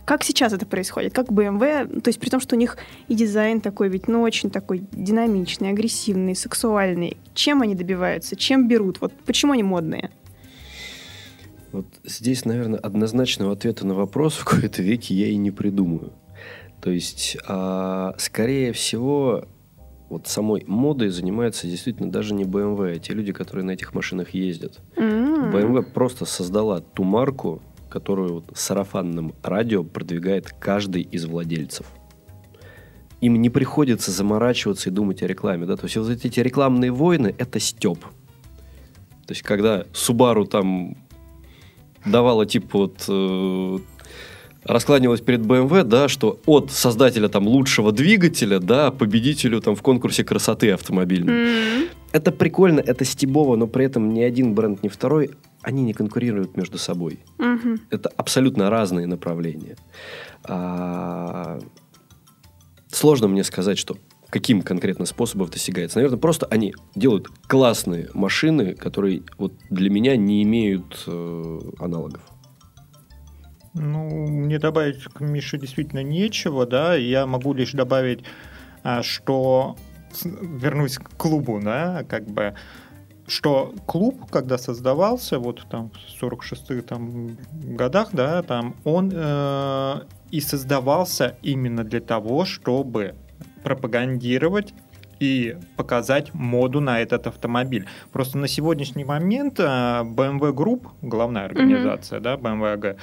Как 0.07 0.23
сейчас 0.23 0.53
это 0.53 0.65
происходит? 0.65 1.13
Как 1.13 1.27
BMW, 1.33 1.99
то 1.99 2.07
есть 2.07 2.17
при 2.17 2.29
том, 2.29 2.39
что 2.39 2.55
у 2.55 2.57
них 2.57 2.77
и 3.09 3.13
дизайн 3.13 3.59
такой 3.59 3.89
ведь, 3.89 4.07
ну, 4.07 4.21
очень 4.21 4.49
такой 4.49 4.85
динамичный, 4.93 5.71
агрессивный, 5.71 6.33
сексуальный. 6.33 7.17
Чем 7.33 7.61
они 7.61 7.75
добиваются? 7.75 8.37
Чем 8.37 8.69
берут? 8.69 9.01
Вот 9.01 9.11
почему 9.25 9.51
они 9.51 9.63
модные? 9.63 10.11
Вот 11.73 11.87
здесь, 12.05 12.45
наверное, 12.45 12.79
однозначного 12.79 13.51
ответа 13.51 13.85
на 13.85 13.95
вопрос 13.95 14.35
в 14.35 14.45
какой-то 14.45 14.81
веке 14.81 15.13
я 15.13 15.27
и 15.27 15.35
не 15.35 15.51
придумаю. 15.51 16.13
То 16.79 16.89
есть, 16.89 17.35
а, 17.45 18.15
скорее 18.17 18.71
всего, 18.71 19.43
вот 20.07 20.27
самой 20.27 20.63
модой 20.67 21.09
занимаются 21.09 21.67
действительно 21.67 22.09
даже 22.09 22.33
не 22.33 22.45
BMW, 22.45 22.95
а 22.95 22.99
те 22.99 23.11
люди, 23.11 23.33
которые 23.33 23.65
на 23.65 23.71
этих 23.71 23.93
машинах 23.93 24.29
ездят. 24.29 24.79
М. 24.95 25.53
BMW 25.53 25.83
просто 25.83 26.23
создала 26.23 26.79
ту 26.79 27.03
марку, 27.03 27.61
которую 27.89 28.33
вот 28.35 28.45
сарафанным 28.55 29.33
радио 29.43 29.83
продвигает 29.83 30.53
каждый 30.59 31.01
из 31.01 31.25
владельцев. 31.25 31.85
им 33.21 33.41
не 33.41 33.49
приходится 33.49 34.11
заморачиваться 34.11 34.89
и 34.89 34.93
думать 34.93 35.23
о 35.23 35.27
рекламе. 35.27 35.65
Да? 35.65 35.75
То 35.75 35.85
есть 35.85 35.97
вот 35.97 36.09
эти 36.09 36.39
рекламные 36.39 36.91
войны– 36.91 37.33
это 37.37 37.59
степ. 37.59 37.99
То 37.99 39.33
есть 39.33 39.41
когда 39.41 39.83
Subaru 39.93 40.45
там 40.45 40.95
давала 42.05 42.45
типа 42.45 42.77
вот 42.77 43.05
э, 43.09 43.79
перед 44.65 45.41
BMW, 45.41 45.83
да, 45.83 46.07
что 46.07 46.39
от 46.45 46.71
создателя 46.71 47.27
там 47.27 47.47
лучшего 47.47 47.91
двигателя, 47.91 48.59
да, 48.59 48.91
победителю 48.91 49.61
там 49.61 49.75
в 49.75 49.81
конкурсе 49.81 50.23
красоты 50.23 50.71
автомобильной. 50.71 51.33
М, 51.33 51.87
Это 52.13 52.31
прикольно, 52.31 52.79
это 52.79 53.03
стебово, 53.05 53.55
но 53.57 53.67
при 53.67 53.85
этом 53.85 54.13
ни 54.13 54.21
один 54.21 54.53
бренд, 54.53 54.83
ни 54.83 54.87
второй, 54.87 55.31
они 55.67 55.83
не 55.83 55.93
конкурируют 55.93 56.55
между 56.55 56.77
собой. 56.77 57.19
мгм. 57.37 57.81
Это 57.89 58.07
абсолютно 58.15 58.69
разные 58.69 59.05
направления. 59.05 59.75
А, 60.45 61.59
Сложно 62.89 63.27
мне 63.27 63.43
сказать, 63.43 63.77
что 63.77 63.97
каким 64.29 64.61
конкретно 64.61 65.05
способом 65.05 65.49
достигается. 65.49 65.97
Наверное, 65.97 66.19
просто 66.19 66.45
они 66.45 66.73
делают 66.95 67.27
классные 67.47 68.09
машины, 68.13 68.75
которые 68.75 69.23
вот 69.37 69.53
для 69.69 69.89
меня 69.89 70.15
не 70.15 70.41
имеют 70.43 71.03
э, 71.05 71.59
аналогов. 71.79 72.21
Ну, 73.73 74.27
мне 74.27 74.59
добавить 74.59 75.03
к 75.03 75.19
Мише 75.19 75.57
действительно 75.57 76.01
нечего, 76.01 76.65
да, 76.65 76.95
я 76.95 77.25
могу 77.25 77.53
лишь 77.53 77.73
добавить, 77.73 78.23
а, 78.83 79.03
что 79.03 79.75
вернусь 80.23 80.97
к 80.97 81.09
клубу, 81.17 81.59
да, 81.61 82.05
как 82.07 82.25
бы, 82.25 82.55
что 83.27 83.73
клуб, 83.85 84.29
когда 84.31 84.57
создавался, 84.57 85.37
вот 85.39 85.65
там 85.69 85.91
в 85.91 86.23
46-х 86.23 86.81
там 86.81 87.37
годах, 87.53 88.09
да, 88.13 88.41
там 88.41 88.75
он 88.85 89.11
э, 89.13 90.01
и 90.31 90.39
создавался 90.39 91.35
именно 91.41 91.83
для 91.83 91.99
того, 91.99 92.45
чтобы 92.45 93.15
пропагандировать 93.63 94.73
и 95.19 95.57
показать 95.75 96.33
моду 96.33 96.79
на 96.79 97.01
этот 97.01 97.27
автомобиль. 97.27 97.85
Просто 98.11 98.37
на 98.37 98.47
сегодняшний 98.47 99.03
момент 99.03 99.59
э, 99.59 99.63
BMW 99.63 100.53
Group, 100.53 100.87
главная 101.01 101.45
организация, 101.45 102.19
да, 102.19 102.35
BMW 102.35 102.77
AG, 102.77 102.97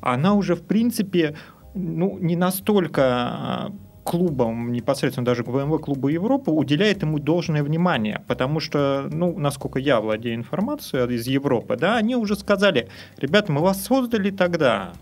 она 0.00 0.34
уже, 0.34 0.54
в 0.54 0.62
принципе, 0.62 1.34
ну, 1.74 2.18
не 2.20 2.36
настолько 2.36 3.02
а, 3.02 3.72
клубам, 4.04 4.72
непосредственно 4.72 5.24
даже 5.24 5.42
BMW 5.42 5.78
клубу 5.78 6.08
Европы, 6.08 6.50
уделяет 6.50 7.02
ему 7.02 7.18
должное 7.18 7.62
внимание, 7.62 8.22
потому 8.28 8.60
что, 8.60 9.08
ну, 9.10 9.36
насколько 9.38 9.78
я 9.78 10.00
владею 10.00 10.36
информацией 10.36 11.12
из 11.14 11.26
Европы, 11.26 11.76
да, 11.76 11.96
они 11.96 12.14
уже 12.14 12.36
сказали, 12.36 12.88
ребята, 13.16 13.50
мы 13.50 13.62
вас 13.62 13.82
создали 13.82 14.30
тогда, 14.30 14.92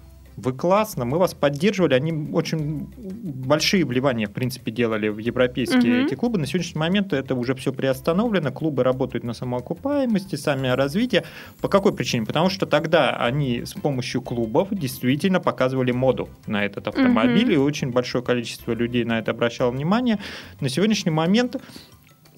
вы 0.42 0.52
классно, 0.52 1.04
мы 1.04 1.18
вас 1.18 1.34
поддерживали, 1.34 1.94
они 1.94 2.12
очень 2.32 2.88
большие 2.96 3.84
вливания, 3.84 4.26
в 4.26 4.32
принципе, 4.32 4.70
делали 4.72 5.08
в 5.08 5.18
европейские 5.18 5.96
Мгм. 5.98 6.06
эти 6.06 6.14
клубы. 6.14 6.38
На 6.38 6.46
сегодняшний 6.46 6.78
момент 6.80 7.12
это 7.12 7.34
уже 7.34 7.54
все 7.54 7.72
приостановлено, 7.72 8.50
клубы 8.50 8.82
работают 8.82 9.24
на 9.24 9.34
самоокупаемости, 9.34 10.36
сами 10.36 10.68
развитие. 10.68 11.24
По 11.60 11.68
какой 11.68 11.92
причине? 11.94 12.26
Потому 12.26 12.50
что 12.50 12.66
тогда 12.66 13.10
они 13.16 13.64
с 13.64 13.72
помощью 13.74 14.22
клубов 14.22 14.68
действительно 14.70 15.40
показывали 15.40 15.92
моду 15.92 16.28
на 16.46 16.64
этот 16.64 16.88
автомобиль, 16.88 17.44
Мгм. 17.46 17.52
и 17.52 17.56
очень 17.56 17.90
большое 17.90 18.24
количество 18.24 18.72
людей 18.72 19.04
на 19.04 19.18
это 19.18 19.30
обращало 19.30 19.70
внимание. 19.70 20.18
На 20.60 20.68
сегодняшний 20.68 21.12
момент 21.12 21.56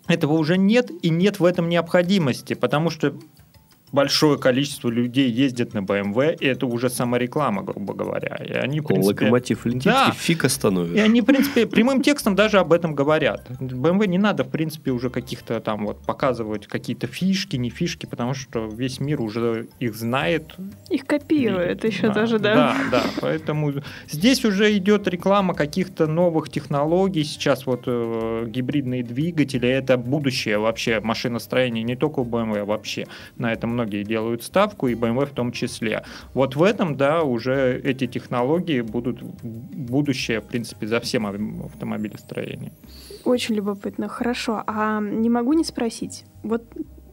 этого 0.07 0.35
уже 0.35 0.59
нет, 0.59 0.91
и 1.03 1.09
нет 1.09 1.41
в 1.41 1.45
этом 1.47 1.69
необходимости, 1.71 2.53
потому 2.55 2.91
что 2.91 3.15
большое 3.95 4.39
количество 4.39 4.89
людей 4.91 5.31
ездят 5.31 5.73
на 5.73 5.79
BMW, 5.79 6.37
и 6.39 6.47
это 6.47 6.67
уже 6.67 6.91
самореклама, 6.91 7.63
грубо 7.63 7.95
говоря. 7.95 8.37
И 8.45 8.53
они, 8.53 8.81
в 8.81 8.85
принципе, 8.87 9.25
Локомотив 9.27 9.65
летит 9.67 9.85
Да. 9.85 10.11
и 10.13 10.17
фиг 10.17 10.45
остановишь. 10.45 10.97
и 10.97 10.99
они, 11.01 11.21
в 11.21 11.25
принципе, 11.25 11.67
прямым 11.67 12.03
текстом 12.03 12.35
даже 12.35 12.59
об 12.59 12.73
этом 12.73 12.95
говорят. 12.95 13.49
BMW 13.61 14.07
не 14.07 14.19
надо, 14.19 14.45
в 14.45 14.49
принципе, 14.51 14.91
уже 14.91 15.11
каких-то 15.11 15.61
там 15.61 15.87
вот 15.87 16.03
показывать 16.05 16.67
какие-то 16.67 17.07
фишки, 17.07 17.57
не 17.57 17.71
фишки, 17.71 18.07
потому 18.07 18.35
что 18.35 18.67
весь 18.67 19.01
мир 19.01 19.21
уже 19.21 19.69
их 19.79 19.95
знает. 19.95 20.55
Их 20.91 21.07
копируют 21.07 21.85
еще 21.85 22.09
Да, 22.09 22.15
даже, 22.15 22.39
да. 22.39 22.55
Да, 22.55 22.77
да. 22.91 23.03
Поэтому 23.21 23.73
здесь 24.11 24.45
уже 24.45 24.77
идет 24.77 25.07
реклама 25.09 25.55
каких-то 25.55 26.07
новых 26.07 26.49
технологий. 26.51 27.23
Сейчас 27.25 27.67
вот 27.67 27.85
э, 27.87 28.47
гибридные 28.49 29.03
двигатели 29.05 29.69
это 29.69 29.97
будущее 29.97 30.59
вообще 30.59 31.01
машиностроения 31.01 31.83
не 31.85 31.97
только 31.97 32.21
у 32.21 32.25
BMW, 32.25 32.61
а 32.61 32.65
вообще. 32.65 33.07
На 33.37 33.53
это 33.53 33.67
многие 33.85 34.05
делают 34.05 34.43
ставку, 34.43 34.89
и 34.89 34.95
BMW 34.95 35.27
в 35.27 35.31
том 35.31 35.53
числе. 35.53 36.03
Вот 36.35 36.57
в 36.57 36.63
этом, 36.63 36.97
да, 36.97 37.23
уже 37.23 37.81
эти 37.85 38.07
технологии 38.07 38.81
будут 38.81 39.23
будущее, 39.23 40.41
в 40.41 40.45
принципе, 40.45 40.87
за 40.87 41.01
всем 41.01 41.27
ав- 41.27 41.67
автомобилестроением. 41.67 42.73
Очень 43.25 43.57
любопытно. 43.57 44.09
Хорошо. 44.09 44.63
А 44.67 45.01
не 45.01 45.31
могу 45.31 45.53
не 45.53 45.65
спросить. 45.65 46.25
Вот 46.43 46.63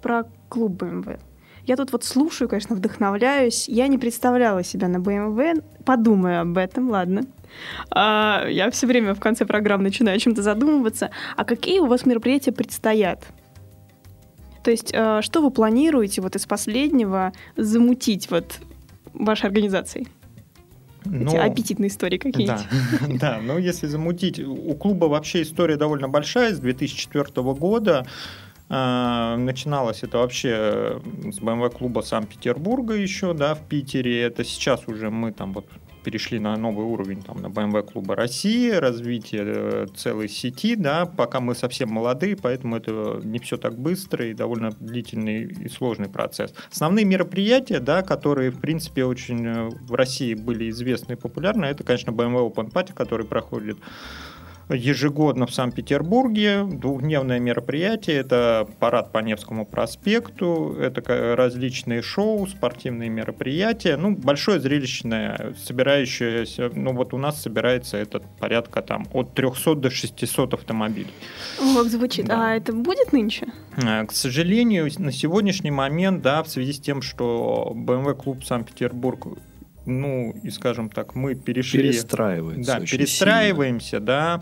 про 0.01 0.23
клуб 0.49 0.81
BMW. 0.83 1.19
Я 1.67 1.75
тут 1.75 1.91
вот 1.91 2.03
слушаю, 2.03 2.49
конечно, 2.49 2.75
вдохновляюсь. 2.75 3.69
Я 3.69 3.87
не 3.87 3.97
представляла 3.97 4.63
себя 4.63 4.87
на 4.87 4.97
BMW. 4.97 5.63
Подумаю 5.85 6.41
об 6.41 6.57
этом, 6.57 6.89
ладно. 6.89 7.21
А, 7.91 8.45
я 8.49 8.69
все 8.71 8.87
время 8.87 9.13
в 9.13 9.19
конце 9.19 9.45
программы 9.45 9.83
начинаю 9.83 10.15
о 10.15 10.19
чем-то 10.19 10.41
задумываться. 10.41 11.09
А 11.37 11.43
какие 11.43 11.79
у 11.79 11.85
вас 11.85 12.05
мероприятия 12.05 12.51
предстоят? 12.51 13.23
То 14.63 14.71
есть, 14.71 14.91
э, 14.93 15.21
что 15.21 15.41
вы 15.41 15.51
планируете 15.51 16.21
вот 16.21 16.35
из 16.35 16.45
последнего 16.45 17.33
замутить 17.57 18.29
вот 18.29 18.59
вашей 19.13 19.47
организацией? 19.47 20.07
Эти 21.03 21.35
Но- 21.35 21.41
аппетитные 21.43 21.89
истории 21.89 22.17
какие-нибудь. 22.17 22.61
Да, 23.19 23.37
да, 23.37 23.41
но 23.41 23.57
если 23.57 23.87
замутить, 23.87 24.39
у 24.39 24.73
клуба 24.75 25.05
вообще 25.05 25.41
история 25.41 25.75
довольно 25.75 26.07
большая, 26.07 26.53
с 26.53 26.59
2004 26.59 27.25
года. 27.53 28.05
А, 28.69 29.35
Начиналось 29.37 30.03
это 30.03 30.19
вообще 30.19 31.01
с 31.25 31.39
BMW 31.39 31.69
клуба 31.71 32.01
Санкт-Петербурга 32.01 32.93
еще, 32.93 33.33
да, 33.33 33.55
в 33.55 33.61
Питере. 33.67 34.21
Это 34.21 34.43
сейчас 34.45 34.87
уже 34.87 35.09
мы 35.09 35.33
там 35.33 35.53
вот 35.53 35.65
перешли 36.03 36.39
на 36.39 36.55
новый 36.57 36.85
уровень 36.85 37.21
там, 37.21 37.41
на 37.41 37.47
BMW 37.47 37.83
клуба 37.83 38.15
России, 38.15 38.69
развитие 38.71 39.43
э, 39.45 39.87
целой 39.95 40.29
сети, 40.29 40.75
да, 40.75 41.05
пока 41.05 41.39
мы 41.39 41.55
совсем 41.55 41.89
молодые, 41.89 42.35
поэтому 42.35 42.77
это 42.77 43.21
не 43.23 43.39
все 43.39 43.57
так 43.57 43.77
быстро 43.77 44.25
и 44.25 44.33
довольно 44.33 44.71
длительный 44.79 45.43
и 45.43 45.69
сложный 45.69 46.09
процесс. 46.09 46.53
Основные 46.71 47.05
мероприятия, 47.05 47.79
да, 47.79 48.01
которые, 48.01 48.51
в 48.51 48.59
принципе, 48.59 49.05
очень 49.05 49.45
э, 49.45 49.69
в 49.69 49.93
России 49.93 50.33
были 50.33 50.69
известны 50.69 51.13
и 51.13 51.15
популярны, 51.15 51.65
это, 51.65 51.83
конечно, 51.83 52.11
BMW 52.11 52.51
Open 52.51 52.71
Party, 52.71 52.93
который 52.93 53.25
проходит 53.25 53.77
ежегодно 54.73 55.47
в 55.47 55.53
Санкт-Петербурге. 55.53 56.63
Двухдневное 56.63 57.39
мероприятие. 57.39 58.17
Это 58.17 58.67
парад 58.79 59.11
по 59.11 59.19
Невскому 59.19 59.65
проспекту, 59.65 60.75
это 60.79 61.35
различные 61.35 62.01
шоу, 62.01 62.47
спортивные 62.47 63.09
мероприятия. 63.09 63.97
Ну, 63.97 64.15
большое 64.15 64.59
зрелищное, 64.59 65.55
собирающееся... 65.63 66.71
Ну, 66.73 66.93
вот 66.93 67.13
у 67.13 67.17
нас 67.17 67.41
собирается 67.41 67.97
это 67.97 68.21
порядка 68.39 68.81
там 68.81 69.07
от 69.13 69.33
300 69.33 69.75
до 69.75 69.89
600 69.89 70.53
автомобилей. 70.53 71.11
Как 71.57 71.87
звучит. 71.87 72.25
Да. 72.25 72.51
А 72.51 72.55
это 72.55 72.73
будет 72.73 73.13
нынче? 73.13 73.47
Э, 73.77 74.05
К 74.05 74.11
сожалению, 74.11 74.89
на 74.97 75.11
сегодняшний 75.11 75.71
момент, 75.71 76.21
да, 76.21 76.43
в 76.43 76.49
связи 76.49 76.73
с 76.73 76.79
тем, 76.79 77.01
что 77.01 77.73
BMW 77.75 78.15
клуб 78.15 78.43
Санкт-Петербург, 78.43 79.27
ну, 79.85 80.35
и 80.43 80.49
скажем 80.49 80.89
так, 80.89 81.15
мы 81.15 81.35
перешли... 81.35 81.81
Перестраивается. 81.81 82.79
Да, 82.79 82.85
перестраиваемся, 82.85 83.99
да, 83.99 84.41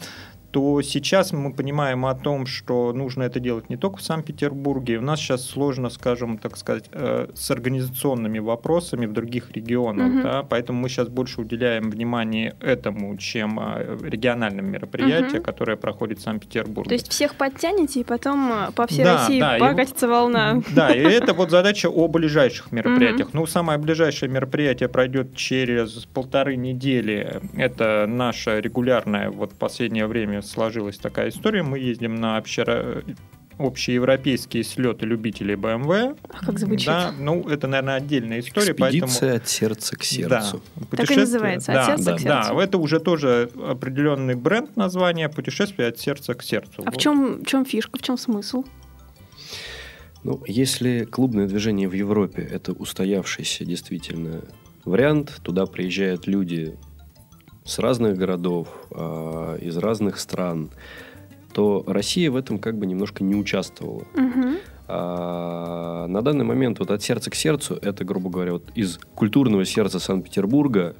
то 0.51 0.81
сейчас 0.81 1.31
мы 1.31 1.53
понимаем 1.53 2.05
о 2.05 2.15
том, 2.15 2.45
что 2.45 2.91
нужно 2.93 3.23
это 3.23 3.39
делать 3.39 3.69
не 3.69 3.77
только 3.77 3.97
в 3.97 4.01
Санкт-Петербурге. 4.01 4.97
У 4.97 5.01
нас 5.01 5.19
сейчас 5.19 5.45
сложно, 5.45 5.89
скажем, 5.89 6.37
так 6.37 6.57
сказать, 6.57 6.85
э, 6.91 7.27
с 7.33 7.51
организационными 7.51 8.39
вопросами 8.39 9.05
в 9.05 9.13
других 9.13 9.51
регионах, 9.51 10.07
Мгм. 10.07 10.23
да, 10.23 10.43
поэтому 10.43 10.81
мы 10.81 10.89
сейчас 10.89 11.07
больше 11.07 11.41
уделяем 11.41 11.89
внимание 11.91 12.55
этому, 12.61 13.15
чем 13.17 13.59
э, 13.59 13.97
региональным 14.03 14.65
мероприятиям, 14.71 15.35
Мгм. 15.35 15.43
которые 15.43 15.77
проходят 15.77 16.19
в 16.19 16.21
Санкт-Петербурге. 16.21 16.89
То 16.89 16.93
есть 16.95 17.09
всех 17.11 17.35
подтяните, 17.35 17.99
и 18.01 18.03
потом 18.03 18.51
э, 18.51 18.71
по 18.71 18.87
всей 18.87 19.03
Да, 19.03 19.17
России 19.17 19.39
да, 19.39 19.57
и 19.57 19.59
покатится 19.59 20.07
волна. 20.07 20.61
Да, 20.75 20.89
и 20.93 20.99
это 20.99 21.33
вот 21.33 21.51
задача 21.51 21.87
о 21.89 22.07
ближайших 22.07 22.71
мероприятиях. 22.71 23.29
Ну, 23.33 23.45
самое 23.45 23.77
ближайшее 23.77 24.29
мероприятие 24.29 24.89
пройдет 24.89 25.35
через 25.35 26.05
полторы 26.13 26.55
недели. 26.55 27.39
Это 27.55 28.05
наша 28.07 28.59
регулярная, 28.59 29.29
вот 29.29 29.51
в 29.53 29.55
последнее 29.55 30.07
время 30.07 30.38
сложилась 30.41 30.97
такая 30.97 31.29
история. 31.29 31.63
Мы 31.63 31.79
ездим 31.79 32.15
на 32.15 32.37
общеро- 32.37 33.03
общеевропейские 33.57 34.63
слеты 34.63 35.05
любителей 35.05 35.55
BMW. 35.55 36.17
А 36.29 36.45
как 36.45 36.57
звучит? 36.59 36.87
Да, 36.87 37.11
ну, 37.19 37.47
это, 37.49 37.67
наверное, 37.67 37.95
отдельная 37.95 38.39
история, 38.39 38.71
Экспедиция 38.71 39.35
от 39.35 39.47
сердца 39.49 39.95
к 39.97 40.03
сердцу. 40.03 40.29
Да, 40.29 40.41
Так 40.75 40.83
и 40.83 40.85
путешествие- 40.85 41.19
называется, 41.19 41.73
да, 41.73 41.81
от 41.81 41.87
сердца 41.87 42.05
да, 42.05 42.17
к 42.17 42.23
Да, 42.23 42.43
сердцу. 42.43 42.59
это 42.59 42.77
уже 42.77 42.99
тоже 43.01 43.49
определенный 43.67 44.35
бренд 44.35 44.77
названия 44.77 45.27
«Путешествие 45.27 45.89
от 45.89 45.99
сердца 45.99 46.33
к 46.35 46.41
сердцу». 46.43 46.83
А 46.85 46.91
в 46.91 46.93
Вот. 46.93 46.97
чем, 47.01 47.43
в 47.43 47.45
чем 47.45 47.65
фишка, 47.65 47.97
в 47.99 48.01
чем 48.01 48.17
смысл? 48.17 48.63
Ну, 50.23 50.41
если 50.47 51.05
клубное 51.05 51.47
движение 51.47 51.87
в 51.87 51.93
Европе– 51.93 52.41
это 52.51 52.73
устоявшийся 52.73 53.65
действительно 53.65 54.41
вариант, 54.85 55.39
туда 55.43 55.65
приезжают 55.65 56.27
люди 56.27 56.77
с 57.65 57.79
разных 57.79 58.17
городов, 58.17 58.67
а, 58.91 59.55
из 59.57 59.77
разных 59.77 60.19
стран, 60.19 60.69
то 61.53 61.83
Россия 61.87 62.29
в 62.31 62.35
этом 62.35 62.59
как 62.59 62.77
бы 62.77 62.85
немножко 62.85 63.23
не 63.23 63.35
участвовала. 63.35 64.03
Мгм. 64.15 64.57
А, 64.87 66.07
на 66.07 66.21
данный 66.21 66.45
момент 66.45 66.79
вот 66.79 66.91
от 66.91 67.01
сердца 67.03 67.29
к 67.29 67.35
сердцу, 67.35 67.77
это, 67.81 68.03
грубо 68.03 68.29
говоря, 68.29 68.53
вот 68.53 68.63
из 68.75 68.97
культурного 69.15 69.65
сердца 69.65 69.99
Санкт-Петербурга, 69.99 70.95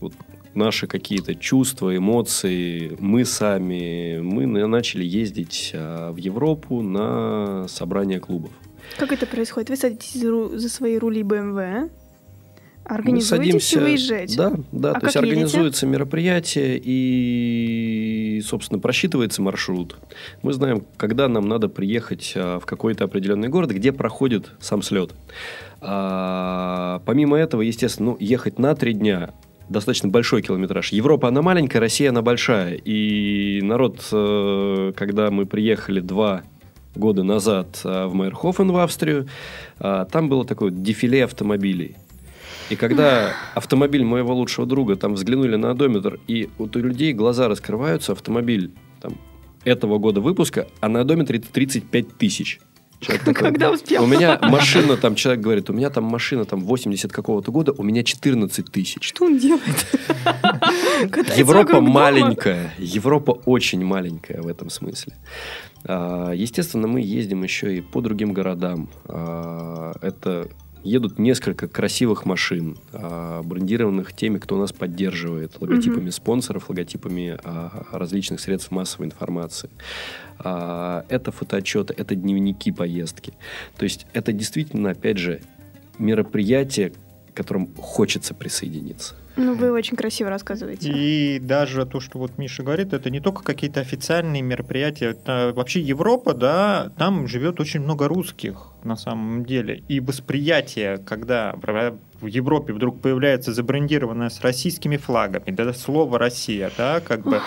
вот 0.00 0.12
наши 0.54 0.86
какие-то 0.86 1.34
чувства, 1.34 1.94
эмоции, 1.96 2.96
мы 2.98 3.24
сами, 3.26 4.20
мы 4.20 4.46
на- 4.46 4.66
начали 4.66 5.04
ездить 5.04 5.72
а, 5.74 6.12
в 6.12 6.16
Европу 6.16 6.82
на 6.82 7.66
собрания 7.68 8.20
клубов. 8.20 8.50
Как 8.98 9.12
это 9.12 9.26
происходит? 9.26 9.68
Вы 9.68 9.76
садитесь 9.76 10.14
за, 10.20 10.28
ру- 10.28 10.56
за 10.56 10.68
свои 10.68 10.96
рули 10.96 11.22
БМВ, 11.22 11.90
Организуетесь 12.88 13.72
и 13.72 13.78
выезжаете? 13.78 14.36
Да, 14.36 14.52
да. 14.70 14.90
А 14.92 15.00
то 15.00 15.06
есть 15.06 15.16
едете? 15.16 15.32
организуется 15.32 15.86
мероприятие 15.86 16.80
и, 16.82 18.40
собственно, 18.46 18.78
просчитывается 18.78 19.42
маршрут. 19.42 19.96
Мы 20.42 20.52
знаем, 20.52 20.84
когда 20.96 21.26
нам 21.28 21.48
надо 21.48 21.68
приехать 21.68 22.32
а, 22.36 22.60
в 22.60 22.66
какой-то 22.66 23.04
определенный 23.04 23.48
город, 23.48 23.70
где 23.72 23.92
проходит 23.92 24.52
сам 24.60 24.82
слет. 24.82 25.14
А, 25.80 27.02
помимо 27.06 27.36
этого, 27.36 27.62
естественно, 27.62 28.12
ну, 28.12 28.16
ехать 28.20 28.58
на 28.60 28.74
три 28.76 28.92
дня 28.92 29.30
достаточно 29.68 30.08
большой 30.08 30.42
километраж. 30.42 30.92
Европа, 30.92 31.26
она 31.28 31.42
маленькая, 31.42 31.80
Россия, 31.80 32.10
она 32.10 32.22
большая. 32.22 32.74
И 32.74 33.60
народ, 33.62 34.06
э, 34.12 34.92
когда 34.94 35.32
мы 35.32 35.44
приехали 35.44 35.98
два 35.98 36.44
года 36.94 37.22
назад 37.22 37.80
а, 37.84 38.08
в 38.08 38.14
Майерхофен 38.14 38.70
в 38.70 38.78
Австрию, 38.78 39.28
а, 39.78 40.04
там 40.04 40.28
было 40.28 40.44
такое 40.44 40.70
дефиле 40.70 41.24
автомобилей. 41.24 41.96
И 42.70 42.76
когда 42.76 43.32
автомобиль 43.54 44.04
моего 44.04 44.34
лучшего 44.34 44.66
друга 44.66 44.96
там 44.96 45.14
взглянули 45.14 45.56
на 45.56 45.70
одометр, 45.70 46.18
и 46.26 46.48
вот 46.58 46.74
у 46.76 46.80
людей 46.80 47.12
глаза 47.12 47.48
раскрываются, 47.48 48.12
автомобиль 48.12 48.72
там, 49.00 49.16
этого 49.64 49.98
года 49.98 50.20
выпуска, 50.20 50.66
а 50.80 50.88
на 50.88 51.00
одометре 51.00 51.38
35 51.38 52.16
тысяч. 52.18 52.60
Человек 53.00 53.24
такой, 53.24 53.50
Когда 53.50 53.70
успел? 53.70 54.02
У 54.02 54.06
меня 54.06 54.38
машина, 54.42 54.96
там 54.96 55.14
человек 55.14 55.42
говорит, 55.42 55.70
у 55.70 55.72
меня 55.72 55.90
там 55.90 56.04
машина 56.04 56.44
там 56.44 56.60
80 56.60 57.12
какого-то 57.12 57.52
года, 57.52 57.72
у 57.76 57.82
меня 57.82 58.02
14 58.02 58.70
тысяч. 58.72 58.98
Что 59.00 59.26
он 59.26 59.38
делает? 59.38 59.62
Европа 61.36 61.80
маленькая, 61.80 62.74
Европа 62.78 63.32
очень 63.44 63.84
маленькая 63.84 64.40
в 64.40 64.48
этом 64.48 64.70
смысле. 64.70 65.14
А, 65.84 66.32
Естественно, 66.32 66.88
мы 66.88 67.00
ездим 67.00 67.42
еще 67.42 67.76
и 67.76 67.80
по 67.80 68.00
другим 68.00 68.32
городам. 68.32 68.88
А, 69.04 69.92
Это 70.00 70.48
едут 70.86 71.18
несколько 71.18 71.68
красивых 71.68 72.24
машин, 72.24 72.78
а, 72.92 73.42
брендированных 73.42 74.12
теми, 74.12 74.38
кто 74.38 74.56
нас 74.58 74.72
поддерживает, 74.72 75.60
логотипами 75.60 76.10
спонсоров, 76.10 76.68
логотипами 76.68 77.38
а, 77.42 77.86
различных 77.92 78.40
средств 78.40 78.70
массовой 78.70 79.06
информации. 79.06 79.70
А, 80.38 81.04
Это 81.08 81.32
фотоотчеты, 81.32 81.94
это 81.96 82.14
дневники 82.14 82.72
поездки. 82.72 83.34
То 83.76 83.84
есть 83.84 84.06
это 84.12 84.32
действительно, 84.32 84.90
опять 84.90 85.18
же, 85.18 85.40
мероприятие, 85.98 86.90
к 86.90 87.34
которым 87.34 87.74
хочется 87.76 88.34
присоединиться. 88.34 89.14
Ну, 89.36 89.54
вы 89.54 89.70
очень 89.70 89.96
красиво 89.96 90.30
рассказываете. 90.30 90.90
И 90.90 91.38
даже 91.38 91.84
то, 91.84 92.00
что 92.00 92.18
вот 92.18 92.38
Миша 92.38 92.62
говорит, 92.62 92.92
это 92.94 93.10
не 93.10 93.20
только 93.20 93.42
какие-то 93.42 93.80
официальные 93.80 94.42
мероприятия. 94.42 95.10
Это 95.10 95.52
вообще 95.54 95.80
Европа, 95.80 96.32
да, 96.32 96.90
там 96.96 97.28
живет 97.28 97.60
очень 97.60 97.80
много 97.80 98.08
русских 98.08 98.68
на 98.82 98.96
самом 98.96 99.44
деле. 99.44 99.82
И 99.88 100.00
восприятие, 100.00 100.98
когда 100.98 101.54
в 102.20 102.26
Европе 102.26 102.72
вдруг 102.72 103.02
появляется 103.02 103.52
забрендированное 103.52 104.30
с 104.30 104.40
российскими 104.40 104.96
флагами, 104.96 105.50
да, 105.50 105.72
слово 105.74 106.18
«Россия», 106.18 106.70
да, 106.78 107.00
как 107.00 107.22
бы 107.22 107.36
э, 107.36 107.40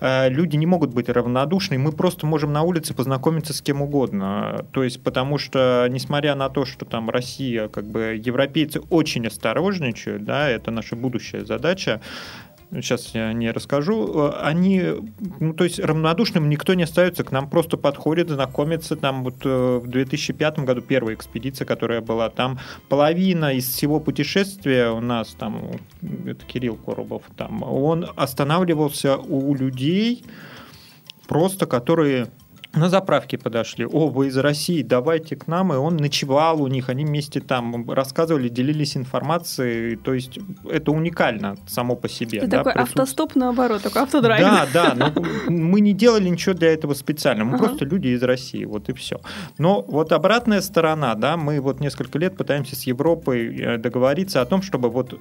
люди 0.00 0.56
не 0.56 0.66
могут 0.66 0.94
быть 0.94 1.08
равнодушны, 1.08 1.78
мы 1.78 1.92
просто 1.92 2.26
можем 2.26 2.52
на 2.52 2.62
улице 2.62 2.94
познакомиться 2.94 3.52
с 3.52 3.60
кем 3.60 3.82
угодно. 3.82 4.64
То 4.72 4.82
есть, 4.82 5.02
потому 5.02 5.38
что, 5.38 5.86
несмотря 5.90 6.34
на 6.34 6.48
то, 6.48 6.64
что 6.64 6.84
там 6.84 7.10
Россия, 7.10 7.68
как 7.68 7.84
бы 7.84 8.20
европейцы 8.22 8.80
очень 8.90 9.26
осторожничают, 9.26 10.24
да, 10.24 10.48
это 10.48 10.70
наша 10.70 10.96
будущая 10.96 11.44
задача, 11.44 12.00
сейчас 12.72 13.14
я 13.14 13.32
не 13.32 13.50
расскажу, 13.50 14.28
э, 14.28 14.32
они, 14.42 14.82
ну, 15.40 15.54
то 15.54 15.64
есть 15.64 15.78
равнодушным 15.78 16.48
никто 16.48 16.74
не 16.74 16.84
остается, 16.84 17.24
к 17.24 17.32
нам 17.32 17.48
просто 17.48 17.76
подходит, 17.76 18.30
знакомится, 18.30 18.96
там 18.96 19.24
вот 19.24 19.44
э, 19.44 19.80
в 19.82 19.88
2005 19.88 20.60
году 20.60 20.80
первая 20.80 21.14
экспедиция, 21.14 21.64
которая 21.64 22.00
была, 22.00 22.30
там 22.30 22.58
половина 22.88 23.54
из 23.54 23.68
всего 23.68 24.00
путешествия 24.00 24.90
у 24.90 25.00
нас, 25.00 25.34
там, 25.38 25.72
это 26.02 26.44
Кирилл 26.46 26.76
Коробов, 26.76 27.22
там, 27.36 27.62
он 27.62 28.06
останавливался 28.16 29.16
у 29.16 29.54
людей, 29.54 30.24
просто 31.26 31.66
которые 31.66 32.28
на 32.72 32.88
заправке 32.88 33.36
подошли. 33.36 33.84
О, 33.84 34.08
вы 34.08 34.28
из 34.28 34.36
России, 34.36 34.82
давайте 34.82 35.36
к 35.36 35.46
нам. 35.48 35.72
И 35.72 35.76
он 35.76 35.96
ночевал 35.96 36.62
у 36.62 36.68
них, 36.68 36.88
они 36.88 37.04
вместе 37.04 37.40
там 37.40 37.90
рассказывали, 37.90 38.48
делились 38.48 38.96
информацией. 38.96 39.96
То 39.96 40.14
есть 40.14 40.38
это 40.70 40.92
уникально 40.92 41.56
само 41.66 41.96
по 41.96 42.08
себе. 42.08 42.38
Это 42.38 42.48
да, 42.48 42.56
такой 42.58 42.72
присутствие. 42.74 43.02
автостоп 43.02 43.34
наоборот, 43.34 43.82
такой 43.82 44.02
автодрайв. 44.02 44.40
Да, 44.40 44.66
да, 44.72 44.94
но 44.94 45.12
мы 45.48 45.80
не 45.80 45.92
делали 45.92 46.28
ничего 46.28 46.54
для 46.54 46.72
этого 46.72 46.94
специально, 46.94 47.44
мы 47.44 47.56
Ага. 47.56 47.66
просто 47.66 47.84
люди 47.84 48.08
из 48.08 48.22
России, 48.22 48.64
вот 48.64 48.88
и 48.88 48.92
все. 48.92 49.20
Но 49.58 49.82
вот 49.82 50.12
обратная 50.12 50.60
сторона, 50.60 51.14
да, 51.14 51.36
мы 51.36 51.60
вот 51.60 51.80
несколько 51.80 52.18
лет 52.18 52.36
пытаемся 52.36 52.76
с 52.76 52.84
Европой 52.84 53.56
э, 53.56 53.78
договориться 53.78 54.40
о 54.40 54.46
том, 54.46 54.62
чтобы 54.62 54.90
вот 54.90 55.18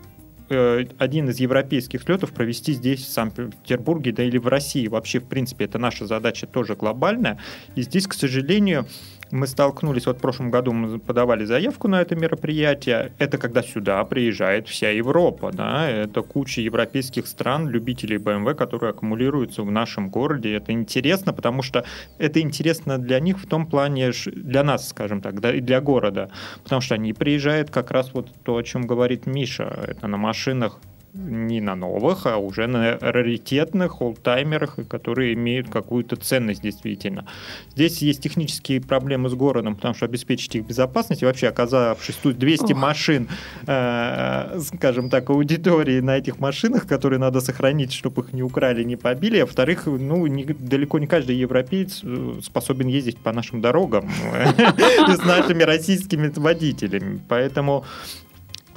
э, 0.50 0.86
один 0.98 1.30
из 1.30 1.40
европейских 1.40 2.02
слетов 2.04 2.32
провести 2.32 2.74
здесь, 2.74 3.06
в 3.06 3.10
Санкт-Петербурге, 3.10 4.12
да 4.12 4.24
или 4.24 4.38
в 4.38 4.48
России. 4.48 4.88
Вообще, 4.88 5.20
в 5.20 5.26
принципе, 5.26 5.66
это 5.66 5.78
наша 5.78 6.06
задача 6.06 6.48
тоже 6.48 6.76
глобальная. 6.76 7.40
И 7.76 7.82
здесь, 7.82 8.08
к 8.08 8.14
сожалению, 8.14 8.88
мы 9.32 9.48
столкнулись, 9.48 10.06
вот 10.06 10.18
в 10.18 10.22
прошлом 10.22 10.52
году 10.52 10.72
мы 10.72 11.00
подавали 11.00 11.46
заявку 11.46 11.88
на 11.88 12.02
это 12.02 12.16
мероприятие. 12.16 13.14
Это 13.18 13.38
когда 13.38 13.62
сюда 13.62 14.04
приезжает 14.06 14.68
вся 14.68 14.90
Европа, 14.90 15.52
да, 15.54 15.90
это 15.90 16.22
куча 16.22 16.62
европейских 16.62 17.28
стран, 17.28 17.68
любителей 17.68 18.18
BMW, 18.18 18.56
которые 18.56 18.92
аккумулируются 18.92 19.64
в 19.64 19.72
нашем 19.72 20.10
городе. 20.10 20.54
Это 20.54 20.72
интересно, 20.72 21.34
потому 21.34 21.62
что 21.62 21.86
это 22.18 22.42
интересно 22.42 22.98
для 22.98 23.20
них 23.20 23.40
в 23.40 23.48
том 23.48 23.68
плане, 23.68 24.12
для 24.26 24.64
нас, 24.64 24.90
скажем 24.90 25.22
так, 25.22 25.40
да, 25.40 25.54
и 25.54 25.62
для 25.62 25.82
города, 25.82 26.30
потому 26.64 26.82
что 26.82 26.96
они 26.96 27.14
приезжают 27.14 27.70
как 27.70 27.92
раз 27.92 28.14
вот 28.14 28.30
то, 28.44 28.58
о 28.58 28.64
чем 28.64 28.88
говорит 28.88 29.28
Миша, 29.28 29.86
это 29.88 30.08
на 30.08 30.18
машинах 30.18 30.80
не 31.14 31.62
на 31.62 31.76
новых, 31.76 32.26
а 32.26 32.38
уже 32.38 32.68
на 32.68 32.98
раритетных 33.00 34.02
олдтаймерах, 34.02 34.78
которые 34.88 35.34
имеют 35.34 35.70
какую-то 35.70 36.16
ценность 36.16 36.62
действительно. 36.62 37.26
Здесь 37.72 38.02
есть 38.02 38.22
технические 38.22 38.82
проблемы 38.82 39.30
с 39.30 39.34
городом, 39.34 39.76
потому 39.76 39.94
что 39.94 40.06
обеспечить 40.06 40.56
их 40.56 40.66
безопасность, 40.66 41.22
и 41.22 41.26
вообще 41.26 41.48
оказавшись 41.48 42.16
тут 42.16 42.38
200 42.38 42.74
Ох. 42.74 42.80
машин, 42.80 43.28
э, 43.68 44.60
скажем 44.60 45.10
так, 45.10 45.30
аудитории 45.30 46.00
на 46.00 46.18
этих 46.18 46.40
машинах, 46.40 46.88
которые 46.88 47.20
надо 47.20 47.42
сохранить, 47.42 47.94
чтобы 47.94 48.22
их 48.22 48.34
не 48.34 48.44
украли, 48.44 48.84
не 48.84 48.96
побили, 48.96 49.40
а 49.40 49.46
во-вторых, 49.46 49.86
ну, 49.86 50.28
не- 50.28 50.46
далеко 50.46 51.00
не 51.00 51.08
каждый 51.08 51.36
европеец 51.36 52.02
э, 52.04 52.40
способен 52.44 52.88
ездить 52.88 53.18
по 53.18 53.32
нашим 53.32 53.62
дорогам 53.62 54.10
с 55.08 55.26
нашими 55.26 55.64
российскими 55.64 56.32
водителями. 56.36 57.22
Поэтому 57.28 57.86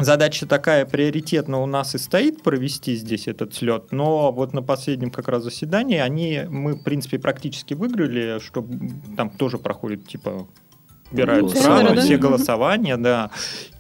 Задача 0.05 0.47
такая 0.47 0.85
приоритетно 0.87 1.63
у 1.63 1.67
нас 1.67 1.95
и 1.95 1.99
стоит 1.99 2.43
провести 2.43 2.97
здесь 2.97 3.29
этот 3.29 3.55
слет, 3.55 3.93
но 3.93 4.33
вот 4.33 4.53
на 4.53 4.63
последнем 4.63 5.11
как 5.11 5.29
раз 5.29 5.45
заседании 5.45 5.99
они, 5.99 6.43
мы, 6.49 6.75
в 6.75 6.83
принципе, 6.83 7.19
практически 7.19 7.75
выиграли, 7.75 8.39
что 8.41 8.67
там 9.17 9.31
тоже 9.31 9.59
проходит, 9.59 10.07
типа, 10.07 10.47
убирают 11.13 11.51
сразу 11.51 11.95
Да? 11.95 12.01
все 12.01 12.17
голосования, 12.17 12.97
да. 12.97 13.31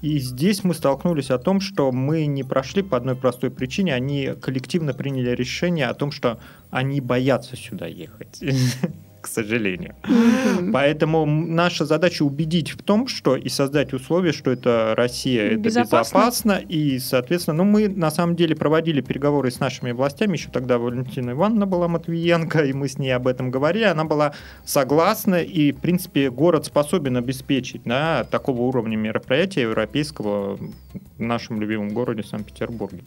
И 0.01 0.19
здесь 0.19 0.65
мы 0.65 0.75
столкнулись 0.75 1.31
о 1.31 1.39
том, 1.39 1.61
что 1.61 1.91
мы 1.93 2.27
не 2.27 2.45
прошли 2.45 2.83
по 2.83 2.97
одной 2.97 3.17
простой 3.17 3.51
причине. 3.51 3.95
Они 3.95 4.35
коллективно 4.41 4.93
приняли 4.95 5.31
решение 5.31 5.87
о 5.87 5.95
том, 5.95 6.13
что 6.13 6.39
они 6.71 7.01
боятся 7.01 7.57
сюда 7.57 7.87
ехать. 7.87 8.41
К 9.23 9.29
сожалению. 9.29 9.95
Мгм. 10.05 10.73
Поэтому 10.73 11.25
наша 11.25 11.87
задача 11.87 12.25
убедить 12.25 12.73
в 12.73 12.83
том, 12.83 13.07
что 13.07 13.37
и 13.37 13.49
создать 13.49 13.93
условия, 13.93 14.33
что 14.33 14.51
это 14.51 14.95
Россия, 14.97 15.53
это 15.53 15.59
Безопасно. 15.59 16.19
безопасно, 16.19 16.53
и, 16.69 16.99
соответственно, 16.99 17.59
ну, 17.59 17.65
мы 17.65 17.89
на 17.89 18.11
самом 18.11 18.35
деле 18.35 18.57
проводили 18.57 19.01
переговоры 19.01 19.53
с 19.53 19.61
нашими 19.61 19.93
властями, 19.93 20.33
еще 20.33 20.51
тогда 20.51 20.79
Валентина 20.79 21.31
Ивановна 21.31 21.67
была 21.67 21.87
Матвиенко, 21.87 22.65
и 22.65 22.73
мы 22.73 22.89
с 22.89 22.99
ней 22.99 23.13
об 23.13 23.29
этом 23.29 23.53
говорили, 23.53 23.85
она 23.85 24.05
была 24.05 24.35
согласна, 24.65 25.37
и, 25.37 25.71
в 25.71 25.77
принципе, 25.77 26.29
город 26.29 26.67
способен 26.67 27.17
обеспечить 27.17 27.83
да, 27.85 28.25
такого 28.25 28.63
уровня 28.63 28.97
мероприятия 28.97 29.63
европейского 29.63 30.57
в 30.57 31.21
нашем 31.21 31.61
любимом 31.61 31.91
городе 31.91 32.25
Санкт-Петербурге. 32.25 33.05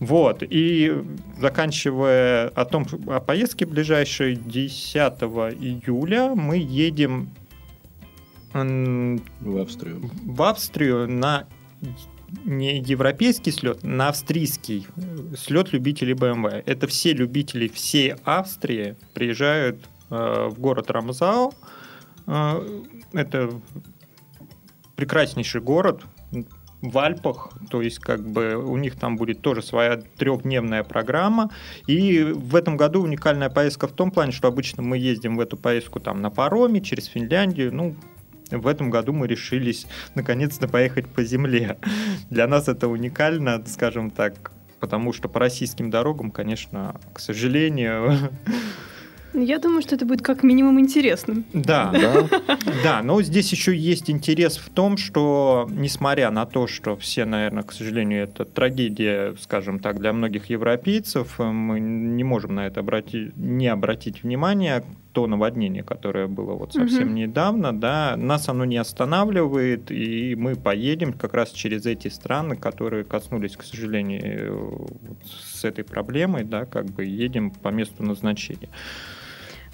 Вот, 0.00 0.42
и 0.42 0.92
заканчивая 1.38 2.48
о 2.48 2.64
том, 2.64 2.86
о 3.06 3.20
поездке 3.20 3.64
ближайшей 3.64 4.36
10 4.36 4.94
июля, 4.94 6.34
мы 6.34 6.58
едем 6.58 7.30
В 8.52 9.60
Австрию. 9.60 10.10
в 10.24 10.42
Австрию 10.42 11.08
на 11.08 11.46
не 12.44 12.78
европейский 12.80 13.52
слет, 13.52 13.82
на 13.82 14.08
австрийский 14.08 14.86
слет 15.36 15.72
любителей 15.72 16.14
BMW. 16.14 16.62
Это 16.66 16.86
все 16.86 17.12
любители 17.12 17.68
всей 17.68 18.14
Австрии 18.24 18.96
приезжают 19.12 19.84
э, 20.10 20.48
в 20.48 20.58
город 20.58 20.90
Рамзау. 20.90 21.54
Э, 22.26 22.82
это 23.12 23.60
прекраснейший 24.96 25.60
город, 25.60 26.02
в 26.90 26.98
Альпах, 26.98 27.50
то 27.70 27.80
есть 27.80 27.98
как 27.98 28.26
бы 28.26 28.56
у 28.56 28.76
них 28.76 28.96
там 28.96 29.16
будет 29.16 29.40
тоже 29.40 29.62
своя 29.62 30.02
трехдневная 30.16 30.84
программа. 30.84 31.50
И 31.86 32.22
в 32.22 32.54
этом 32.54 32.76
году 32.76 33.02
уникальная 33.02 33.48
поездка 33.48 33.88
в 33.88 33.92
том 33.92 34.10
плане, 34.10 34.32
что 34.32 34.48
обычно 34.48 34.82
мы 34.82 34.98
ездим 34.98 35.36
в 35.36 35.40
эту 35.40 35.56
поездку 35.56 36.00
там 36.00 36.20
на 36.20 36.30
пароме 36.30 36.80
через 36.80 37.06
Финляндию, 37.06 37.74
ну, 37.74 37.96
в 38.50 38.66
этом 38.66 38.90
году 38.90 39.12
мы 39.12 39.26
решились 39.26 39.86
наконец-то 40.14 40.68
поехать 40.68 41.08
по 41.08 41.24
земле. 41.24 41.78
Для 42.30 42.46
нас 42.46 42.68
это 42.68 42.88
уникально, 42.88 43.64
скажем 43.66 44.10
так, 44.10 44.52
потому 44.80 45.12
что 45.12 45.28
по 45.28 45.40
российским 45.40 45.90
дорогам, 45.90 46.30
конечно, 46.30 47.00
к 47.12 47.20
сожалению, 47.20 48.12
Я 49.34 49.58
думаю, 49.58 49.82
что 49.82 49.96
это 49.96 50.06
будет 50.06 50.22
как 50.22 50.42
минимум 50.42 50.78
интересным. 50.78 51.44
Да, 51.52 51.92
да, 51.92 52.58
да, 52.82 53.02
но 53.02 53.20
здесь 53.22 53.50
еще 53.50 53.76
есть 53.76 54.08
интерес 54.08 54.56
в 54.56 54.70
том, 54.70 54.96
что, 54.96 55.68
несмотря 55.70 56.30
на 56.30 56.46
то, 56.46 56.66
что 56.66 56.96
все, 56.96 57.24
наверное, 57.24 57.64
к 57.64 57.72
сожалению, 57.72 58.24
это 58.24 58.44
трагедия, 58.44 59.34
скажем 59.40 59.80
так, 59.80 59.98
для 59.98 60.12
многих 60.12 60.50
европейцев, 60.50 61.38
мы 61.38 61.80
не 61.80 62.22
можем 62.24 62.54
на 62.54 62.66
это 62.66 62.80
обратить, 62.80 63.36
не 63.36 63.66
обратить 63.66 64.22
внимание, 64.22 64.84
то 65.12 65.26
наводнение, 65.28 65.82
которое 65.82 66.26
было 66.26 66.54
вот 66.54 66.72
совсем 66.72 67.08
угу. 67.08 67.14
недавно, 67.14 67.72
да, 67.72 68.16
нас 68.16 68.48
оно 68.48 68.64
не 68.64 68.76
останавливает, 68.76 69.90
и 69.90 70.34
мы 70.34 70.56
поедем 70.56 71.12
как 71.12 71.34
раз 71.34 71.50
через 71.50 71.86
эти 71.86 72.08
страны, 72.08 72.56
которые 72.56 73.04
коснулись, 73.04 73.56
к 73.56 73.62
сожалению, 73.62 74.88
вот 75.00 75.18
с 75.24 75.64
этой 75.64 75.84
проблемой, 75.84 76.44
да, 76.44 76.64
как 76.64 76.86
бы 76.86 77.04
едем 77.04 77.50
по 77.50 77.68
месту 77.68 78.02
назначения. 78.02 78.68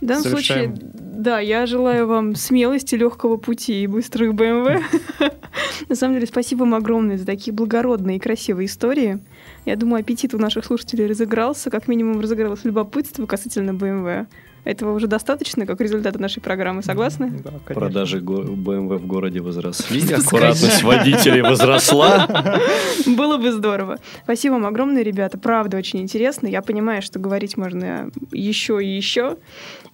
В 0.00 0.06
данном 0.06 0.22
Совершаем... 0.22 0.76
случае, 0.76 0.90
да, 1.20 1.38
я 1.40 1.66
желаю 1.66 2.06
вам 2.06 2.34
смелости, 2.34 2.94
легкого 2.94 3.36
пути 3.36 3.82
и 3.82 3.86
быстрых 3.86 4.34
БМВ. 4.34 4.82
На 5.88 5.94
самом 5.94 6.14
деле, 6.14 6.26
спасибо 6.26 6.60
вам 6.60 6.74
огромное 6.74 7.18
за 7.18 7.26
такие 7.26 7.52
благородные 7.52 8.16
и 8.16 8.20
красивые 8.20 8.66
истории. 8.66 9.18
Я 9.66 9.76
думаю, 9.76 10.00
аппетит 10.00 10.32
у 10.34 10.38
наших 10.38 10.64
слушателей 10.64 11.06
разыгрался, 11.06 11.70
как 11.70 11.88
минимум 11.88 12.20
разыгралось 12.20 12.64
любопытство 12.64 13.26
касательно 13.26 13.74
БМВ. 13.74 14.28
Этого 14.64 14.94
уже 14.94 15.06
достаточно, 15.06 15.66
как 15.66 15.80
результат 15.80 16.18
нашей 16.18 16.40
программы, 16.40 16.82
согласны? 16.82 17.30
Да, 17.44 17.52
Продажи 17.74 18.20
BMW 18.20 18.98
в 18.98 19.06
городе 19.06 19.40
возросли, 19.40 20.12
аккуратность 20.12 20.82
водителей 20.82 21.42
возросла. 21.42 22.26
Было 23.06 23.38
бы 23.38 23.52
здорово. 23.52 23.98
Спасибо 24.24 24.54
вам 24.54 24.66
огромное, 24.66 25.02
ребята. 25.02 25.38
Правда, 25.38 25.78
очень 25.78 26.00
интересно. 26.00 26.46
Я 26.46 26.62
понимаю, 26.62 27.00
что 27.02 27.18
говорить 27.18 27.56
можно 27.56 28.10
еще 28.32 28.84
и 28.84 28.88
еще. 28.88 29.38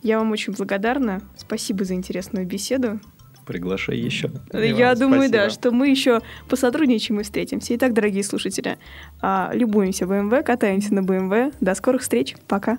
Я 0.02 0.18
вам 0.18 0.32
очень 0.32 0.52
благодарна. 0.52 1.22
Спасибо 1.36 1.84
за 1.84 1.94
интересную 1.94 2.46
беседу. 2.46 3.00
Приглашай 3.46 3.96
еще. 3.96 4.32
Я 4.52 4.96
думаю, 4.96 5.22
спасибо. 5.22 5.44
да, 5.44 5.50
что 5.50 5.70
мы 5.70 5.88
еще 5.88 6.20
посотрудничаем 6.48 7.20
и 7.20 7.22
встретимся. 7.22 7.76
Итак, 7.76 7.92
дорогие 7.92 8.24
слушатели, 8.24 8.76
а, 9.22 9.50
любуемся 9.54 10.04
BMW, 10.04 10.42
катаемся 10.42 10.92
на 10.92 11.00
BMW. 11.00 11.54
До 11.60 11.74
скорых 11.76 12.02
встреч. 12.02 12.34
Пока. 12.48 12.78